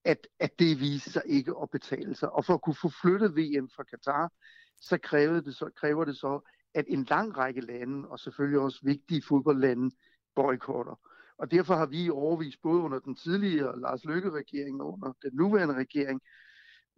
[0.04, 2.32] at, at det viste sig ikke at betale sig.
[2.32, 4.32] Og for at kunne få flyttet VM fra Katar,
[4.80, 6.40] så krævede det så, kræver det så
[6.74, 9.90] at en lang række lande, og selvfølgelig også vigtige fodboldlande,
[10.34, 11.00] boykotter.
[11.38, 15.74] Og derfor har vi overvist både under den tidligere Lars Løkke-regering og under den nuværende
[15.74, 16.20] regering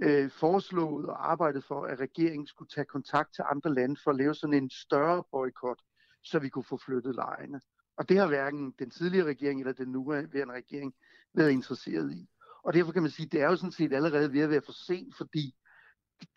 [0.02, 4.16] øh, foreslået og arbejdet for, at regeringen skulle tage kontakt til andre lande for at
[4.16, 5.82] lave sådan en større boykot,
[6.22, 7.60] så vi kunne få flyttet lejene.
[7.96, 10.94] Og det har hverken den tidligere regering eller den nuværende regering
[11.34, 12.28] været interesseret i.
[12.64, 14.62] Og derfor kan man sige, at det er jo sådan set allerede ved at være
[14.64, 15.54] for sent, fordi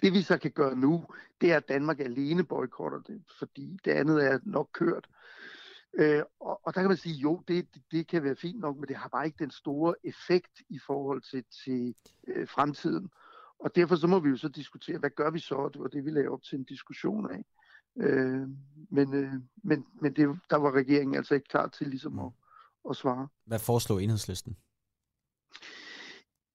[0.01, 1.05] det vi så kan gøre nu,
[1.41, 5.07] det er, at Danmark alene boykotter det, fordi det andet er nok kørt.
[5.93, 8.87] Øh, og, og der kan man sige, jo, det, det kan være fint nok, men
[8.87, 11.95] det har bare ikke den store effekt i forhold til, til
[12.27, 13.09] øh, fremtiden.
[13.59, 15.69] Og derfor så må vi jo så diskutere, hvad gør vi så?
[15.73, 17.45] Det var det, vi lavede op til en diskussion af.
[17.97, 18.47] Øh,
[18.89, 19.33] men øh,
[19.63, 22.31] men, men det, der var regeringen altså ikke klar til ligesom at,
[22.89, 23.27] at svare.
[23.45, 24.57] Hvad foreslår enhedslisten?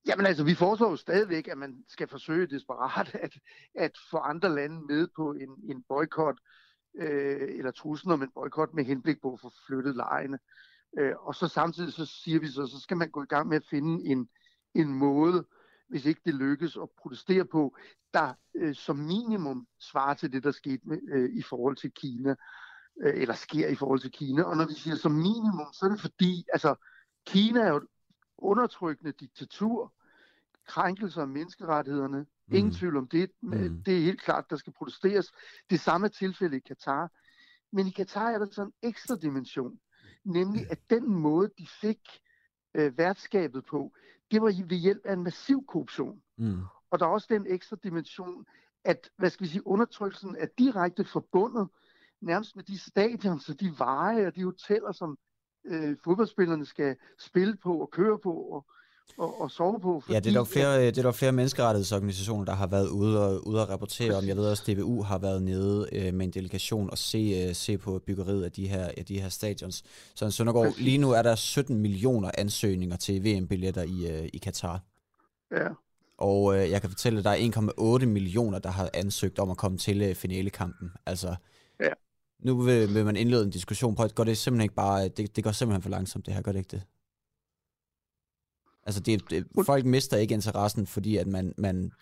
[0.06, 3.32] Jamen altså, vi foreslår jo stadigvæk, at man skal forsøge desperat at,
[3.74, 6.38] at få andre lande med på en, en boykot,
[7.00, 10.38] øh, eller truslen om en boykot med henblik på at få flyttet lejene.
[10.98, 13.56] Øh, og så samtidig så siger vi så, så skal man gå i gang med
[13.56, 14.28] at finde en,
[14.74, 15.44] en måde,
[15.88, 17.76] hvis ikke det lykkes at protestere på,
[18.14, 22.34] der øh, som minimum svarer til det, der skete med, øh, i forhold til Kina,
[23.02, 24.42] øh, eller sker i forhold til Kina.
[24.42, 26.74] Og når vi siger som minimum, så er det fordi, altså,
[27.26, 27.86] Kina er jo et
[28.42, 29.92] undertrykkende diktatur,
[30.66, 32.54] krænkelser af menneskerettighederne, mm.
[32.54, 33.82] ingen tvivl om det, mm.
[33.82, 35.32] det er helt klart, der skal protesteres.
[35.70, 37.10] Det samme tilfælde i Katar.
[37.72, 39.78] Men i Katar er der sådan en ekstra dimension,
[40.24, 42.00] nemlig at den måde, de fik
[42.74, 43.92] øh, værtskabet på,
[44.30, 46.22] det var ved hjælp af en massiv korruption.
[46.36, 46.60] Mm.
[46.90, 48.46] Og der er også den ekstra dimension,
[48.84, 51.68] at hvad skal vi sige, undertrykkelsen er direkte forbundet
[52.20, 55.18] nærmest med de stadion, så de veje og de hoteller, som
[55.64, 58.64] øh, fodboldspillerne skal spille på og køre på og,
[59.18, 60.00] og, og sove på.
[60.00, 63.26] Fordi, ja, det er, der flere, det er der flere menneskerettighedsorganisationer, der har været ude
[63.26, 64.26] og, ude og rapportere om.
[64.26, 67.54] Jeg ved også, at DBU har været nede øh, med en delegation og se, øh,
[67.54, 69.82] se på byggeriet af de her, af de her stadions.
[70.14, 74.80] Så Søndergaard, lige nu er der 17 millioner ansøgninger til VM-billetter i, øh, i Katar.
[75.52, 75.68] Ja.
[76.18, 79.56] Og øh, jeg kan fortælle, at der er 1,8 millioner, der har ansøgt om at
[79.56, 80.92] komme til øh, finalekampen.
[81.06, 81.34] Altså.
[82.44, 85.36] Nu vil, vil man indlede en diskussion på, at går det simpelthen ikke bare, det,
[85.36, 86.82] det går simpelthen for langsomt, det her, gør det ikke det?
[88.86, 91.92] Altså, det, det, folk mister ikke interessen, fordi at man, man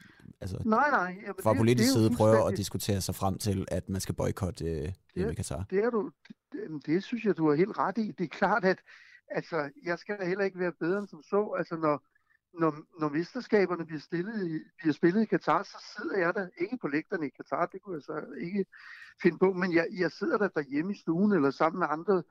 [0.41, 1.17] altså, nej, nej.
[1.23, 4.93] Jamen, fra politisk side prøver at diskutere sig frem til, at man skal boykotte øh,
[5.15, 5.65] det, Katar.
[5.71, 6.11] Det, er du,
[6.53, 8.13] det, det synes jeg, du har helt ret i.
[8.19, 8.79] Det er klart, at
[9.31, 11.55] altså, jeg skal da heller ikke være bedre end som så.
[11.59, 12.03] Altså, når,
[12.53, 16.79] når, når mesterskaberne bliver, stillet i, bliver spillet i Katar, så sidder jeg der ikke
[16.81, 18.67] på lægterne i Katar, det kunne jeg så ikke
[19.23, 22.23] finde på, men jeg, jeg sidder der derhjemme i stuen eller sammen med andre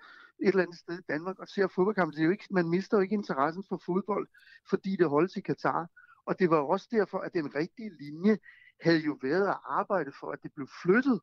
[0.42, 2.16] et eller andet sted i Danmark og ser fodboldkampe.
[2.16, 4.28] Det er jo ikke, man mister jo ikke interessen for fodbold,
[4.70, 5.88] fordi det holdes i Katar.
[6.26, 8.38] Og det var også derfor, at den rigtige linje
[8.82, 11.22] havde jo været at arbejde for, at det blev flyttet,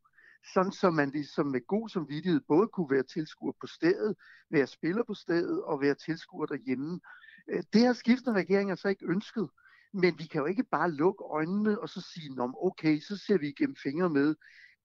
[0.55, 4.17] sådan så man ligesom med god samvittighed både kunne være tilskuer på stedet,
[4.51, 7.01] være spiller på stedet og være tilskuer derhjemme.
[7.49, 9.49] Øh, det har skiftende regeringer så ikke ønsket.
[9.93, 13.39] Men vi kan jo ikke bare lukke øjnene og så sige, Nå, okay, så ser
[13.39, 14.35] vi igennem fingre med,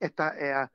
[0.01, 0.67] at der er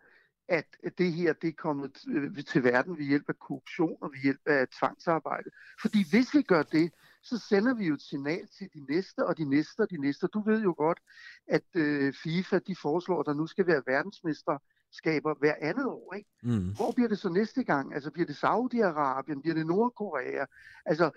[0.49, 0.67] at
[0.99, 4.41] det her det er kommet øh, til verden ved hjælp af korruption og ved hjælp
[4.47, 5.51] af tvangsarbejde.
[5.83, 6.93] Fordi hvis vi gør det,
[7.23, 10.27] så sender vi jo et signal til de næste og de næste og de næste.
[10.27, 11.01] Du ved jo godt,
[11.47, 14.59] at øh, FIFA de foreslår, at der nu skal være verdensmester
[14.97, 16.15] skaber hver andet år.
[16.15, 16.31] Ikke?
[16.43, 16.75] Mm.
[16.77, 17.95] Hvor bliver det så næste gang?
[17.95, 19.41] Altså bliver det Saudi-Arabien?
[19.41, 20.45] Bliver det Nordkorea?
[20.85, 21.11] Altså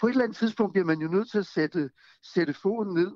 [0.00, 1.90] på et eller andet tidspunkt bliver man jo nødt til at sætte,
[2.22, 3.12] sætte foden ned.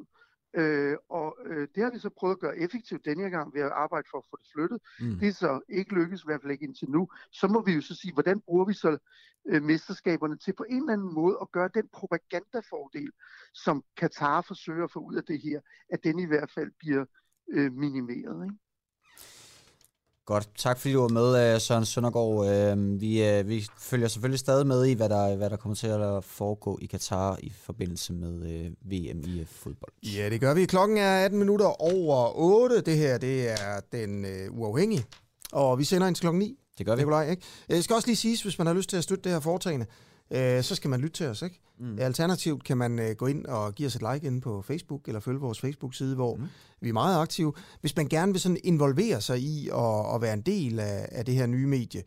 [0.54, 3.70] Øh, og øh, det har vi så prøvet at gøre effektivt denne gang ved at
[3.70, 4.80] arbejde for at få det flyttet.
[5.00, 5.18] Mm.
[5.18, 7.08] Det er så ikke lykkedes, i hvert fald ikke indtil nu.
[7.32, 8.98] Så må vi jo så sige, hvordan bruger vi så
[9.46, 13.10] øh, mesterskaberne til på en eller anden måde at gøre den propagandafordel,
[13.54, 15.60] som Katar forsøger at få ud af det her,
[15.90, 17.04] at den i hvert fald bliver
[17.50, 18.44] øh, minimeret.
[18.44, 18.56] Ikke?
[20.31, 20.48] Godt.
[20.57, 22.47] Tak fordi du var med, øh, Søren Søndergaard.
[22.48, 25.86] Øh, vi, øh, vi følger selvfølgelig stadig med i, hvad der, hvad der kommer til
[25.86, 29.93] at foregå i Katar i forbindelse med VM i fodbold.
[30.02, 30.65] Ja, det gør vi.
[30.65, 32.81] Klokken er 18 minutter over 8.
[32.81, 35.05] Det her, det er den uh, uafhængige.
[35.52, 36.57] Og vi sender ind til klokken 9.
[36.78, 37.01] Det gør vi.
[37.01, 37.43] Nikolaj, ikke?
[37.69, 39.86] Det skal også lige siges, hvis man har lyst til at støtte det her foretagende,
[40.31, 41.43] øh, så skal man lytte til os.
[41.43, 41.61] Ikke?
[41.78, 41.98] Mm.
[41.98, 45.20] Alternativt kan man øh, gå ind og give os et like inde på Facebook, eller
[45.20, 46.47] følge vores Facebook-side, hvor mm.
[46.81, 47.52] vi er meget aktive.
[47.81, 51.24] Hvis man gerne vil sådan involvere sig i at, at være en del af, af
[51.24, 52.02] det her nye medie,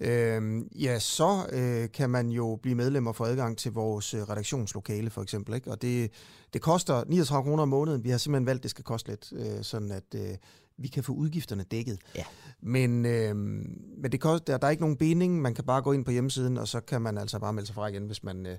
[0.00, 4.22] øh, ja, så øh, kan man jo blive medlem og få adgang til vores øh,
[4.22, 5.54] redaktionslokale, for eksempel.
[5.54, 5.70] Ikke?
[5.70, 6.10] Og det,
[6.52, 8.04] det koster 39 kroner om måneden.
[8.04, 10.36] Vi har simpelthen valgt, at det skal koste lidt, øh, sådan at øh,
[10.78, 11.98] vi kan få udgifterne dækket.
[12.14, 12.24] Ja.
[12.60, 15.42] Men, øh, men det koster, der, der er ikke nogen binding.
[15.42, 17.74] Man kan bare gå ind på hjemmesiden, og så kan man altså bare melde sig
[17.74, 18.56] fra igen, hvis man øh,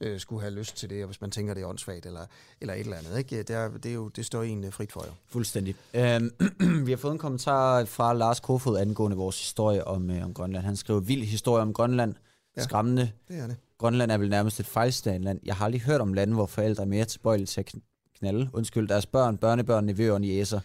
[0.00, 2.26] øh, skulle have lyst til det, og hvis man tænker, det er åndssvagt eller,
[2.60, 3.18] eller et eller andet.
[3.18, 3.42] Ikke?
[3.42, 5.12] Det, er, det, er jo, det står en frit for jo.
[5.26, 5.74] Fuldstændig.
[5.94, 6.30] Øhm,
[6.86, 10.64] vi har fået en kommentar fra Lars Kofod angående vores historie om, øh, om Grønland.
[10.64, 12.14] Han skriver, vild historie om Grønland.
[12.56, 13.10] Ja, Skræmmende.
[13.28, 13.56] Det er det.
[13.78, 15.40] Grønland er vel nærmest et fejlstående land.
[15.44, 17.74] Jeg har aldrig hørt om lande, hvor forældre er mere tilbøjelige til at
[18.18, 18.50] knalde.
[18.52, 20.60] Undskyld, deres børn, børnebørn, nevøer og niæser.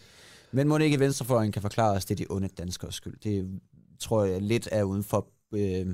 [0.56, 3.16] Men må det ikke venstrefløjen kan forklare os, det er de onde danskers skyld.
[3.24, 3.60] Det
[4.00, 5.86] tror jeg lidt er uden for øh,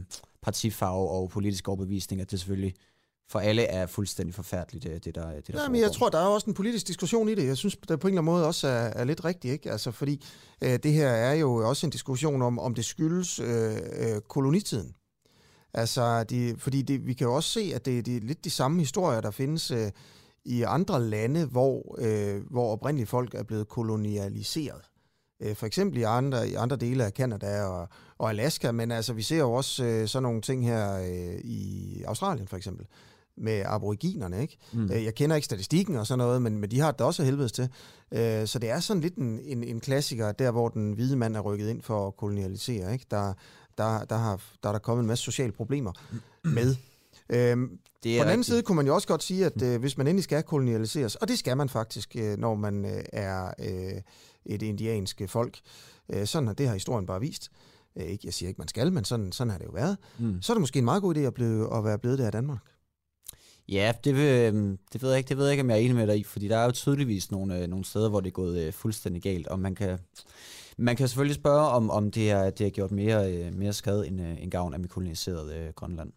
[0.42, 2.74] partifarve og politisk overbevisning, at det selvfølgelig
[3.30, 6.18] for alle er fuldstændig forfærdeligt, det, det der, det der Ja, men jeg tror, der
[6.18, 7.46] er også en politisk diskussion i det.
[7.46, 9.52] Jeg synes, det på en eller anden måde også er, er lidt rigtigt.
[9.52, 9.70] Ikke?
[9.70, 10.24] Altså, fordi
[10.62, 14.94] øh, det her er jo også en diskussion om, om det skyldes øh, øh, kolonitiden.
[15.74, 18.50] Altså, de, fordi det, vi kan jo også se, at det, det er lidt de
[18.50, 19.90] samme historier, der findes øh,
[20.44, 24.90] i andre lande, hvor, øh, hvor oprindelige folk er blevet kolonialiseret.
[25.42, 27.88] Øh, for eksempel i andre, i andre dele af Kanada og,
[28.18, 32.02] og Alaska, men altså, vi ser jo også øh, sådan nogle ting her øh, i
[32.06, 32.86] Australien for eksempel,
[33.36, 34.42] med aboriginerne.
[34.42, 34.58] Ikke?
[34.72, 34.80] Mm.
[34.80, 34.90] Mm.
[34.90, 37.68] Jeg kender ikke statistikken og sådan noget, men, men de har det også helvedes til.
[38.12, 41.36] Øh, så det er sådan lidt en, en, en klassiker, der hvor den hvide mand
[41.36, 42.92] er rykket ind for at kolonialisere.
[42.92, 43.06] Ikke?
[43.10, 43.32] Der,
[43.78, 45.92] der, der, har, der er der kommet en masse sociale problemer
[46.44, 46.76] med.
[47.28, 48.46] Øhm, Det er på den anden rigtigt.
[48.46, 51.28] side kunne man jo også godt sige, at øh, hvis man endelig skal kolonialiseres, og
[51.28, 54.02] det skal man faktisk, øh, når man øh, er øh,
[54.46, 55.60] et indiansk øh, folk,
[56.12, 57.50] øh, sådan det har historien bare vist.
[57.96, 59.96] Øh, ikke, jeg siger ikke, man skal, men sådan, sådan har det jo været.
[60.18, 60.42] Mm.
[60.42, 62.30] Så er det måske en meget god idé at, blive, at være blevet der i
[62.30, 62.60] Danmark.
[63.68, 65.80] Ja, det, vil, øhm, det ved jeg ikke, det ved jeg ikke, om jeg er
[65.80, 68.26] enig med dig i, fordi der er jo tydeligvis nogle, øh, nogle steder, hvor det
[68.26, 69.98] er gået øh, fuldstændig galt, og man kan,
[70.78, 74.06] man kan selvfølgelig spørge, om, om det, har, det har gjort mere, øh, mere skade
[74.06, 76.12] end, øh, end gavn, at vi koloniserede øh, Grønland.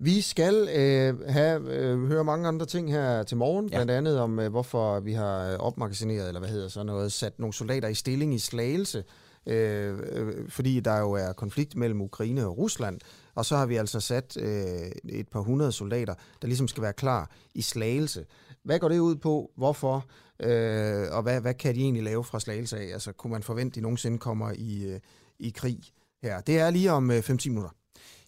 [0.00, 3.76] Vi skal øh, have, øh, høre mange andre ting her til morgen, Ja.
[3.76, 7.38] blandt andet om, øh, hvorfor vi har øh, opmagasineret, eller hvad hedder sådan noget, sat
[7.38, 9.04] nogle soldater i stilling i Slagelse,
[9.46, 13.00] øh, øh, fordi der jo er konflikt mellem Ukraine og Rusland,
[13.34, 16.92] og så har vi altså sat øh, et par hundrede soldater, der ligesom skal være
[16.92, 18.24] klar i Slagelse.
[18.64, 19.50] Hvad går det ud på?
[19.56, 20.04] Hvorfor?
[20.42, 22.92] Øh, og hvad, hvad kan de egentlig lave fra Slagelse af?
[22.92, 25.00] Altså, kunne man forvente, at de nogensinde kommer i, øh,
[25.38, 25.78] i krig
[26.22, 26.40] her?
[26.40, 27.70] Det er lige om øh, 5-10 minutter.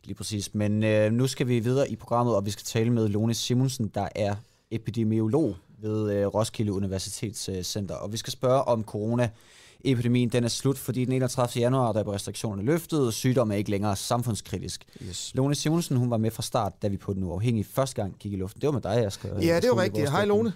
[0.05, 0.55] Lige præcis.
[0.55, 3.89] Men øh, nu skal vi videre i programmet, og vi skal tale med Lone Simonsen,
[3.95, 4.35] der er
[4.71, 7.95] epidemiolog ved øh, Roskilde Universitetscenter.
[7.95, 11.61] Og vi skal spørge om corona-epidemien den er slut, fordi den 31.
[11.63, 14.85] januar, der blev restriktionerne løftet, og sygdommen er ikke længere samfundskritisk.
[15.09, 15.35] Yes.
[15.35, 18.33] Lone Simonsen, hun var med fra start, da vi på den uafhængige første gang gik
[18.33, 18.61] i luften.
[18.61, 19.29] Det var med dig, Asger.
[19.41, 20.11] Ja, det er rigtigt.
[20.11, 20.53] Hej Lone.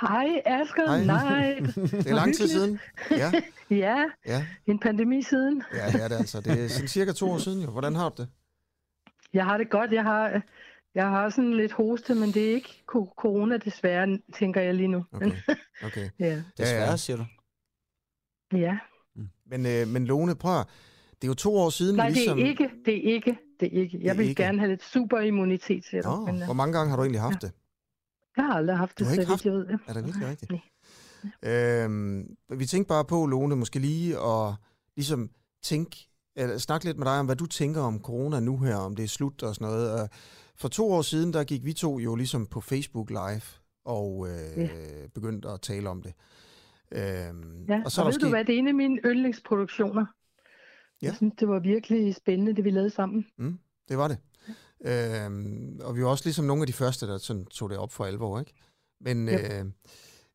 [0.00, 1.04] Hej Asger, Hej.
[1.04, 1.60] nej.
[2.04, 2.78] Det er lang tid siden.
[3.10, 3.32] Ja,
[3.70, 5.62] Ja, ja, en pandemi siden.
[5.74, 6.40] ja, det er det altså.
[6.40, 7.70] Det er cirka to år siden jo.
[7.70, 8.28] Hvordan har du det?
[9.32, 9.92] Jeg har det godt.
[9.92, 10.42] Jeg har,
[10.94, 12.82] jeg har sådan lidt hoste, men det er ikke
[13.16, 15.04] corona desværre, tænker jeg lige nu.
[15.12, 15.30] Okay.
[15.84, 16.08] Okay.
[16.20, 16.42] ja.
[16.58, 16.96] Desværre, Ja, ja.
[16.96, 17.24] siger du.
[18.56, 18.78] ja.
[19.46, 20.66] Men, øh, men Lone, prøv at-
[21.22, 22.38] Det er jo to år siden, Nej, vi det ligesom...
[22.38, 22.70] er ikke.
[22.84, 23.38] Det er ikke.
[23.60, 23.98] Det er ikke.
[23.98, 24.42] Det Jeg er vil ikke.
[24.42, 26.10] gerne have lidt superimmunitet til dig.
[26.10, 27.52] Nå, men, øh, hvor mange gange har du egentlig haft det?
[28.36, 29.66] jeg har aldrig haft Du det, har så ikke vidt jeg ved.
[29.66, 29.78] det.
[29.88, 30.50] Er det virkelig rigtigt?
[31.42, 31.84] Nej.
[31.84, 34.54] Øhm, vi tænkte bare på, Lone, måske lige at
[34.96, 35.30] ligesom
[35.62, 36.08] tænke,
[36.38, 39.02] eller snakke lidt med dig om, hvad du tænker om corona nu her, om det
[39.02, 39.92] er slut og sådan noget.
[40.02, 40.08] Og
[40.56, 43.42] For to år siden, der gik vi to jo ligesom på Facebook Live
[43.84, 44.68] og øh, Ja.
[45.14, 46.12] begyndte at tale om det.
[46.92, 50.06] Øhm, Ja, og, så og ved du hvad, det er en af mine yndlingsproduktioner.
[51.02, 51.06] Ja.
[51.06, 53.26] Jeg synes, det var virkelig spændende, det vi lavede sammen.
[53.38, 53.58] Mm,
[53.88, 54.18] det var det.
[54.86, 57.92] Øhm, og vi var også ligesom nogle af de første, der sådan tog det op
[57.92, 58.52] for alvor, ikke?
[59.00, 59.60] Men Ja.
[59.60, 59.66] øh,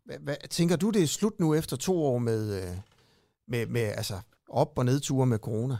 [0.05, 2.77] hvad, hvad, tænker du, det er slut nu efter to år med, øh,
[3.47, 4.13] med, med altså,
[4.49, 5.77] op- og nedture med corona?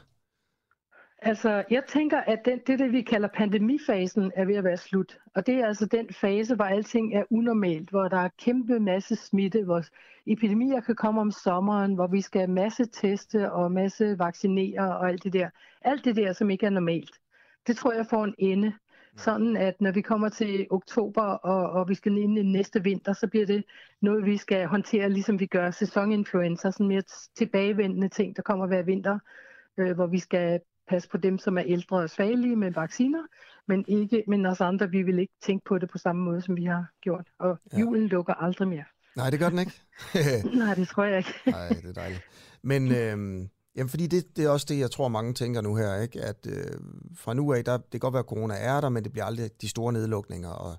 [1.25, 5.19] Altså, jeg tænker, at den, det, det, vi kalder pandemifasen, er ved at være slut.
[5.35, 9.15] Og det er altså den fase, hvor alting er unormalt, hvor der er kæmpe masse
[9.15, 9.83] smitte, hvor
[10.25, 15.23] epidemier kan komme om sommeren, hvor vi skal masse teste og masse vaccinere og alt
[15.23, 15.49] det der.
[15.81, 17.19] Alt det der, som ikke er normalt.
[17.67, 18.73] Det tror jeg får en ende.
[19.17, 23.13] Sådan at når vi kommer til oktober, og, og vi skal ind i næste vinter,
[23.13, 23.63] så bliver det
[24.01, 27.03] noget, vi skal håndtere, ligesom vi gør sæsoninfluenza, sådan mere
[27.35, 29.19] tilbagevendende ting, der kommer hver vinter,
[29.77, 30.59] øh, hvor vi skal
[30.89, 33.23] passe på dem, som er ældre og svagelige med vacciner,
[33.67, 36.55] men ikke, men os andre, vi vil ikke tænke på det på samme måde, som
[36.55, 37.27] vi har gjort.
[37.39, 37.79] Og Ja.
[37.79, 38.83] julen lukker aldrig mere.
[39.15, 39.81] Nej, det gør den ikke.
[40.63, 41.33] Nej, det tror jeg ikke.
[41.51, 42.21] Nej, det er dejligt.
[42.61, 45.95] Men øhm, Jamen, fordi det, det er også det, jeg tror, mange tænker nu her,
[45.95, 46.21] ikke?
[46.21, 46.79] at øh,
[47.15, 49.25] fra nu af, der, det kan godt være, at corona er der, men det bliver
[49.25, 50.75] aldrig de store nedlukninger og,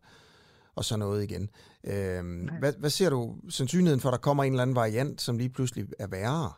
[0.74, 1.50] og sådan noget igen.
[1.84, 5.38] Øh, hvad, hvad ser du sandsynligheden for, at der kommer en eller anden variant, som
[5.38, 6.52] lige pludselig er værre?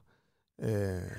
[0.61, 1.11] Øh,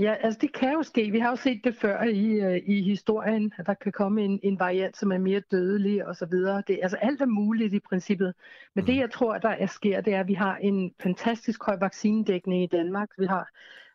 [0.00, 1.10] Ja, altså det kan jo ske.
[1.10, 4.40] Vi har jo set det før i, øh, i historien, at der kan komme en,
[4.42, 6.62] en variant, som er mere dødelig og så videre.
[6.66, 8.34] Det, altså alt er muligt i princippet.
[8.74, 11.76] Men det, jeg tror, der er sker, det er, at vi har en fantastisk høj
[11.80, 13.08] vaccinedækning i Danmark.
[13.18, 13.48] Vi har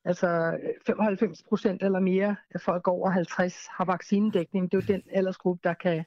[0.03, 4.71] altså 95 procent eller mere af folk over 50 har vaccinedækning.
[4.71, 6.05] Det er jo den aldersgruppe, der kan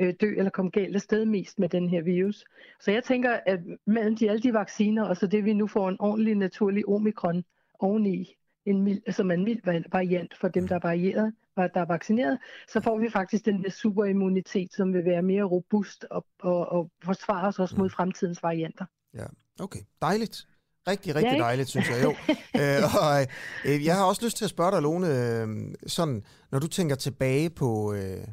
[0.00, 2.44] øh, dø eller komme galt af sted mest med den her virus.
[2.80, 5.88] Så jeg tænker, at mellem de, alle de vacciner, og så det, vi nu får
[5.88, 7.44] en ordentlig naturlig omikron
[7.78, 8.36] oveni,
[8.66, 12.38] en mild, som er en mild variant for dem, der er varieret, der er vaccineret,
[12.68, 16.90] så får vi faktisk den der superimmunitet, som vil være mere robust og, og, og
[17.04, 18.84] forsvare os også mod fremtidens varianter.
[19.14, 19.26] Ja,
[19.60, 19.80] okay.
[20.02, 20.48] Dejligt.
[20.88, 22.10] Rigtig, rigtig ja, dejligt, synes jeg jo.
[22.60, 23.26] øh, og,
[23.64, 26.96] øh, jeg har også lyst til at spørge dig, Lone, øh, sådan, når du tænker
[26.96, 28.24] tilbage på, øh,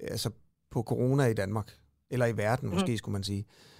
[0.00, 0.30] altså
[0.70, 1.78] på corona i Danmark,
[2.10, 2.96] eller i verden måske, mm.
[2.96, 3.46] skulle man sige.
[3.48, 3.75] Øh,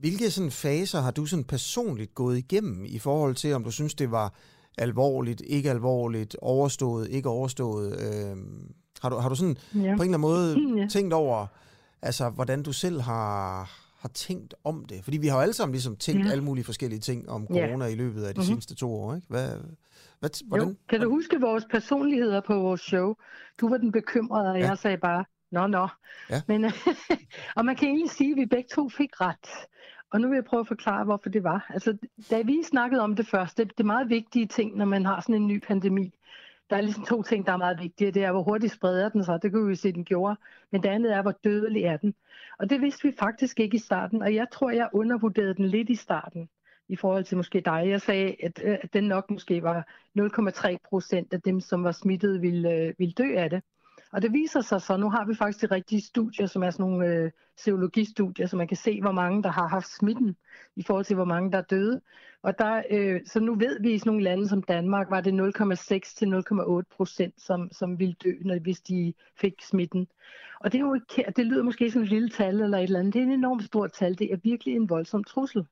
[0.00, 3.94] hvilke sådan faser har du sådan personligt gået igennem i forhold til, om du synes,
[3.94, 4.34] det var
[4.78, 8.00] alvorligt, ikke alvorligt, overstået, ikke overstået?
[8.00, 8.36] Øh,
[9.02, 9.78] har, du, har du sådan ja.
[9.78, 10.86] på en eller anden måde ja.
[10.88, 11.46] tænkt over,
[12.02, 15.04] altså hvordan du selv har, har tænkt om det?
[15.04, 16.30] Fordi vi har jo alle sammen ligesom tænkt ja.
[16.30, 17.90] alle mulige forskellige ting om corona ja.
[17.90, 18.46] i løbet af de mm-hmm.
[18.46, 19.26] seneste to år, ikke?
[19.28, 19.48] Hvad,
[20.20, 20.74] hvad, hvordan, jo.
[20.88, 23.14] Kan du huske vores personligheder på vores show?
[23.60, 24.68] Du var den bekymrede, og ja.
[24.68, 25.88] jeg sagde bare, Nå, nå.
[26.30, 26.40] Ja.
[26.48, 26.64] Men,
[27.56, 29.68] og man kan egentlig sige, at vi begge to fik ret.
[30.10, 31.66] Og nu vil jeg prøve at forklare, hvorfor det var.
[31.68, 31.96] Altså,
[32.30, 35.34] da vi snakkede om det første, det er meget vigtige ting, når man har sådan
[35.34, 36.14] en ny pandemi.
[36.70, 38.10] Der er ligesom to ting, der er meget vigtige.
[38.10, 39.42] Det er, hvor hurtigt spreder den sig.
[39.42, 40.36] Det kan vi se, den gjorde.
[40.72, 42.14] Men det andet er, hvor dødelig er den.
[42.58, 44.22] Og det vidste vi faktisk ikke i starten.
[44.22, 46.48] Og jeg tror, jeg undervurderede den lidt i starten
[46.88, 47.82] i forhold til måske dig.
[47.86, 49.86] Jeg sagde, at, at den nok måske var
[50.18, 53.62] 0,3 procent af dem, som var smittet, ville, øh, ville dø af det.
[54.12, 56.86] Og det viser sig så, nu har vi faktisk de rigtige studier, som er sådan
[56.86, 60.36] nogle øh, seologistudier, så man kan se, hvor mange, der har haft smitten,
[60.76, 62.00] i forhold til, hvor mange, der er døde.
[62.42, 65.32] Og der, øh, så nu ved vi i sådan nogle lande som Danmark, var det
[65.32, 70.08] 0,6 til 0,8 procent, som, som ville dø, når, hvis de fik smitten.
[70.60, 72.98] Og det, er jo ikke, det lyder måske som et lille tal eller et eller
[72.98, 73.14] andet.
[73.14, 74.18] Det er en enormt stort tal.
[74.18, 75.66] Det er virkelig en voldsom trussel.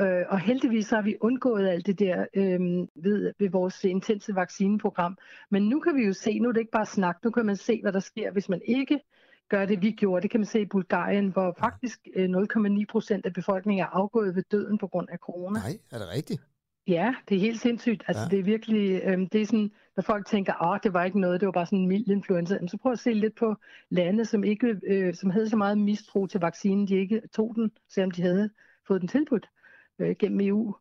[0.00, 2.60] Øh, og heldigvis har vi undgået alt det der øh,
[2.94, 5.18] ved, ved vores intense vaccineprogram.
[5.50, 7.56] Men nu kan vi jo se, nu er det ikke bare snak, nu kan man
[7.56, 9.00] se, hvad der sker, hvis man ikke
[9.48, 10.22] gør det, vi gjorde.
[10.22, 14.36] Det kan man se i Bulgarien, hvor faktisk øh, 0,9 procent af befolkningen er afgået
[14.36, 15.58] ved døden på grund af corona.
[15.58, 16.42] Nej, er det rigtigt?
[16.86, 18.04] Ja, det er helt sindssygt.
[18.08, 18.28] Altså, ja.
[18.28, 21.40] det er virkelig, øh, det er sådan, når folk tænker, at det var ikke noget,
[21.40, 22.58] det var bare sådan en mild influenza.
[22.66, 23.54] så prøv at se lidt på
[23.90, 27.70] lande, som, ikke, øh, som havde så meget mistro til vaccinen, de ikke tog den,
[27.88, 28.50] selvom de havde
[28.86, 29.48] fået den tilbudt
[29.98, 30.74] øh, gennem EU.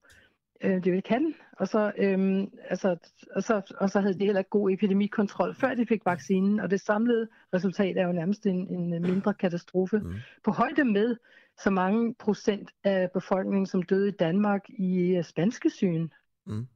[0.63, 1.33] Øh, det kan.
[1.51, 2.97] Og så, øh, altså,
[3.35, 6.59] og, så, og så havde de heller ikke god epidemikontrol, før de fik vaccinen.
[6.59, 9.99] Og det samlede resultat er jo nærmest en, en mindre katastrofe.
[9.99, 10.13] Mm.
[10.43, 11.15] På højde med
[11.63, 16.09] så mange procent af befolkningen, som døde i Danmark i uh, spanske syn.
[16.45, 16.67] Mm.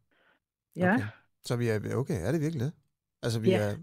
[0.75, 0.93] Ja.
[0.93, 1.05] Okay.
[1.45, 2.71] Så vi er, okay, er det virkelig det?
[3.23, 3.57] Altså, vi ja.
[3.57, 3.75] er...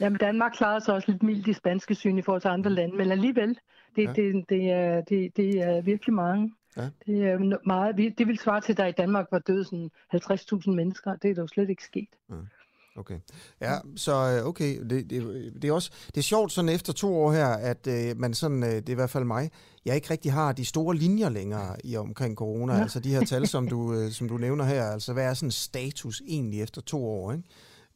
[0.00, 2.96] Jamen, Danmark klarede sig også lidt mildt i spanske syn i forhold til andre lande,
[2.96, 3.58] men alligevel,
[3.96, 4.12] det, ja.
[4.12, 6.52] det, det, er, det, det er virkelig mange.
[6.76, 6.88] Ja.
[7.06, 10.70] Det er meget, det vil svare til, at der i Danmark var døde sådan 50.000
[10.70, 11.16] mennesker.
[11.16, 12.08] Det er jo slet ikke sket.
[12.30, 12.34] Ja.
[12.96, 13.18] Okay.
[13.60, 17.16] Ja, så øh, okay, det, det, det er også det er sjovt sådan efter to
[17.16, 19.50] år her, at øh, man sådan, øh, det er i hvert fald mig,
[19.84, 22.80] jeg ikke rigtig har de store linjer længere i omkring corona, ja.
[22.80, 25.50] altså de her tal, som du, øh, som du nævner her, altså hvad er sådan
[25.50, 27.44] status egentlig efter to år, ikke?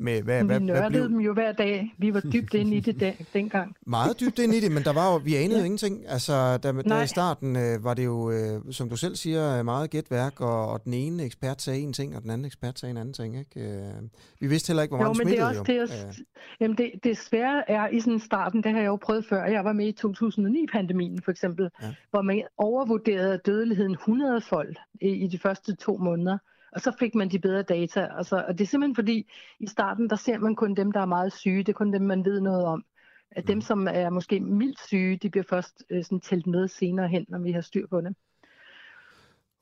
[0.01, 1.09] Med, hvad, vi hvad, nørdede hvad blev...
[1.09, 1.95] dem jo hver dag.
[1.99, 3.77] Vi var dybt inde i det den, dengang.
[3.87, 5.59] Meget dybt inde i det, men der var jo, vi anede ja.
[5.59, 6.05] jo ingenting.
[6.09, 9.91] Altså, da, da i starten øh, var det jo, øh, som du selv siger, meget
[9.91, 12.97] gætværk, og, og den ene ekspert sagde en ting, og den anden ekspert sagde en
[12.97, 13.39] anden ting.
[13.39, 13.61] Ikke?
[13.61, 13.93] Øh,
[14.41, 15.41] vi vidste heller ikke, hvor meget smittede.
[15.41, 16.27] Jo, men det er også, det,
[16.61, 19.45] jamen det, det svære er i sådan starten, det har jeg jo prøvet før.
[19.45, 21.95] Jeg var med i 2009-pandemien for eksempel, ja.
[22.11, 26.39] hvor man overvurderede dødeligheden 100-fold i, i de første to måneder.
[26.73, 28.09] Og så fik man de bedre data.
[28.19, 29.31] Altså, og det er simpelthen fordi,
[29.61, 31.59] i starten, der ser man kun dem, der er meget syge.
[31.59, 32.85] Det er kun dem, man ved noget om.
[33.31, 33.63] At dem, mm.
[33.63, 37.39] som er måske mildt syge, de bliver først øh, sådan tælt med senere hen, når
[37.39, 38.17] vi har styr på det.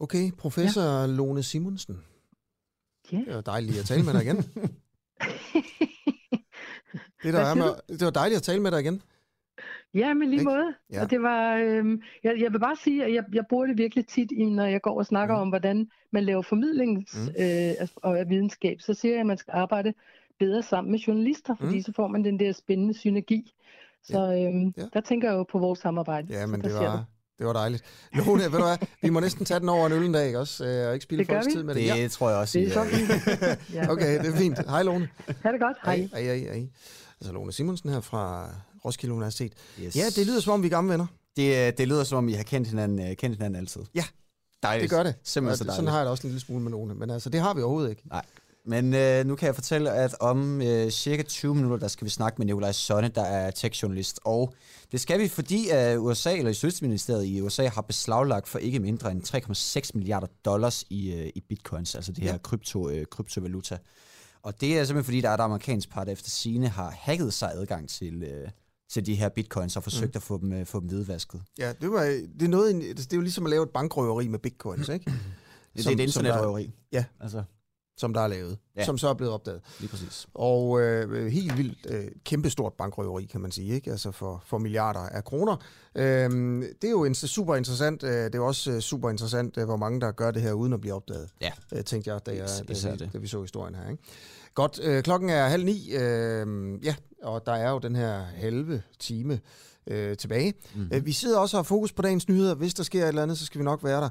[0.00, 1.06] Okay, professor ja.
[1.06, 2.00] Lone Simonsen.
[3.12, 3.16] Ja.
[3.16, 4.36] Det var dejligt at tale med dig igen.
[7.22, 9.02] det, der er med, det var dejligt at tale med dig igen.
[9.94, 10.74] Ja, men lige måde.
[10.92, 11.02] Ja.
[11.02, 14.06] Og det var, øh, jeg, jeg vil bare sige, at jeg, jeg bruger det virkelig
[14.06, 15.40] tit, når jeg går og snakker mm.
[15.40, 17.42] om, hvordan man laver formidling mm.
[17.44, 18.80] øh, og videnskab.
[18.80, 19.94] Så siger jeg, at man skal arbejde
[20.38, 21.82] bedre sammen med journalister, fordi mm.
[21.82, 23.52] så får man den der spændende synergi.
[24.04, 24.88] Så øh, ja.
[24.92, 26.26] der tænker jeg jo på vores samarbejde.
[26.30, 27.04] Ja, men det var,
[27.38, 28.08] Det var dejligt.
[28.12, 30.38] Lone, ved du hvad, vi må næsten tage den over en øl en dag, ikke
[30.38, 30.66] også?
[30.66, 31.82] Øh, og ikke spille folks tid med det.
[31.82, 32.08] Det ja.
[32.08, 32.58] tror jeg også.
[32.58, 32.90] Det er sådan.
[33.76, 33.92] ja.
[33.92, 34.70] Okay, det er fint.
[34.70, 35.08] Hej Lone.
[35.42, 35.76] Ha' det godt.
[35.84, 35.96] Hej.
[36.12, 36.68] Hej, hej, hej.
[37.20, 38.50] Altså Lone Simonsen her fra
[38.84, 39.52] Roskilde Universitet.
[39.80, 39.96] Yes.
[39.96, 41.06] Ja, det lyder som om, vi er gamle venner.
[41.36, 43.80] Det, det lyder som om, I har kendt hinanden, kendt hinanden altid.
[43.94, 44.04] Ja,
[44.62, 44.82] dejligt.
[44.82, 45.14] det gør det.
[45.24, 45.76] Simpelthen så dejligt.
[45.76, 46.94] Sådan har jeg det også en lille smule med Lone.
[46.94, 48.02] Men altså, det har vi overhovedet ikke.
[48.08, 48.24] Nej.
[48.68, 52.10] Men øh, nu kan jeg fortælle, at om øh, cirka 20 minutter, der skal vi
[52.10, 54.20] snakke med Nikolaj Sonne, der er tech-journalist.
[54.24, 54.54] Og
[54.92, 59.10] det skal vi, fordi at USA, eller Justitsministeriet i USA, har beslaglagt for ikke mindre
[59.10, 59.22] end
[59.84, 62.38] 3,6 milliarder dollars i, øh, i bitcoins, altså det her ja.
[62.38, 63.78] krypto, øh, kryptovaluta.
[64.42, 67.34] Og det er simpelthen fordi, der er et amerikansk part, der efter sine har hacket
[67.34, 68.48] sig adgang til, øh,
[68.88, 70.18] til de her bitcoins og forsøgt mm.
[70.18, 71.42] at få dem, øh, få dem hvidvasket.
[71.58, 74.38] Ja, det, var, det, er noget, det er jo ligesom at lave et bankrøveri med
[74.38, 75.12] bitcoins, ikke?
[75.76, 76.72] det er et internetrøveri.
[76.92, 77.42] Ja, altså
[77.98, 78.84] som der er lavet, ja.
[78.84, 79.60] som så er blevet opdaget.
[79.80, 80.26] Lige præcis.
[80.34, 83.90] Og øh, helt vildt øh, kæmpestort bankrøveri, kan man sige, ikke?
[83.90, 85.56] Altså for, for milliarder af kroner.
[85.94, 86.30] Øh,
[86.62, 88.02] det er jo en, super interessant.
[88.02, 90.72] Øh, det er også øh, super interessant, øh, hvor mange der gør det her uden
[90.72, 91.30] at blive opdaget.
[91.40, 91.50] Ja.
[91.72, 93.90] Øh, tænkte jeg, da, jeg, da, da, vi, da vi så historien her.
[93.90, 94.02] Ikke?
[94.54, 95.90] Godt, øh, klokken er halv ni.
[95.90, 96.46] Øh,
[96.84, 99.40] ja, og der er jo den her halve time
[99.86, 100.54] øh, tilbage.
[100.74, 101.06] Mm-hmm.
[101.06, 102.54] Vi sidder også og har fokus på dagens nyheder.
[102.54, 104.10] Hvis der sker et eller andet, så skal vi nok være der.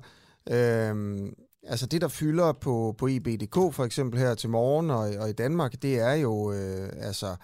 [0.91, 1.29] Øh,
[1.67, 5.33] Altså det, der fylder på, på IBDK for eksempel her til morgen og, og i
[5.33, 7.35] Danmark, det er jo øh, altså,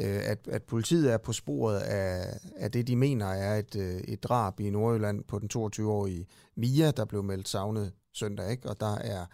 [0.00, 3.96] øh, at, at politiet er på sporet af, af det, de mener er et, øh,
[3.96, 8.68] et drab i Nordjylland på den 22-årige Mia, der blev meldt savnet søndag, ikke?
[8.68, 9.26] og der er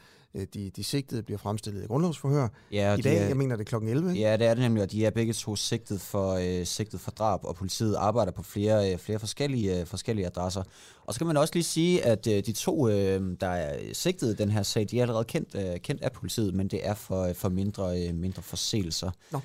[0.54, 2.48] de, de sigtede bliver fremstillet i grundlovsforhør.
[2.72, 4.22] Ja, I dag, er, jeg mener det er klokken 11, ikke?
[4.22, 7.10] Ja, det er det nemlig, og de er begge to sigtet for, øh, sigtet for
[7.10, 10.62] drab, og politiet arbejder på flere, øh, flere forskellige, øh, forskellige adresser.
[11.06, 14.32] Og så kan man også lige sige, at øh, de to, øh, der er sigtet
[14.32, 16.94] i den her sag, de er allerede kendt, øh, kendt af politiet, men det er
[16.94, 19.10] for, for mindre, øh, mindre forseelser.
[19.32, 19.40] Nå.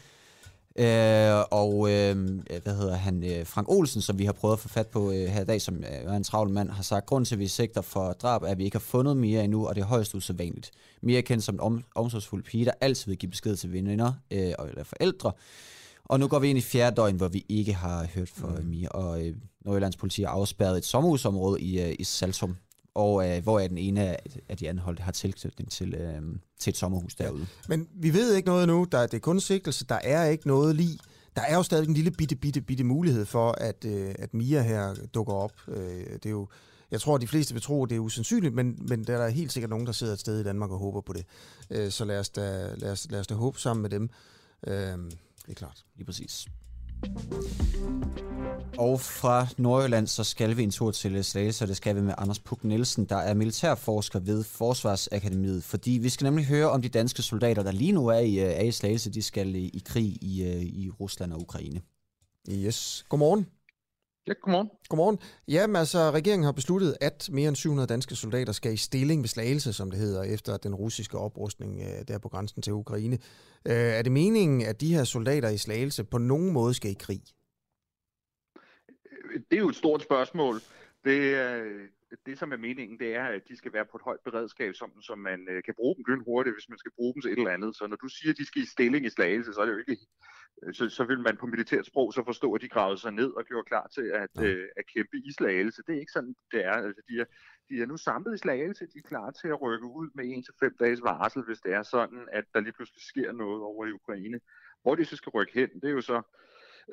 [0.80, 2.16] Øh, og øh,
[2.64, 5.28] hvad hedder han, øh, Frank Olsen, som vi har prøvet at få fat på øh,
[5.28, 7.48] her i dag, som øh, er en travl mand, har sagt, grund til, at vi
[7.48, 10.16] sigter for drab, er, at vi ikke har fundet Mia endnu, og det er højst
[10.16, 10.72] usædvanligt.
[11.02, 14.14] Mia er kendt som en om, omsorgsfuld pige, der altid vil give besked til veninder
[14.32, 15.32] øh, eller forældre.
[16.06, 18.66] Og nu går vi ind i fjerde døgn, hvor vi ikke har hørt fra mm.
[18.66, 19.36] Mia, og øh,
[19.66, 22.56] Nordjyllands politi har afspærret et sommerhusområde i, øh, i Saltum,
[22.96, 24.18] og øh, hvor er den ene
[24.52, 26.22] af de anholdte har tilknytning til, øh,
[26.60, 27.42] til et sommerhus derude.
[27.42, 27.46] Ja.
[27.68, 28.88] Men vi ved ikke noget nu.
[28.92, 29.86] Der, det er kun sigtelse.
[29.86, 31.00] Der er ikke noget lige.
[31.36, 34.62] Der er jo stadig en lille bitte, bitte, bitte mulighed for, at, øh, at Mia
[34.62, 35.54] her dukker op.
[35.68, 36.48] Øh, det er jo,
[36.92, 39.30] jeg tror, at de fleste vil tro, at det er usandsynligt, men, men der er
[39.30, 41.26] helt sikkert nogen, der sidder et sted i Danmark og håber på det.
[41.70, 44.10] Øh, så lad os, da, lad, os, lad os da håbe sammen med dem.
[44.68, 45.86] Øh, det er klart.
[45.96, 46.48] Lige præcis.
[48.78, 52.14] Og fra Nordjylland, så skal vi en tur til Slagelse, og det skal vi med
[52.18, 55.64] Anders Puk Nielsen, der er militærforsker ved Forsvarsakademiet.
[55.64, 58.46] Fordi vi skal nemlig høre om de danske soldater, der lige nu er i, øh,
[58.46, 61.82] er i Slagelse, de skal i, i krig i, øh, i Rusland og Ukraine.
[62.50, 63.06] Yes.
[63.10, 63.46] Godmorgen.
[64.28, 64.70] Ja, godmorgen.
[64.90, 65.20] Godmorgen.
[65.48, 69.28] Jamen altså, regeringen har besluttet, at mere end 700 danske soldater skal i stilling ved
[69.28, 73.18] slagelse, som det hedder, efter den russiske oprustning øh, der på grænsen til Ukraine.
[73.66, 76.98] Øh, er det meningen, at de her soldater i slagelse på nogen måde skal i
[77.00, 77.22] krig?
[79.50, 80.56] Det er jo et stort spørgsmål.
[81.06, 81.36] Det,
[82.26, 85.02] det, som er meningen, det er, at de skal være på et højt beredskab, som,
[85.02, 87.52] som man øh, kan bruge dem lynhurtigt, hvis man skal bruge dem til et eller
[87.52, 87.76] andet.
[87.76, 89.78] Så når du siger, at de skal i stilling i slagelse, så er det jo
[89.78, 89.98] ikke
[90.64, 93.32] Øh, så, så vil man på militært sprog så forstå, at de gravede sig ned
[93.32, 95.84] og gjorde klar til at, øh, at kæmpe i slagelse.
[95.88, 96.72] Det er ikke sådan, det er.
[96.72, 97.26] Altså, de, er
[97.70, 98.86] de er nu samlet i slagelse.
[98.86, 101.74] De er klar til at rykke ud med en til fem dages varsel, hvis det
[101.74, 104.40] er sådan, at der lige pludselig sker noget over i Ukraine.
[104.82, 106.22] Hvor de så skal rykke hen, det er jo så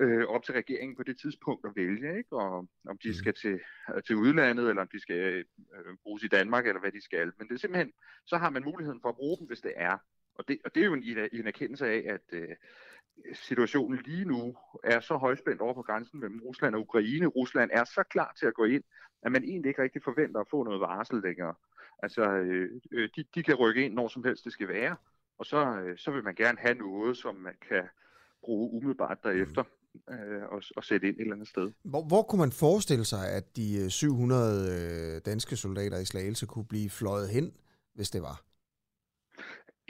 [0.01, 2.33] øh, op til regeringen på det tidspunkt at vælge, ikke?
[2.33, 3.15] Og om de mm.
[3.15, 3.61] skal til,
[3.95, 7.33] øh, til udlandet, eller om de skal øh, bruges i Danmark, eller hvad de skal.
[7.39, 7.93] Men det er simpelthen,
[8.27, 9.97] så har man muligheden for at bruge dem, hvis det er.
[10.35, 12.49] Og det, og det er jo en, en erkendelse af, at, øh,
[13.33, 17.27] situationen lige nu er så højspændt over på grænsen mellem Rusland og Ukraine.
[17.27, 18.85] Rusland er så klar til at gå ind,
[19.23, 21.55] at man egentlig ikke rigtig forventer at få noget varsel længere.
[22.03, 24.97] Altså, øh, øh, de, de kan rykke ind, når som helst det skal være,
[25.39, 27.89] og så, øh, så vil man gerne have noget, som man kan
[28.41, 29.65] bruge umiddelbart derefter
[30.11, 31.73] øh, og, og sætte ind et eller andet sted.
[31.83, 36.67] Hvor, hvor kunne man forestille sig, at de 700 øh, danske soldater i Slagelse kunne
[36.67, 37.53] blive fløjet hen,
[37.95, 38.49] hvis det var?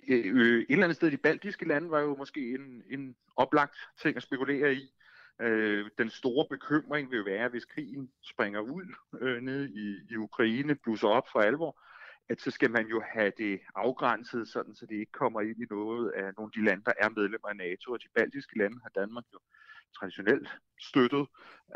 [0.08, 3.76] øh, et eller andet sted i de baltiske lande var jo måske en, en oplagt
[4.02, 4.94] ting at spekulere i.
[5.40, 10.74] Øh, den store bekymring vil være, hvis krigen springer ud øh, nede i, i Ukraine,
[10.74, 11.80] blusser op for alvor,
[12.28, 15.66] at så skal man jo have det afgrænset, sådan så det ikke kommer ind i
[15.70, 17.92] noget af nogle af de lande, der er medlemmer af NATO.
[17.92, 19.38] Og de baltiske lande har Danmark jo
[19.96, 20.48] traditionelt
[20.80, 21.26] støttet.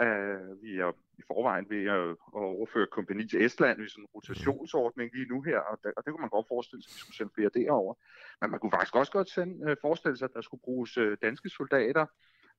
[0.01, 4.09] Uh, vi er i forvejen ved at, at overføre kompani til Estland i sådan en
[4.15, 7.01] rotationsordning lige nu her, og, det, og det kunne man godt forestille sig, at vi
[7.01, 7.95] skulle sende flere derover.
[8.41, 11.13] Men man kunne faktisk også godt sende, uh, forestille sig, at der skulle bruges uh,
[11.23, 12.07] danske soldater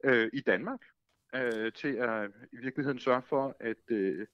[0.08, 0.80] uh, i Danmark.
[1.36, 4.28] øh, til at i virkeligheden sørge for at, øh,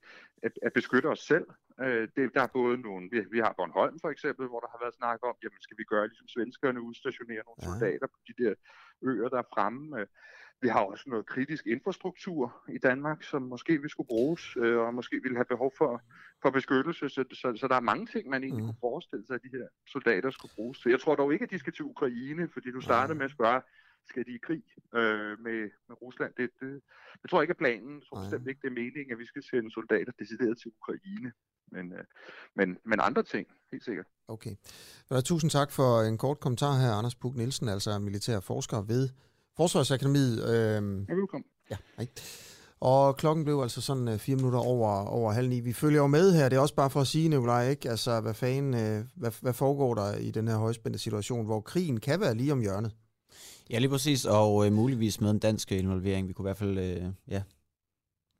[0.43, 1.47] at, at beskytte os selv.
[1.81, 4.79] Øh, det, der er både nogle, vi, vi har Bornholm for eksempel, hvor der har
[4.83, 8.53] været snak om, jamen skal vi gøre ligesom svenskerne, udstationere nogle soldater på de der
[9.01, 9.99] øer, der er fremme.
[9.99, 10.07] Øh,
[10.61, 14.93] Vi har også noget kritisk infrastruktur i Danmark, som måske vil skulle bruges, øh, og
[14.93, 16.01] måske vil have behov for,
[16.41, 17.09] for beskyttelse.
[17.09, 18.69] Så, så, så der er mange ting, man egentlig mm.
[18.69, 20.89] kunne forestille sig, at de her soldater skulle bruges til.
[20.89, 23.61] Jeg tror dog ikke, at de skal til Ukraine, fordi du startede med at spørge,
[24.09, 24.63] skal de i krig
[24.95, 26.33] øh, med, med Rusland?
[26.37, 26.81] Det, det,
[27.23, 29.43] jeg tror ikke, at planen, jeg tror bestemt ikke, det er meningen, at vi skal
[29.43, 31.31] sende soldater decideret til Ukraine.
[31.71, 32.03] Men, øh,
[32.55, 34.05] men, men andre ting, helt sikkert.
[34.27, 34.55] Okay.
[35.23, 39.09] Tusind tak for en kort kommentar her, Anders Puk Nielsen, altså militær forsker ved
[39.59, 40.37] Forsvarsakademiet.
[41.09, 41.45] Ja, velkommen.
[41.71, 42.07] Ja, hej.
[42.79, 45.59] Og klokken blev altså sådan øh, fire minutter over, over halv ni.
[45.59, 46.49] Vi følger jo med her.
[46.49, 47.89] Det er også bare for at sige, Nicolaj, ikke?
[47.89, 51.99] Altså, hvad fanden, øh, hvad, hvad foregår der i den her højspændte situation, hvor krigen
[51.99, 52.91] kan være lige om hjørnet?
[53.69, 56.27] Ja, lige præcis, og øh, muligvis med en dansk involvering.
[56.27, 57.41] Vi kunne i hvert fald, øh, ja,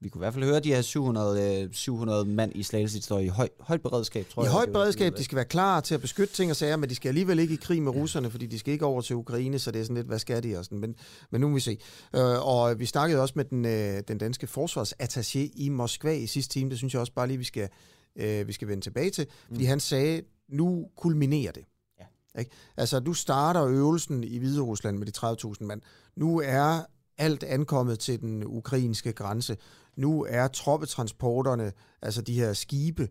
[0.02, 3.04] vi kunne i hvert fald høre de her 700, øh, 700 mand i Slagelse, de
[3.04, 4.52] står i høj, højt beredskab, tror I jeg.
[4.52, 6.90] højt det var- beredskab, de skal være klar til at beskytte ting og sager, men
[6.90, 9.60] de skal alligevel ikke i krig med russerne, fordi de skal ikke over til Ukraine,
[9.60, 10.58] så det er sådan lidt, hvad skal de?
[10.58, 10.80] Og sådan.
[10.80, 10.96] Men,
[11.32, 11.78] men nu må vi se.
[12.16, 16.54] Øh, og vi snakkede også med den, øh, den danske forsvarsattaché i Moskva i sidste
[16.54, 16.70] time.
[16.70, 17.70] Det synes jeg også bare lige, vi skal,
[18.16, 19.28] øh, vi skal vende tilbage til.
[19.48, 19.68] Fordi Mm.
[19.68, 21.64] han sagde, nu kulminerer det.
[22.00, 22.40] Ja.
[22.40, 22.52] Ikke?
[22.78, 25.82] Altså, du starter øvelsen i Hvide Rusland med de 30.000 mand.
[26.16, 26.80] Nu er
[27.18, 29.58] alt ankommet til den ukrainske grænse.
[30.00, 31.72] Nu er troppetransporterne,
[32.02, 33.10] altså de her skibe,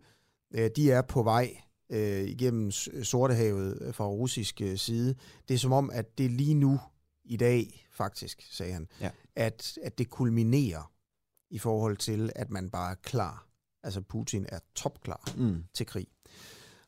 [0.55, 1.57] øh, de er på vej
[1.91, 2.71] øh, igennem
[3.03, 5.15] Sortehavet øh, fra russisk side.
[5.49, 6.81] Det er som om, at det lige nu,
[7.25, 9.11] i dag faktisk, sagde han, Ja.
[9.37, 10.93] at, at det kulminerer
[11.51, 13.47] i forhold til, at man bare er klar.
[13.83, 15.65] Altså Putin er topklar Mm.
[15.75, 16.07] til krig.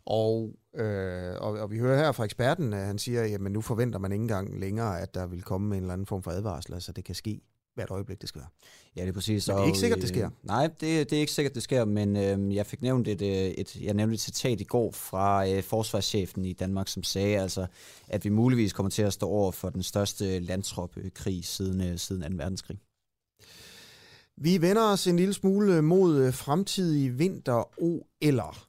[0.05, 3.99] Og, øh, og, og vi hører her fra eksperten, at han siger, at nu forventer
[3.99, 6.93] man ikke engang længere, at der vil komme en eller anden form for advarsel, altså
[6.93, 7.41] det kan ske
[7.75, 8.49] hvert øjeblik, det skal være.
[8.97, 9.49] Ja, det er præcis.
[9.49, 10.31] Men det er ikke sikkert, det øh, sker.
[10.43, 13.29] Nej, det, det er ikke sikkert, det sker, men øh, jeg fik nævnt et, øh,
[13.29, 17.67] et, jeg nævnte et citat i går fra øh, forsvarschefen i Danmark, som sagde altså,
[18.09, 22.23] at vi muligvis kommer til at stå over for den største landtropkrig siden, øh, siden
[22.23, 22.29] 2.
[22.37, 22.79] verdenskrig.
[24.37, 28.67] Vi vender os en lille smule mod øh, fremtidige vinter-OL'er.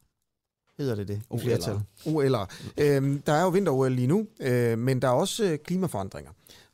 [0.78, 1.22] Hedder det det?
[1.34, 1.80] OL'er.
[2.06, 2.48] OL'er.
[2.78, 6.32] Øhm, der er jo vinter-OL lige nu, øh, men der er også klimaforandringer.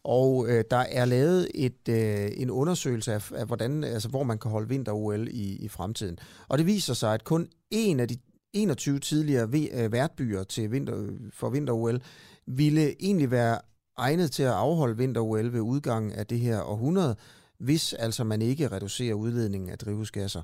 [0.07, 4.37] Og øh, der er lavet et, øh, en undersøgelse af, af hvordan, altså, hvor man
[4.37, 6.19] kan holde vinter-OL i, i fremtiden.
[6.47, 8.17] Og det viser sig, at kun en af de
[8.53, 12.01] 21 tidligere øh, værtbyer til vinter, for vinter-OL
[12.45, 13.59] ville egentlig være
[13.97, 17.15] egnet til at afholde vinter-OL ved udgangen af det her århundrede,
[17.59, 20.41] hvis altså man ikke reducerer udledningen af drivhusgasser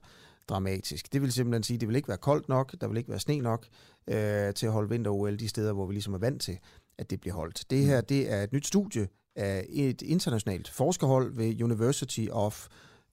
[0.49, 1.13] dramatisk.
[1.13, 3.19] Det vil simpelthen sige, at det vil ikke være koldt nok, der vil ikke være
[3.19, 3.67] sne nok
[4.07, 6.57] øh, til at holde vinter-OL de steder, hvor vi ligesom er vant til,
[6.97, 7.65] at det bliver holdt.
[7.69, 12.67] Det her det er et nyt studie af et internationalt forskerhold ved University of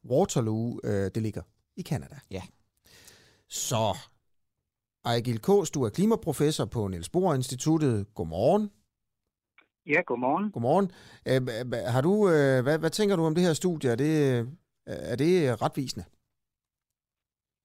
[0.04, 0.80] Waterloo.
[0.84, 1.42] Øh, det ligger
[1.76, 2.16] i Canada.
[2.30, 2.42] Ja.
[3.48, 3.96] Så,
[5.04, 8.14] Ejgil Kås, du er klimaprofessor på Niels Bohr Instituttet.
[8.14, 8.70] Godmorgen.
[9.86, 10.50] Ja, godmorgen.
[10.52, 10.88] Godmorgen.
[11.30, 11.40] Øh,
[11.94, 13.90] har du, øh, hvad, hvad tænker du om det her studie?
[13.90, 14.14] Er det,
[14.86, 16.04] er det retvisende?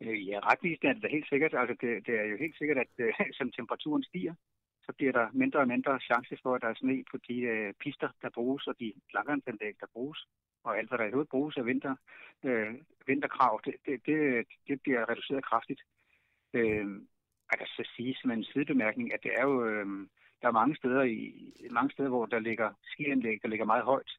[0.01, 1.53] Øh, Ja, retvisende er det da helt sikkert.
[1.61, 4.33] Altså, det, det er jo helt sikkert, at øh, som temperaturen stiger,
[4.85, 7.73] så bliver der mindre og mindre chance for, at der er sne på de øh,
[7.73, 10.27] pister, der bruges, og de langrensanlæg, der bruges.
[10.63, 11.95] Og alt, hvad der i øvrigt bruges af vinter,
[12.43, 12.73] øh,
[13.07, 15.81] vinterkrav, det, det, det, det bliver reduceret kraftigt.
[16.53, 16.85] Øh,
[17.51, 19.85] jeg kan så sige som en sidebemærkning, at det er jo, øh,
[20.41, 21.21] der er mange steder, i,
[21.71, 24.11] mange steder, hvor der ligger skianlæg, der ligger meget højt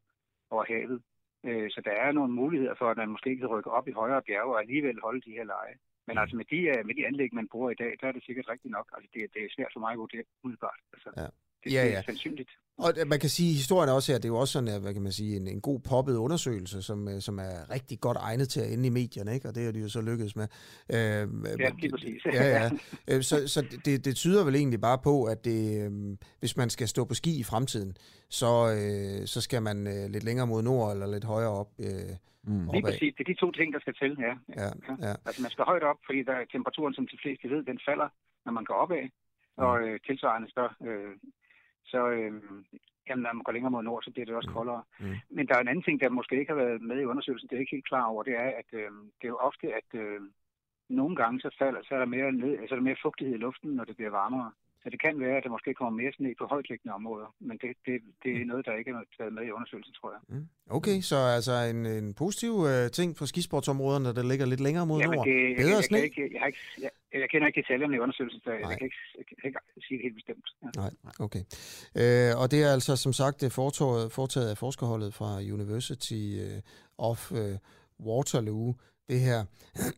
[0.50, 1.02] over havet.
[1.44, 4.22] Øh, Så der er nogle muligheder for, at man måske kan rykke op i højere
[4.22, 5.74] bjerge og alligevel holde de her leje.
[6.08, 8.22] Men altså med de, øh, med de anlæg, man bruger i dag, der er det
[8.28, 8.86] sikkert rigtigt nok.
[8.96, 10.80] Altså det, det er svært for mig at vurdere umiddelbart.
[10.94, 11.22] Altså, Ja.
[11.64, 11.98] det, Ja, det ja.
[11.98, 12.50] er sandsynligt.
[12.78, 14.80] Og øh, man kan sige, at historien også her, det er jo også sådan, at,
[14.80, 18.16] hvad kan man sige, en, en god poppet undersøgelse, som, øh, som er rigtig godt
[18.20, 19.48] egnet til at ende i medierne, ikke?
[19.48, 20.46] og det har de jo så lykkedes med.
[20.92, 22.22] Øh, Ja, lige præcis.
[22.26, 22.70] ja,
[23.08, 23.20] ja.
[23.28, 25.90] Så, så det, det tyder vel egentlig bare på, at det,
[26.38, 27.96] hvis man skal stå på ski i fremtiden,
[28.28, 31.70] så, øh, så skal man øh, lidt længere mod nord eller lidt højere op.
[31.78, 31.86] Øh,
[32.46, 32.68] mm.
[32.72, 33.14] Lige præcis.
[33.14, 34.34] Det er de to ting, der skal til, ja.
[34.62, 34.68] Ja,
[35.06, 35.12] ja.
[35.26, 38.08] Altså man skal højt op, fordi der er temperaturen, som de fleste ved, den falder,
[38.44, 39.08] når man går opad.
[39.56, 41.16] Og øh, tilsvarende så, øh,
[41.84, 42.32] så øh,
[43.08, 44.82] jamen, når man går længere mod nord, så bliver det også koldere.
[45.00, 45.14] Mm.
[45.30, 47.52] Men der er en anden ting, der måske ikke har været med i undersøgelsen, det
[47.52, 50.00] er jeg ikke helt klar over, det er, at øh, det er jo ofte, at
[50.00, 50.20] øh,
[50.88, 53.44] nogle gange så falder, så er der mere, ned, så er der mere fugtighed i
[53.46, 54.52] luften, når det bliver varmere.
[54.86, 57.70] Så det kan være, at der måske kommer mere sne på højtliggende områder, men det,
[57.86, 60.20] det, det er noget, der ikke er taget med i undersøgelsen, tror jeg.
[60.28, 60.46] Mm.
[60.78, 64.98] Okay, så altså en, en positiv uh, ting på skisportsområderne, der ligger lidt længere mod
[65.02, 65.26] nord.
[65.26, 65.98] det, Bedre jeg, sne?
[65.98, 66.90] jeg, jeg, jeg, har ikke, jeg,
[67.22, 69.96] jeg kender ikke detaljerne i undersøgelsen, så jeg, jeg, kan ikke, jeg kan ikke sige
[69.98, 70.46] det helt bestemt.
[70.62, 70.68] Ja.
[70.82, 70.92] Nej,
[71.26, 71.42] okay.
[72.00, 76.58] Øh, og det er altså som sagt det foretaget, foretaget af forskerholdet fra University øh,
[76.98, 77.56] of øh,
[78.08, 78.74] Waterloo,
[79.08, 79.44] det her.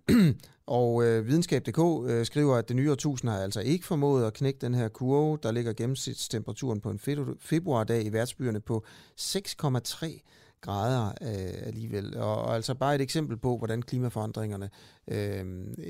[0.79, 4.59] og øh, videnskab.dk øh, skriver, at det nye årtusind har altså ikke formået at knække
[4.61, 5.39] den her kurve.
[5.43, 6.99] Der ligger gennemsnitstemperaturen på en
[7.41, 8.85] februardag i værtsbyerne på
[9.21, 10.21] 6,3
[10.61, 12.07] grader øh, alligevel.
[12.17, 14.69] Og, og altså bare et eksempel på, hvordan klimaforandringerne
[15.15, 15.45] øh,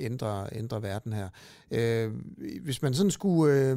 [0.08, 1.28] ændrer, ændrer verden her.
[1.78, 2.08] Øh,
[2.66, 3.44] hvis man sådan skulle...
[3.52, 3.76] Øh,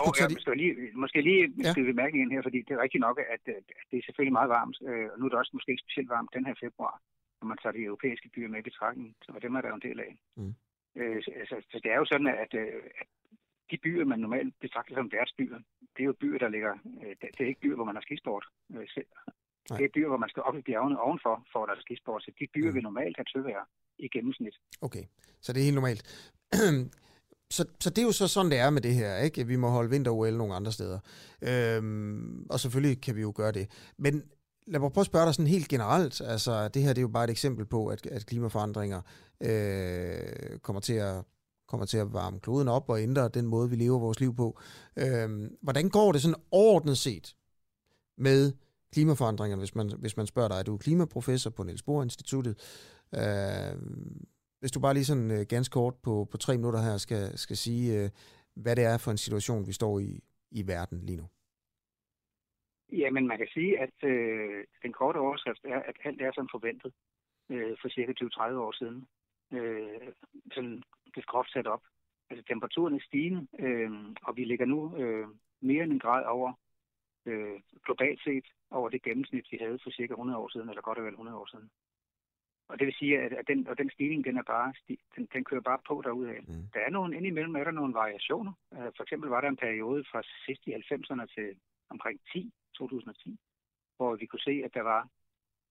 [0.00, 1.70] skulle tage skal lige, måske lige ja.
[1.70, 4.50] skrive bemærkning ind her, fordi det er rigtigt nok, at, at det er selvfølgelig meget
[4.58, 6.94] varmt, øh, og nu er det også måske ikke specielt varmt den her februar,
[7.46, 9.88] når man tager de europæiske byer med i betragtning, og dem er der jo en
[9.88, 10.12] del af.
[10.36, 10.54] Mm.
[11.00, 13.08] Øh, så, altså, så det er jo sådan, at, øh, at
[13.70, 15.58] de byer, man normalt betragter som værtsbyer,
[15.94, 16.72] det er jo byer, der ligger...
[17.02, 18.44] Øh, det, det er ikke byer, hvor man har skisport
[18.74, 19.10] øh, selv.
[19.70, 19.78] Nej.
[19.78, 22.22] Det er byer, hvor man skal op i bjergene ovenfor, for at der er skisport.
[22.22, 22.74] Så de byer mm.
[22.74, 23.64] vil normalt have tøvejr
[23.98, 24.56] i gennemsnit.
[24.80, 25.04] Okay,
[25.40, 26.02] så det er helt normalt.
[27.56, 29.46] så, så det er jo så sådan, det er med det her, ikke?
[29.46, 30.98] Vi må holde vinter-OL nogle andre steder.
[31.48, 33.92] Øhm, og selvfølgelig kan vi jo gøre det.
[33.98, 34.14] Men
[34.66, 36.20] lad mig prøve at spørge dig sådan helt generelt.
[36.20, 39.00] Altså, det her det er jo bare et eksempel på, at, at klimaforandringer
[39.40, 41.24] øh, kommer til at
[41.68, 44.58] kommer til at varme kloden op og ændre den måde, vi lever vores liv på.
[44.96, 47.36] Øh, hvordan går det sådan ordnet set
[48.18, 48.52] med
[48.92, 52.58] klimaforandringerne, hvis man, hvis man spørger dig, er du klimaprofessor på Niels Bohr Instituttet?
[53.14, 53.76] Øh,
[54.60, 57.56] hvis du bare lige sådan øh, ganske kort på, på tre minutter her skal, skal
[57.56, 58.10] sige, øh,
[58.56, 60.20] hvad det er for en situation, vi står i
[60.50, 61.24] i verden lige nu.
[62.92, 66.92] Jamen, man kan sige, at øh, den korte overskrift er, at alt er som forventet
[67.50, 69.06] øh, for cirka 20-30 år siden.
[69.52, 70.12] Øh,
[70.54, 70.82] sådan
[71.14, 71.82] det skråt sat op.
[72.30, 73.90] Altså temperaturen er stigende, øh,
[74.22, 75.28] og vi ligger nu øh,
[75.60, 76.52] mere end en grad over
[77.26, 80.98] øh, globalt set over det gennemsnit, vi havde for cirka 100 år siden, eller godt
[80.98, 81.70] og vel 100 år siden.
[82.68, 84.74] Og det vil sige, at, at den, og den stigning, den, er bare,
[85.16, 86.40] den, den kører bare på derudaf.
[86.48, 86.54] Mm.
[86.74, 88.52] Der er nogle, indimellem er der nogle variationer.
[88.70, 91.56] Uh, for eksempel var der en periode fra sidst i 90'erne til
[91.90, 93.38] omkring 10, 2010,
[93.96, 95.08] hvor vi kunne se, at der var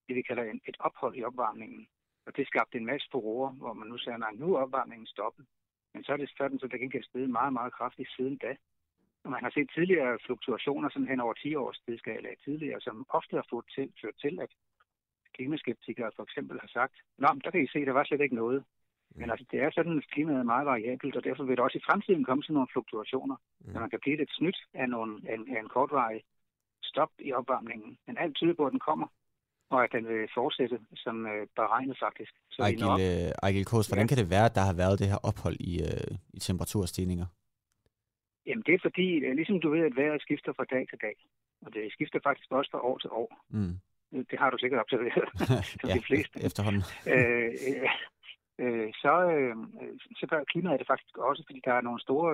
[0.07, 1.88] det, vi kalder en, et ophold i opvarmningen.
[2.26, 5.45] Og det skabte en masse furore, hvor man nu siger, at nu er opvarmningen stoppet.
[5.94, 8.56] Men så er det sådan, så der kan stedet meget, meget kraftigt siden da.
[9.23, 13.36] Og man har set tidligere fluktuationer sådan hen over 10 års tidsskala tidligere, som ofte
[13.36, 14.52] har fået til, ført til, at
[15.36, 18.64] klimaskeptikere for eksempel har sagt, Nå, der kan I se, der var slet ikke noget.
[19.10, 19.19] Mm.
[19.19, 21.77] Men altså, det er sådan, at klimaet er meget variabelt, og derfor vil der også
[21.77, 23.73] i fremtiden komme sådan nogle fluktuationer, mm.
[23.73, 26.22] så man kan blive lidt snydt af, nogle, af, en, af en kortvarig
[26.91, 27.98] stop i opvarmningen.
[28.07, 29.07] Men alt tyder på, at den kommer,
[29.70, 32.34] og at den vil fortsætte som øh, beregnet faktisk.
[32.52, 34.07] Så Ejgil, øh, Ejgil Kås, hvordan ja.
[34.07, 37.28] kan det være, at der har været det her ophold i, øh, i temperaturstigninger?
[38.48, 41.16] Jamen det er fordi, øh, ligesom du ved, at vejret skifter fra dag til dag.
[41.66, 43.30] Og det skifter faktisk også fra år til år.
[43.49, 43.76] Mm.
[44.30, 45.30] Det har du sikkert observeret,
[45.82, 46.36] som ja, de fleste.
[46.48, 46.84] efterhånden.
[47.14, 47.49] øh,
[48.64, 49.56] øh, så, øh,
[50.20, 52.34] så gør klimaet det faktisk også, fordi der er nogle store,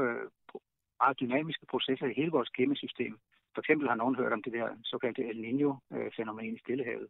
[1.02, 3.14] meget dynamiske processer i hele vores klimasystem.
[3.53, 7.07] For eksempel har nogen hørt om det der såkaldte El Niño-fænomen i Stillehavet.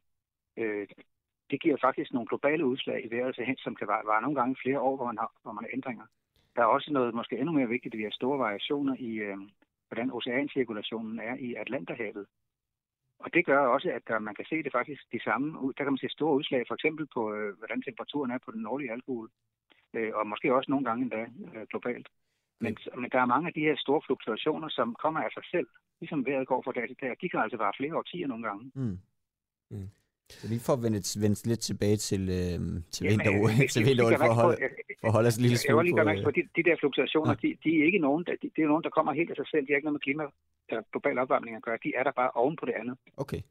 [0.58, 0.88] Øh,
[1.52, 4.80] det giver faktisk nogle globale udslag i vejret, som kan vare, vare nogle gange flere
[4.80, 6.06] år, hvor man har, hvor man har ændringer.
[6.56, 9.38] Der er også noget måske endnu mere vigtigt, at vi har store variationer i, øh,
[9.88, 12.26] hvordan oceancirkulationen er i Atlanterhavet.
[13.20, 15.94] Og det gør også, at der, man kan se det faktisk de samme, der kan
[15.94, 19.30] man se store udslag, for eksempel på, øh, hvordan temperaturen er på den nordlige alkohol,
[19.94, 21.22] øh, og måske også nogle gange endda
[21.56, 22.08] øh, globalt.
[22.60, 25.68] Men, men der er mange af de her store fluktuationer, som kommer af sig selv,
[26.02, 27.12] ligesom vejret går fra dag til dag.
[27.22, 28.64] De kan altså være flere årtier nogle gange.
[28.76, 28.98] Mm.
[29.72, 29.90] Mm.
[30.40, 32.60] Så lige for at vende, vende lidt tilbage til, øh,
[32.94, 34.58] til vinter øh, til vinter for at holde,
[35.02, 36.76] for at holde os en lille smule Jeg vil lige gøre på, de, de der
[36.82, 39.48] fluktuationer, de, de er ikke nogen, de, det er nogen, der kommer helt af sig
[39.52, 39.64] selv.
[39.68, 40.24] De er ikke noget med klima
[40.70, 41.78] eller global opvarmning at gøre.
[41.86, 42.96] De er der bare oven på det andet.
[43.24, 43.42] Okay.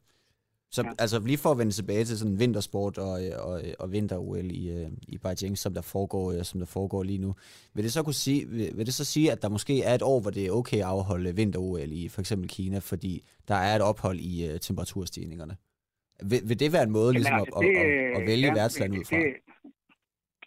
[0.75, 0.89] Så ja.
[1.03, 3.13] altså lige for at vende tilbage til sådan vintersport og,
[3.47, 7.21] og, og vinter-OL i, øh, i Beijing, som der, foregår, øh, som der foregår lige
[7.25, 7.31] nu,
[7.75, 10.05] vil det så kunne sige, vil, vil det så sige, at der måske er et
[10.11, 13.13] år, hvor det er okay at afholde vinter-OL i for eksempel Kina, fordi
[13.47, 15.55] der er et ophold i uh, temperaturstigningerne?
[16.29, 18.91] Vil, vil det være en måde ligesom, altså, det, at, at, at vælge ja, værtsland
[18.97, 19.15] ud fra?
[19.17, 19.33] Det,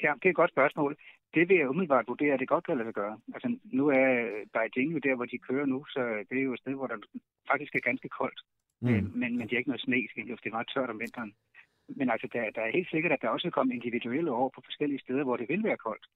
[0.04, 0.92] ja, det er et godt spørgsmål.
[1.34, 3.16] Det vil jeg umiddelbart vurdere, at det godt kan lade sig gøre.
[3.34, 3.48] Altså,
[3.78, 4.08] nu er
[4.54, 6.98] Beijing jo der, hvor de kører nu, så det er jo et sted, hvor der
[7.50, 8.40] faktisk er ganske koldt.
[8.84, 8.94] Mm.
[8.94, 11.32] Øh, men, men de er ikke noget sne, det er meget tørt om vinteren.
[11.98, 14.60] Men altså, der, der er helt sikkert, at der også vil komme individuelle år på
[14.64, 16.06] forskellige steder, hvor det vil være koldt.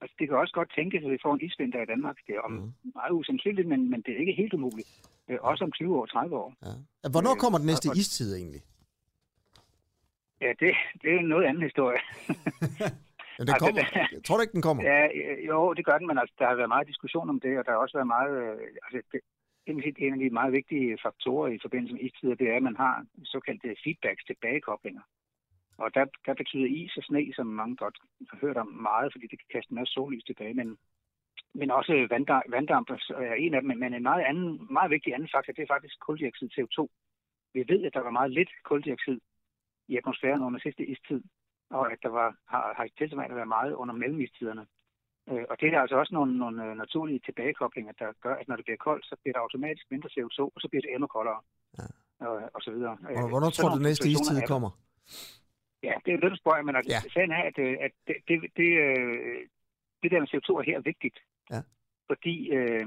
[0.00, 2.16] Altså, det kan også godt tænkes, at vi får en isvinter i Danmark.
[2.26, 2.72] Det er om mm.
[2.94, 4.88] meget usandsynligt, men, men det er ikke helt umuligt.
[5.28, 6.54] Øh, også om 20 år, 30 år.
[6.66, 7.08] Ja.
[7.14, 8.62] Hvornår kommer den næste istid egentlig?
[10.40, 12.00] Ja, det, det er en noget anden historie.
[13.38, 13.80] Men det kommer.
[14.16, 14.82] Jeg tror du ikke, den kommer?
[14.92, 17.58] Ja, øh, jo, det gør den, men altså, der har været meget diskussion om det,
[17.58, 18.34] og der har også været meget...
[18.42, 19.20] Øh, altså, det,
[19.66, 23.06] en af de meget vigtige faktorer i forbindelse med istider, det er, at man har
[23.24, 25.02] såkaldte feedbacks, tilbagekoblinger.
[25.78, 27.98] Og der, der betyder is og sne, som mange godt
[28.30, 30.78] har hørt om meget, fordi det kan kaste en masse sollys tilbage, men,
[31.54, 33.78] men også vanddamp, vanddamp er en af dem.
[33.78, 36.86] Men en meget, anden, meget vigtig anden faktor, det er faktisk koldioxid CO2.
[37.54, 39.20] Vi ved, at der var meget lidt koldioxid
[39.88, 41.22] i atmosfæren under sidste istid,
[41.70, 44.66] og at der var, har, har tilsvarende været meget under mellemistiderne.
[45.30, 48.56] Øh, og det er altså også nogle, nogle øh, naturlige tilbagekoblinger, der gør, at når
[48.56, 51.40] det bliver koldt, så bliver der automatisk mindre CO2, og så bliver det endnu koldere.
[51.78, 51.86] Ja.
[52.26, 52.96] Og, og så videre.
[53.22, 54.70] Og hvornår tror du, næste istid kommer?
[55.82, 57.00] Ja, det er lidt spørg, men altså, ja.
[57.14, 58.68] sagen er, at, at det, det, det,
[60.02, 61.18] det der med CO2 er her vigtigt.
[61.50, 61.60] Ja.
[62.06, 62.86] Fordi øh,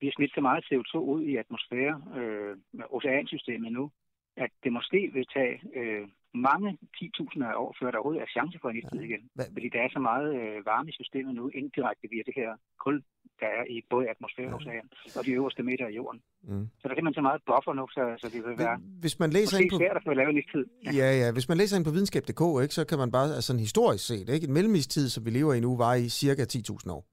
[0.00, 3.90] vi har smidt så meget CO2 ud i atmosfæren, øh, med oceansystemet nu,
[4.36, 6.08] at det måske vil tage øh,
[6.50, 9.22] mange 10.000 af år, før der overhovedet er chance for en istid igen.
[9.36, 9.44] Hva?
[9.56, 12.50] Fordi der er så meget øh, varme i systemet nu, indirekte via det her
[12.84, 12.96] kul,
[13.40, 14.88] der er i både atmosfæren
[15.18, 16.20] og de øverste meter af jorden.
[16.42, 16.68] Mm.
[16.80, 19.30] Så der kan man så meget buffer nu, så, så det vil være hvis man
[19.30, 19.78] læser ind på...
[19.78, 20.64] svært at få lavet en istid.
[20.84, 20.90] Ja.
[21.00, 21.32] ja, ja.
[21.32, 24.28] Hvis man læser ind på videnskab.dk, ikke, så kan man bare, altså en historisk set,
[24.28, 24.46] ikke?
[24.46, 27.04] en mellemistid, som vi lever i nu, var i cirka 10.000 år.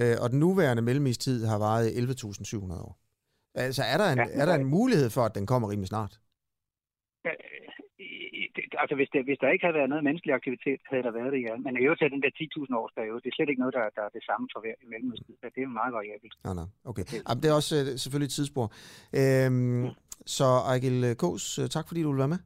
[0.00, 2.98] Øh, og den nuværende mellemistid har varet 11.700 år.
[3.54, 6.18] Altså er der, en, ja, er der en mulighed for, at den kommer rimelig snart?
[8.82, 11.40] Altså hvis, det, hvis der ikke havde været noget menneskelig aktivitet, havde der været det,
[11.48, 11.54] ja.
[11.64, 13.84] Men i øvrigt til den der 10.000 års periode, det er slet ikke noget, der,
[13.96, 15.34] der er det samme for hver mellemøstid.
[15.54, 16.34] Det er meget variabelt.
[16.46, 16.68] Nej, nej.
[16.90, 17.04] Okay.
[17.28, 18.66] Jamen, det er også uh, selvfølgelig et tidsspor.
[19.20, 19.90] Øhm, ja.
[20.36, 22.40] Så Ejgil Kås, øh, tak fordi du vil være med.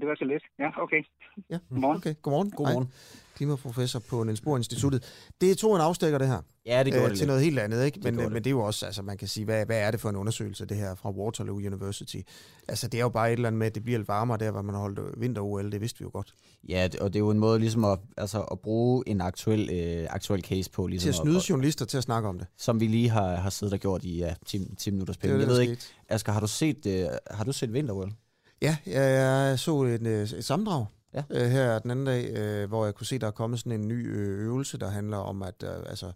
[0.00, 0.44] Det var så lidt.
[0.58, 1.02] Ja, okay.
[1.50, 1.96] Ja, Godmorgen.
[1.96, 2.50] Okay, godmorgen.
[2.50, 2.84] Godmorgen.
[2.84, 5.04] Hej klimaprofessor på Niels Bohr Instituttet.
[5.40, 6.40] Det tog en afstikker, det her.
[6.66, 8.00] Ja, det gjorde øh, det Til noget helt andet, ikke?
[8.02, 10.00] Men, det men det er jo også, altså man kan sige, hvad, hvad er det
[10.00, 12.16] for en undersøgelse, det her fra Waterloo University?
[12.68, 14.50] Altså det er jo bare et eller andet med, at det bliver lidt varmere der,
[14.50, 16.34] hvor man har holdt vinter-OL, det vidste vi jo godt.
[16.68, 20.06] Ja, og det er jo en måde ligesom at, altså, at bruge en aktuel, øh,
[20.10, 20.86] aktuel case på.
[20.86, 22.46] Ligesom til at snyde at, journalister til at snakke om det.
[22.58, 25.30] Som vi lige har, har siddet og gjort i ja, 10, 10 minutter spil.
[25.30, 25.76] Jeg ved ikke,
[26.08, 28.12] Asger, har du set, øh, har du set vinter-OL?
[28.62, 31.22] Ja, jeg, jeg så et, et sammendrag ja.
[31.30, 33.88] øh, her den anden dag, øh, hvor jeg kunne se, der er kommet sådan en
[33.88, 36.12] ny øh, øvelse, der handler om at øh, altså,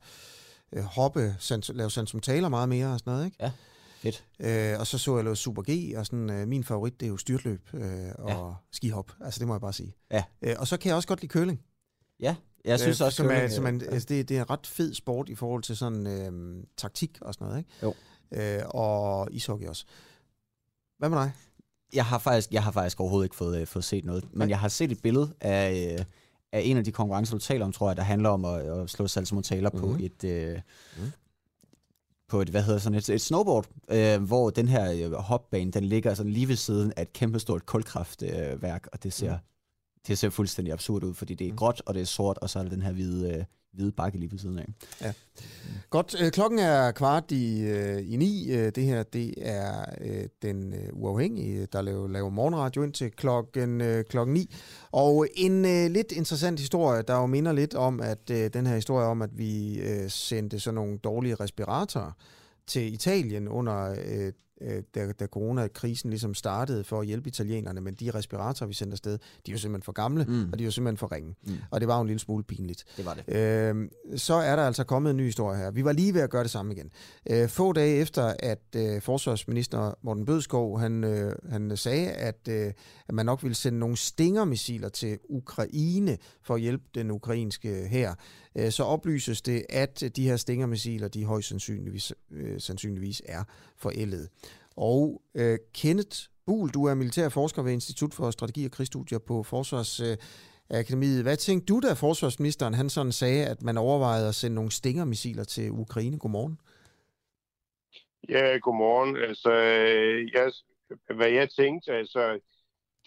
[0.72, 3.36] øh, hoppe, sans, lave taler meget mere og sådan noget, ikke?
[3.40, 3.50] Ja,
[3.98, 4.24] fedt.
[4.40, 7.10] Øh, og så så jeg noget Super G, og sådan, øh, min favorit, det er
[7.10, 8.54] jo styrtløb øh, og ja.
[8.72, 9.12] skihop.
[9.20, 9.94] Altså, det må jeg bare sige.
[10.10, 10.24] Ja.
[10.42, 11.60] Øh, og så kan jeg også godt lide køling.
[12.20, 14.66] Ja, jeg synes øh, også, som er, som er, altså, det, det er en ret
[14.66, 17.70] fed sport i forhold til sådan øh, taktik og sådan noget, ikke?
[17.82, 17.94] Jo.
[18.32, 19.84] Øh, og ishockey også.
[20.98, 21.32] Hvad med dig?
[21.94, 24.48] Jeg har faktisk, jeg har faktisk overhovedet ikke fået, øh, fået set noget, men Nej.
[24.48, 26.04] jeg har set et billede af, øh,
[26.52, 28.90] af en af de konkurrencer, du taler om, tror jeg, der handler om at, at
[28.90, 29.88] slå saltomortaler mm-hmm.
[29.88, 30.04] på mhm.
[30.04, 30.24] et...
[30.24, 30.60] Øh,
[30.98, 31.10] mm.
[32.28, 35.84] på et, hvad hedder sådan et, et snowboard, øh, hvor den her øh, hopbane, den
[35.84, 39.38] ligger sådan lige ved siden af et kæmpestort kulkraftværk, øh, og det ser, mm.
[40.06, 41.56] det ser fuldstændig absurd ud, fordi det er mm.
[41.56, 44.18] gråt, og det er sort, og så er der den her hvide, øh, hvide bakke
[44.18, 44.66] lige ved siden af.
[45.00, 45.12] Ja.
[45.90, 46.16] Godt.
[46.22, 48.52] Øh, klokken er kvart i, øh, i ni.
[48.52, 53.10] Øh, det her det er øh, den øh, uafhængige, der laver, laver morgenradio ind til
[53.10, 54.54] klokken, klokken ni.
[54.92, 55.62] Og en
[55.92, 59.80] lidt interessant historie, der jo minder lidt om, at den her historie om, at vi
[60.08, 62.12] sendte sådan nogle dårlige respiratorer
[62.66, 64.32] til Italien under øh,
[64.94, 69.18] da, da coronakrisen ligesom startede for at hjælpe italienerne, men de respiratorer, vi sendte afsted,
[69.46, 70.48] de er jo simpelthen for gamle, mm.
[70.52, 71.34] og de er jo simpelthen for ringe.
[71.46, 71.56] Mm.
[71.70, 72.84] Og det var jo en lille smule pinligt.
[72.96, 73.34] Det var det.
[73.36, 75.70] Øh, så er der altså kommet en ny historie her.
[75.70, 76.90] Vi var lige ved at gøre det samme igen.
[77.30, 82.72] Øh, få dage efter, at øh, forsvarsminister Morten Bødskov, han, øh, han sagde, at, øh,
[83.08, 88.14] at man nok ville sende nogle stingermissiler til Ukraine for at hjælpe den ukrainske her,
[88.56, 93.44] øh, så oplyses det, at øh, de her stingermissiler, de højst sandsynligvis, øh, sandsynligvis er
[93.76, 94.28] forældet.
[94.76, 101.18] Og øh, Kenneth Buhl, du er militærforsker ved Institut for Strategi og Krigsstudier på Forsvarsakademiet.
[101.18, 104.70] Øh, hvad tænkte du, da forsvarsministeren han sådan sagde, at man overvejede at sende nogle
[104.70, 106.18] stingermissiler til Ukraine?
[106.18, 106.58] Godmorgen.
[108.28, 109.16] Ja, godmorgen.
[109.16, 110.52] Altså, øh, jeg,
[111.16, 112.40] hvad jeg tænkte, altså,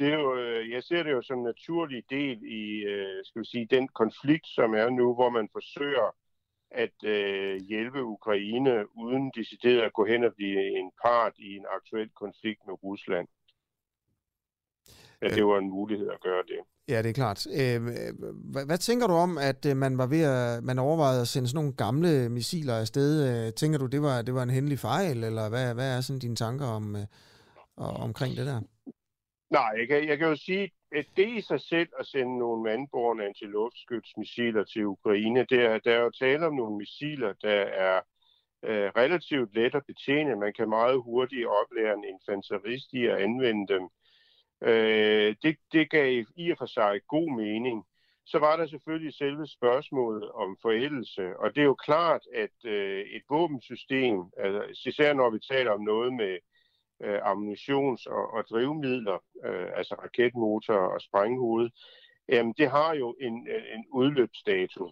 [0.01, 0.29] det er jo,
[0.75, 2.63] jeg ser det jo som en naturlig del i,
[2.93, 6.07] øh, skal vi sige, den konflikt, som er nu, hvor man forsøger
[6.71, 8.73] at øh, hjælpe Ukraine
[9.03, 13.27] uden decideret at gå hen og blive en part i en aktuel konflikt med Rusland.
[15.21, 16.59] At det var en mulighed at gøre det.
[16.87, 17.47] Ja, det er klart.
[17.47, 17.81] Øh,
[18.53, 21.47] hvad, hvad tænker du om, at øh, man var ved at man overvejede at sende
[21.47, 23.11] sådan nogle gamle missiler afsted?
[23.29, 26.19] Øh, tænker du, det var, det var en hændelig fejl, eller hvad, hvad er sådan
[26.19, 27.05] dine tanker om, øh,
[27.77, 28.61] omkring det der?
[29.51, 32.63] Nej, jeg kan, jeg kan jo sige, at det i sig selv at sende nogle
[32.63, 38.01] mandborne antiluftskytsmissiler til Ukraine, det er, der er jo tale om nogle missiler, der er
[38.63, 40.35] øh, relativt let at betjene.
[40.35, 43.89] Man kan meget hurtigt oplære en infanterist i at anvende dem.
[44.61, 47.85] Øh, det, det gav i og for sig god mening.
[48.25, 52.99] Så var der selvfølgelig selve spørgsmålet om forældelse, og det er jo klart, at øh,
[52.99, 56.37] et våbensystem, altså, især når vi taler om noget med
[57.03, 61.69] øh, ammunitions- og, og drivmidler, øh, altså raketmotorer og sprænghoved,
[62.27, 63.33] øh, det har jo en,
[63.75, 64.91] en udløbsdato.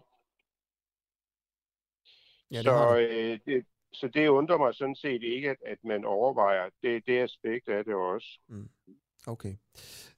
[2.50, 6.04] Ja, det så, øh, det, så det undrer mig sådan set ikke, at, at man
[6.04, 8.38] overvejer det, det aspekt af det også.
[9.26, 9.54] Okay.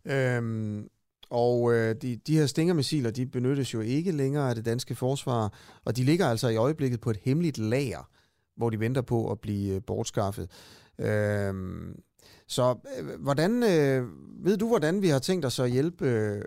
[0.05, 0.89] Øhm,
[1.31, 5.59] og øh, de, de her Stinger-missiler, de benyttes jo ikke længere af det danske forsvar,
[5.85, 8.11] og de ligger altså i øjeblikket på et hemmeligt lager,
[8.57, 10.51] hvor de venter på at blive øh, bortskaffet.
[10.99, 12.03] Øhm,
[12.47, 14.03] så øh, hvordan, øh,
[14.47, 16.07] ved du, hvordan vi har tænkt os at hjælpe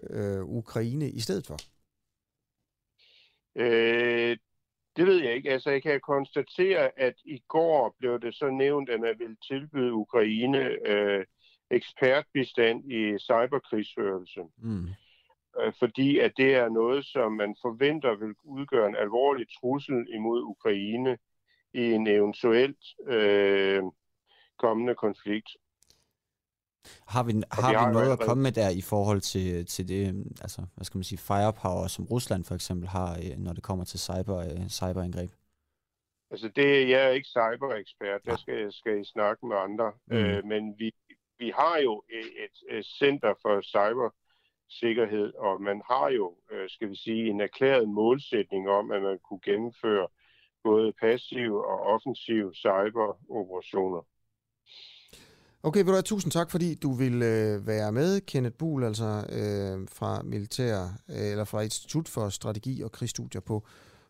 [0.09, 1.57] øh, Ukraine i stedet for?
[3.55, 4.37] Øh,
[4.95, 5.51] det ved jeg ikke.
[5.51, 9.93] Altså, jeg kan konstatere, at i går blev det så nævnt, at man vil tilbyde
[9.93, 11.25] Ukraine øh,
[11.71, 14.41] ekspertbistand i cyberkrigsførelse.
[14.57, 14.87] Mm.
[15.61, 20.41] Øh, fordi at det er noget, som man forventer vil udgøre en alvorlig trussel imod
[20.41, 21.17] Ukraine
[21.73, 23.83] i en eventuelt øh,
[24.57, 25.49] kommende konflikt.
[27.07, 30.25] Har vi, har vi har noget at komme med der i forhold til, til det,
[30.41, 33.85] altså, hvad skal man sige, firepower, som Rusland for eksempel har, øh, når det kommer
[33.85, 35.31] til cyber, øh, cyberangreb?
[36.31, 39.91] Altså, det, jeg er ikke cyberekspert, der skal, skal I snakke med andre.
[40.07, 40.15] Mm.
[40.15, 40.91] Øh, men vi,
[41.39, 46.89] vi har jo et, et, et center for cybersikkerhed, og man har jo, øh, skal
[46.89, 50.07] vi sige, en erklæret målsætning om, at man kunne gennemføre
[50.63, 54.01] både passive og offensive cyberoperationer.
[55.65, 59.25] Okay, vil du have tusind tak, fordi du vil øh, være med, Kenneth Buhl, altså
[59.29, 63.65] øh, fra Militær, øh, eller fra Institut for Strategi og Krigsstudier på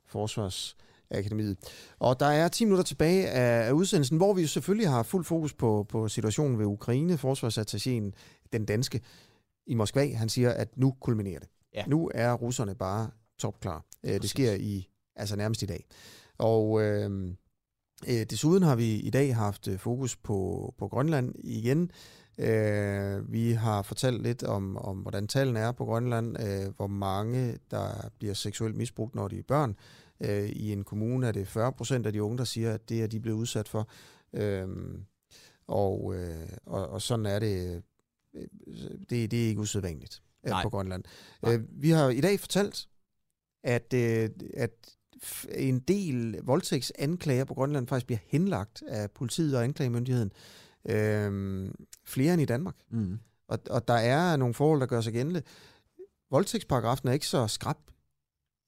[0.07, 1.57] Forsvarsakademiet.
[1.99, 5.25] Og der er 10 minutter tilbage af, af udsendelsen, hvor vi jo selvfølgelig har fuld
[5.25, 7.13] fokus på, på situationen ved Ukraine.
[7.13, 8.11] Forsvarsattachéen,
[8.53, 9.01] den danske,
[9.67, 11.49] i Moskva, han siger, at nu kulminerer det.
[11.73, 11.83] Ja.
[11.87, 13.09] Nu er russerne bare
[13.39, 13.85] topklar.
[14.03, 15.85] Øh, det sker i, altså nærmest i dag.
[16.37, 17.33] Og øh,
[18.07, 21.91] øh, desuden har vi i dag haft øh, fokus på, på Grønland igen.
[22.37, 27.57] Øh, vi har fortalt lidt om, om, hvordan tallene er på Grønland, øh, hvor mange,
[27.71, 29.75] der bliver seksuelt misbrugt, når de er børn.
[30.19, 33.03] Øh, I en kommune er det 40 procent af de unge, der siger, at det
[33.03, 33.89] er de blevet udsat for.
[34.33, 34.67] Øh,
[35.67, 37.83] og, øh, og, og sådan er det.
[38.33, 38.47] øh,
[39.09, 40.63] Det, det er ikke usædvanligt Nej.
[40.63, 41.03] på Grønland.
[41.47, 42.87] Øh, vi har i dag fortalt,
[43.63, 44.71] at, øh, at
[45.55, 50.31] en del voldtægtsanklager på Grønland faktisk bliver henlagt af politiet og anklagemyndigheden.
[50.89, 51.69] Øh,
[52.05, 52.75] flere end i Danmark.
[52.89, 53.19] Mm.
[53.47, 55.41] Og, og der er nogle forhold, der gør sig gældende.
[56.31, 57.77] Voldtægtsparagrafen er ikke så skrab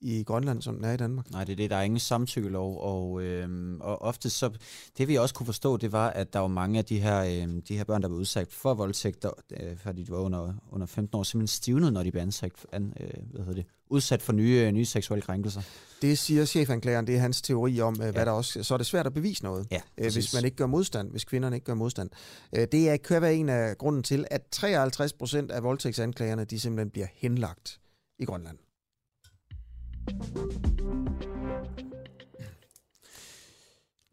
[0.02, 1.32] i Grønland, som den er i Danmark.
[1.32, 1.70] Nej, det er det.
[1.70, 4.50] Der er ingen samtykkelov, og, øhm, og ofte så,
[4.98, 7.62] det vi også kunne forstå, det var, at der var mange af de her, øhm,
[7.62, 11.18] de her børn, der var udsat for voldtægter, øh, fordi de var under, under 15
[11.18, 14.72] år, simpelthen stivnede, når de blev ansat, an, øh, hvad hedder det, udsat for nye,
[14.72, 15.62] nye seksuelle krænkelser.
[16.02, 18.12] Det siger chefanklageren, det er hans teori om, ja.
[18.12, 18.64] hvad der også...
[18.64, 21.24] Så er det svært at bevise noget, Ja, øh, hvis man ikke gør modstand, hvis
[21.24, 22.10] kvinderne ikke gør modstand.
[22.56, 26.60] Øh, det er, kan være en af grunden til, at 53 procent af voldtægtsanklagerne, de
[26.60, 27.80] simpelthen bliver henlagt
[28.20, 28.58] i Grønland.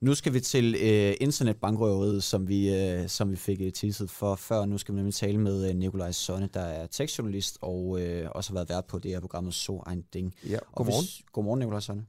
[0.04, 4.34] Nu skal vi til øh, internetbankrøveriet, som vi, øh, som vi fik øh, teaset for
[4.34, 4.64] før.
[4.64, 8.50] Nu skal vi nemlig tale med øh, Nikolaj Sonne, der er tekstjournalist og øh, også
[8.50, 10.34] har været vært på det her programmet So Ein Ding.
[10.48, 11.04] Ja, Og godmorgen.
[11.04, 12.06] Hvis, godmorgen, Nikolaj Sonne.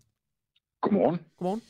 [0.82, 1.20] Godmorgen.
[1.38, 1.62] Godmorgen.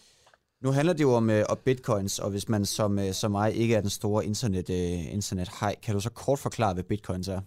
[0.61, 3.53] Nu handler det jo om, øh, om bitcoins, og hvis man som, øh, som mig
[3.53, 7.27] ikke er den store internet, øh, internet hej, kan du så kort forklare, hvad bitcoins
[7.27, 7.41] er?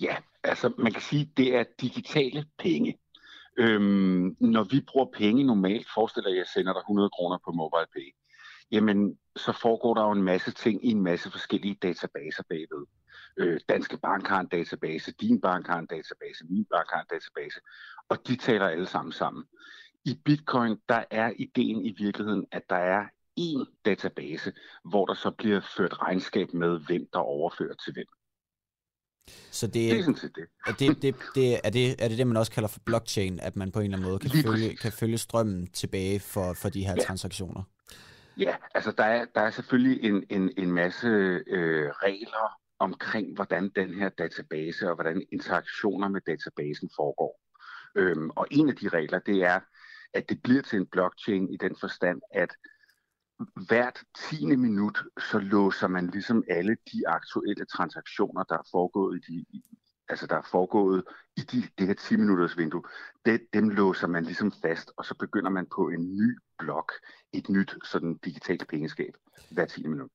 [0.00, 2.98] Ja, altså man kan sige, det er digitale penge.
[3.56, 7.52] Øhm, når vi bruger penge normalt, forestiller jeg, at jeg sender dig 100 kroner på
[7.52, 8.14] MobilePay,
[8.70, 12.86] jamen så foregår der jo en masse ting i en masse forskellige databaser bagved.
[13.36, 17.06] Øh, Danske Bank har en database, din bank har en database, min bank har en
[17.10, 17.60] database,
[18.08, 19.44] og de taler alle sammen sammen.
[20.04, 23.06] I Bitcoin, der er ideen i virkeligheden, at der er
[23.40, 24.52] én database,
[24.84, 28.06] hvor der så bliver ført regnskab med, hvem der overfører til hvem.
[29.50, 30.46] Så det, Det er sådan set det.
[30.66, 33.56] Er det, det, det, er, det, er det det, man også kalder for blockchain, at
[33.56, 34.80] man på en eller anden måde kan, Lige følge, præcis.
[34.80, 37.02] kan følge strømmen tilbage for, for de her Ja.
[37.04, 37.62] transaktioner?
[38.36, 41.06] Ja, altså der er, der er selvfølgelig en, en, en masse
[41.46, 47.40] øh, regler omkring, hvordan den her database og hvordan interaktioner med databasen foregår.
[47.96, 49.60] Øhm, og en af de regler, det er,
[50.14, 52.50] at det bliver til en blockchain i den forstand, at
[53.66, 53.98] hvert
[54.30, 54.98] tiende minut,
[55.30, 59.62] så låser man ligesom alle de aktuelle transaktioner, der er foregået i de,
[60.08, 61.02] altså der er foregået
[61.36, 62.82] i de, det her 10 minutters vindue,
[63.26, 66.92] det, dem låser man ligesom fast, og så begynder man på en ny blok,
[67.32, 69.14] et nyt sådan digitalt pengeskab
[69.50, 70.10] hver 10 minut.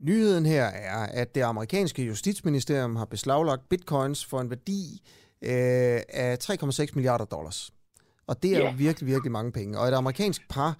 [0.00, 5.02] Nyheden her er, at det amerikanske justitsministerium har beslaglagt bitcoins for en værdi
[5.44, 7.70] øh, af 3,6 milliarder dollars.
[8.26, 8.70] Og det er Ja.
[8.70, 9.78] jo virkelig, virkelig mange penge.
[9.78, 10.78] Og et amerikansk par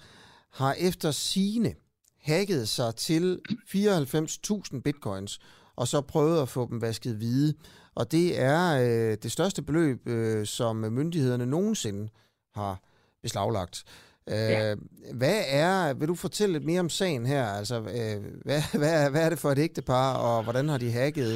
[0.52, 1.74] har efter sine
[2.22, 3.40] hacket sig til
[3.74, 5.39] 94.000 bitcoins,
[5.77, 7.55] og så prøvet at få dem vasket hvide.
[7.94, 12.09] Og det er øh, det største beløb, øh, som myndighederne nogensinde
[12.55, 12.81] har
[13.22, 13.85] beslaglagt.
[14.28, 14.74] Øh, Ja.
[15.14, 17.47] Hvad er, vil du fortælle lidt mere om sagen her?
[17.47, 20.90] Altså, øh, hvad, hvad, er- hvad er det for et ægtepar, og hvordan har de
[20.93, 21.32] hacket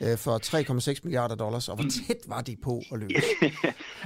[0.00, 3.22] øh, øh, for 3,6 milliarder dollars, og hvor tæt var de på at løse?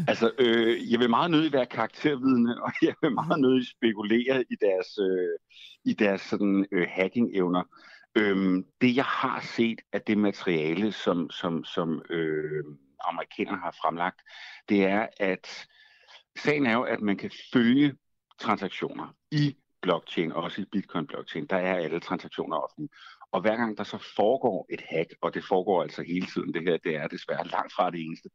[0.09, 4.57] altså, øh, jeg vil meget nødig være karaktervidende, og jeg vil meget nødig spekulere i
[4.61, 5.39] deres, øh,
[5.85, 7.63] i deres sådan, øh, hacking-evner.
[8.15, 12.65] Øhm, det, jeg har set af det materiale, som, som, som øh,
[13.05, 14.21] amerikanerne har fremlagt,
[14.69, 15.67] det er, at
[16.39, 17.95] sagen er jo, at man kan følge
[18.39, 21.47] transaktioner i blockchain, også i bitcoin-blockchain.
[21.47, 22.91] Der er alle transaktioner offentlige.
[23.33, 26.63] Og hver gang der så foregår et hack, og det foregår altså hele tiden, det
[26.63, 28.29] her, det er desværre langt fra det eneste,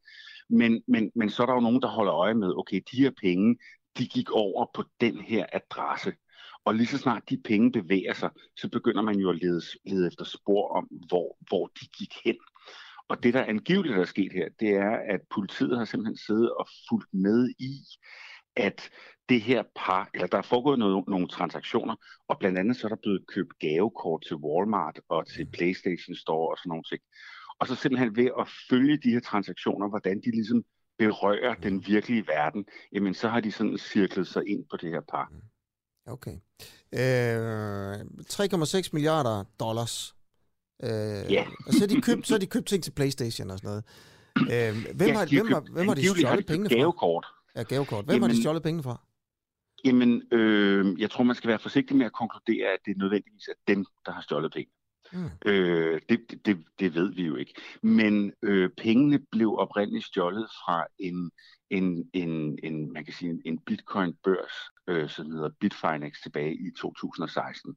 [0.50, 3.12] men, men, men så er der jo nogen, der holder øje med, okay, de her
[3.22, 3.58] penge,
[3.98, 6.14] de gik over på den her adresse.
[6.66, 10.08] Og lige så snart de penge bevæger sig, så begynder man jo at lede, lede
[10.08, 12.38] efter spor om, hvor, hvor de gik hen.
[13.10, 16.68] Og det, der angiveligt er sket her, det er, at politiet har simpelthen siddet og
[16.90, 17.74] fulgt med i,
[18.56, 18.90] at
[19.30, 21.96] det her par, eller der er foregået noget, nogle transaktioner,
[22.28, 26.52] og blandt andet så er der blevet købt gavekort til Walmart og til PlayStation Store
[26.52, 27.02] og sådan nogle ting.
[27.60, 30.64] Og så simpelthen ved at følge de her transaktioner, hvordan de ligesom
[30.98, 35.02] berører den virkelige verden, jamen så har de sådan cirklet sig ind på det her
[35.02, 35.32] par.
[36.08, 36.38] Okay.
[36.94, 37.94] Øh,
[38.30, 40.16] 3,6 milliarder dollars.
[40.84, 40.90] Øh,
[41.32, 41.46] Ja.
[41.68, 43.84] Og så har, de købt, så har de købt ting til Playstation og sådan noget.
[44.54, 46.76] Øh, hvem, Ja, har, de hvem, har, købt- hvem har de stjålet pengene fra?
[46.76, 47.26] gavekort.
[47.56, 48.06] Ja, gavekort.
[48.06, 49.02] Hvem har de Jamen- stjålet pengene fra?
[49.86, 53.54] Jamen, øh, jeg tror, man skal være forsigtig med at konkludere, at det nødvendigvis er
[53.68, 54.72] dem, der har stjålet penge.
[55.14, 55.30] Mm.
[55.46, 57.62] Øh, det, det, det ved vi jo ikke.
[57.82, 61.32] Men øh, pengene blev oprindeligt stjålet fra en,
[61.70, 64.54] en, en, en man kan sige, en, bitcoin-børs,
[64.88, 67.76] øh, som hedder Bitfinex tilbage i 2016.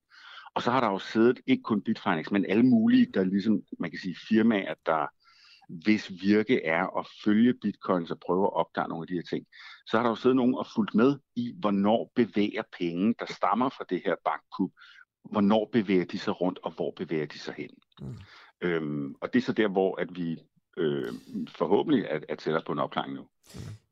[0.54, 3.90] Og så har der jo siddet ikke kun Bitfinex, men alle mulige, der ligesom, man
[3.90, 5.06] kan sige, firmaer, der
[5.70, 9.46] hvis virke er at følge bitcoins og prøve at opdage nogle af de her ting,
[9.86, 13.68] så har der jo siddet nogen og fulgt med i, hvornår bevæger penge, der stammer
[13.68, 14.70] fra det her bankkup,
[15.24, 17.70] hvornår bevæger de sig rundt, og hvor bevæger de sig hen.
[18.00, 18.16] Mm.
[18.62, 20.38] Øhm, og det er så der, hvor at vi
[20.76, 21.12] øh,
[21.48, 23.22] forhåbentlig er, er tættere på en opklaring nu.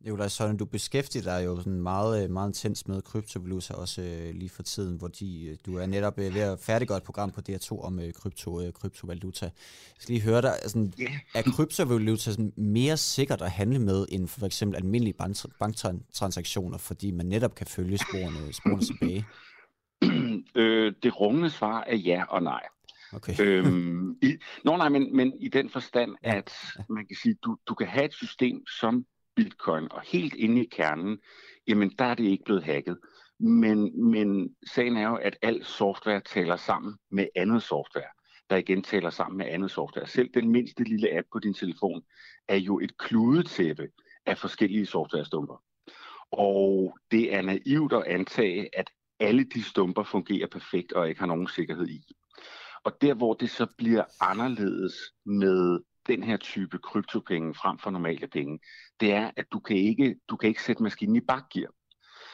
[0.00, 4.34] Nikolaj Søren, du beskæftiger dig jo sådan meget, øh, meget intens med kryptovaluta også øh,
[4.34, 7.30] lige for tiden, hvor de, øh, du er netop øh, ved at færdiggøre et program
[7.30, 9.44] på DR2 om øh, krypto, øh, kryptovaluta.
[9.44, 9.52] Jeg
[9.98, 11.12] skal lige høre dig, altså, yeah.
[11.34, 17.10] er kryptovaluta sådan mere sikkert at handle med end for eksempel almindelige bank- banktransaktioner, fordi
[17.10, 19.24] man netop kan følge sporene, sporene tilbage?
[20.54, 22.62] øh, det rungende svar er ja og nej.
[23.12, 23.34] Okay.
[23.44, 26.54] øhm, i, nå nej, men, men i den forstand, at
[26.88, 29.06] man kan sige, du, du kan have et system som
[29.36, 31.18] Bitcoin, og helt inde i kernen,
[31.68, 32.98] jamen der er det ikke blevet hacket.
[33.40, 38.10] Men, men sagen er jo, at al software taler sammen med andet software,
[38.50, 40.06] der igen taler sammen med andet software.
[40.06, 42.02] Selv den mindste lille app på din telefon
[42.48, 43.88] er jo et kludetæppe
[44.26, 45.62] af forskellige softwarestumper.
[46.30, 51.26] Og det er naivt at antage, at alle de stumper fungerer perfekt og ikke har
[51.26, 52.02] nogen sikkerhed i.
[52.84, 54.94] Og der, hvor det så bliver anderledes
[55.26, 58.58] med den her type kryptopenge frem for normale penge,
[59.00, 61.70] det er, at du kan ikke, du kan ikke sætte maskinen i bakgear.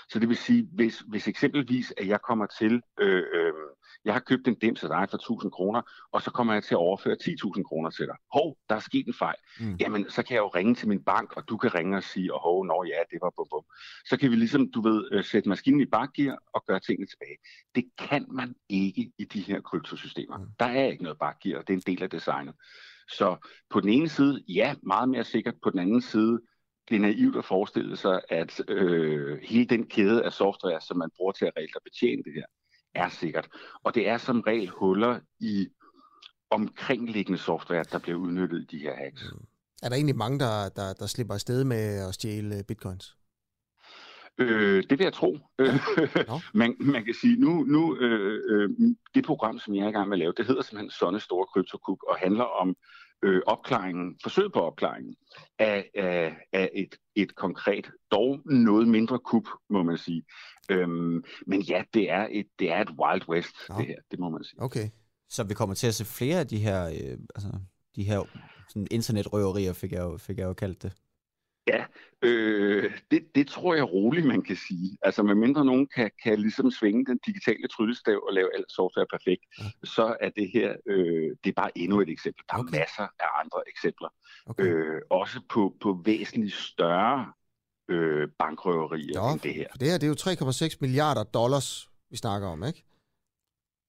[0.09, 3.53] Så det vil sige, hvis, hvis eksempelvis, at jeg kommer til, øh, øh,
[4.05, 5.83] jeg har købt en dims af dig for 1000 kroner,
[6.13, 8.17] og så kommer jeg til at overføre 10.000 kroner til dig.
[8.33, 9.37] Hov, der er sket en fejl.
[9.61, 9.77] Mm.
[9.81, 12.35] Jamen, så kan jeg jo ringe til min bank, og du kan ringe og sige,
[12.35, 13.65] og hov, nå ja, det var bum bum.
[14.05, 17.37] Så kan vi ligesom, du ved, øh, sætte maskinen i bakgear og gøre tingene tilbage.
[17.75, 20.39] Det kan man ikke i de her kryptosystemer.
[20.39, 20.47] Mm.
[20.59, 22.55] Der er ikke noget bakgear, det er en del af designet.
[23.09, 23.37] Så
[23.71, 25.55] på den ene side, ja, meget mere sikkert.
[25.63, 26.41] På den anden side,
[26.89, 31.11] det er naivt at forestille sig, at øh, hele den kæde af software, som man
[31.17, 32.47] bruger til at reelt at betjene det her,
[32.95, 33.49] er sikkert.
[33.85, 35.69] Og det er som regel huller i
[36.51, 39.23] omkringliggende software, der bliver udnyttet i de her hacks.
[39.83, 43.17] Er der egentlig mange, der, der, der slipper afsted med at stjæle øh, bitcoins?
[44.39, 45.39] Øh, det vil jeg tro.
[46.29, 46.39] No.
[46.55, 48.71] man, man kan sige, nu, nu øh, øh,
[49.15, 51.47] det program, som jeg er i gang med at lave, det hedder simpelthen Sonne Store
[51.47, 52.75] Kryptokub, og handler om øh,
[53.47, 55.17] opklaringen, forsøg på opklaringen
[55.59, 60.25] af, af, af et, et konkret, dog noget mindre kub, må man sige.
[60.71, 63.79] Øhm, men ja, det er et, det er et Wild West, no.
[63.79, 64.63] det her, det må man sige.
[64.63, 64.89] Okay.
[65.29, 67.59] Så vi kommer til at se flere af de her, øh, altså,
[67.97, 68.23] de her
[68.69, 70.93] sådan internetrøverier, fik jeg, jo, fik jeg jo kaldt det.
[71.67, 71.85] Ja,
[72.25, 74.99] Øh, det, det tror jeg roligt, man kan sige.
[75.03, 79.43] Altså, medmindre nogen kan, kan ligesom svinge den digitale tryllestav og lave alt software perfekt,
[79.59, 79.65] ja.
[79.85, 82.45] så er det her, øh, det er bare endnu et eksempel.
[82.49, 82.79] Der er okay.
[82.79, 84.09] masser af andre eksempler.
[84.47, 84.65] Okay.
[84.65, 87.33] Øh, også på, på væsentligt større
[87.89, 89.67] øh, bankrøverier Jo, end det her.
[89.71, 92.85] For det her, det er jo 3,6 milliarder dollars, vi snakker om, ikke?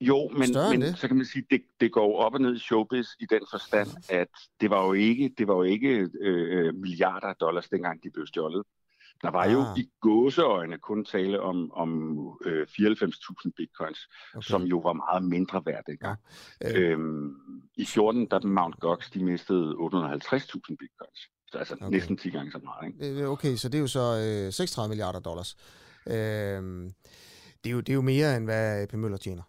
[0.01, 2.59] Jo, men, Større men så kan man sige, det, det går op og ned i
[2.59, 4.27] showbiz i den forstand, at
[4.61, 8.27] det var jo ikke, det var jo ikke øh, milliarder af dollars, dengang de blev
[8.27, 8.63] stjålet.
[9.21, 9.53] Der var ah.
[9.53, 13.99] jo i gåseøjne kun tale om, om øh, 94.000 bitcoins,
[14.35, 14.45] okay.
[14.45, 16.19] som jo var meget mindre værd dengang.
[16.61, 16.79] Ja.
[16.79, 16.91] Øh.
[16.91, 17.35] Øhm,
[17.75, 21.19] I 14, der Mount Gox, de mistede 850.000 bitcoins.
[21.51, 21.89] Så altså okay.
[21.89, 22.87] næsten 10 gange så meget.
[22.87, 23.21] Ikke?
[23.21, 25.57] Øh, Okay, så det er jo så øh, 36 milliarder dollars.
[26.07, 26.13] Øh,
[27.63, 29.43] det, er jo, det er jo mere, end hvad AP Møller tjener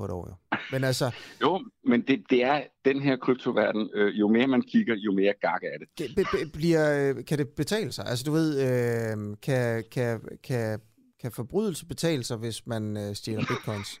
[0.00, 0.34] på et år, jo.
[0.72, 1.06] Men altså,
[1.44, 1.50] Jo,
[1.84, 5.62] men det, det er den her kryptoverden, øh, jo mere man kigger, jo mere gak
[5.62, 5.88] er det.
[5.98, 6.84] det, be, be, bliver,
[7.16, 8.04] øh, kan det betale sig?
[8.06, 10.80] Altså, du ved, øh, kan, kan, kan,
[11.20, 13.90] kan forbrydelse betale sig, hvis man øh, stjæler bitcoins?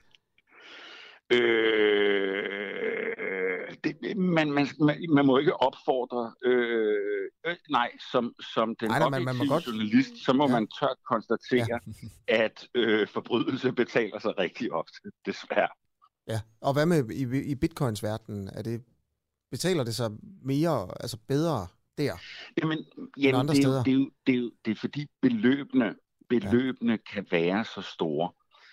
[1.32, 2.40] Øh,
[3.84, 8.98] det, man, man, man, man må ikke opfordre, øh, øh, nej, som, som den nej,
[8.98, 10.52] men man objektive godt- journalist, så må ja.
[10.52, 11.78] man tørt konstatere, ja.
[12.44, 15.68] at øh, forbrydelse betaler sig rigtig ofte, desværre.
[16.32, 18.48] Ja, og hvad med i, i bitcoins verden?
[18.52, 18.82] Er det,
[19.50, 20.10] betaler det sig
[20.42, 21.66] mere, altså bedre
[21.98, 22.12] der?
[22.62, 22.78] Jamen,
[23.18, 23.82] jamen andre det, er steder?
[23.82, 25.94] det, er jo, det, er jo, det er fordi beløbene,
[26.28, 27.14] beløbene ja.
[27.14, 28.30] kan være så store.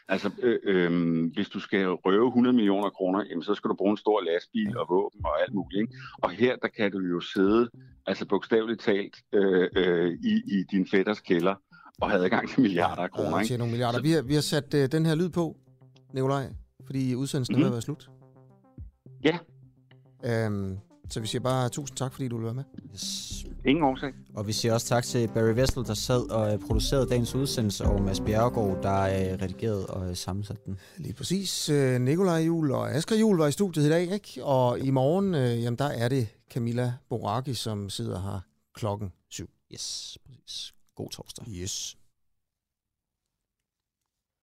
[0.10, 0.92] Altså, øh, øh,
[1.34, 4.78] hvis du skal røve 100 millioner kroner, jamen, så skal du bruge en stor lastbil
[4.78, 5.82] og våben og alt muligt.
[5.82, 5.94] Ikke?
[6.22, 7.70] Og her, der kan du jo sidde,
[8.06, 11.56] altså bogstaveligt talt, øh, øh, i, i din fætters kælder
[12.02, 13.34] og have adgang til milliarder af kroner.
[13.36, 13.58] Og Ikke?
[13.58, 14.02] nogle milliarder.
[14.02, 15.58] Vi har, vi har sat øh, den her lyd på,
[16.14, 16.46] Nikolaj,
[16.86, 17.62] fordi udsendelsen mm.
[17.62, 18.10] er ved at være slut.
[19.24, 19.38] Ja.
[20.24, 20.78] Øhm,
[21.10, 22.64] så vi siger bare tusind tak, fordi du ville være med.
[22.94, 23.46] Yes.
[23.66, 24.14] Ingen årsag.
[24.36, 27.86] Og vi siger også tak til Barry Vessel, der sad og øh, producerede dagens udsendelse,
[27.86, 30.80] og Mads Bjerregaard, der øh, redigerede og øh, sammensatte den.
[30.98, 31.70] Lige præcis.
[31.70, 34.46] Øh, Nikolaj Jul og Asger Jul var i studiet i dag, ikke?
[34.46, 38.40] Og i morgen, øh, jamen der er det Camilla Boraki, som sidder her
[38.74, 39.50] klokken syv.
[39.74, 40.74] Yes, præcis.
[40.96, 41.46] God torsdag.
[41.48, 41.97] Yes.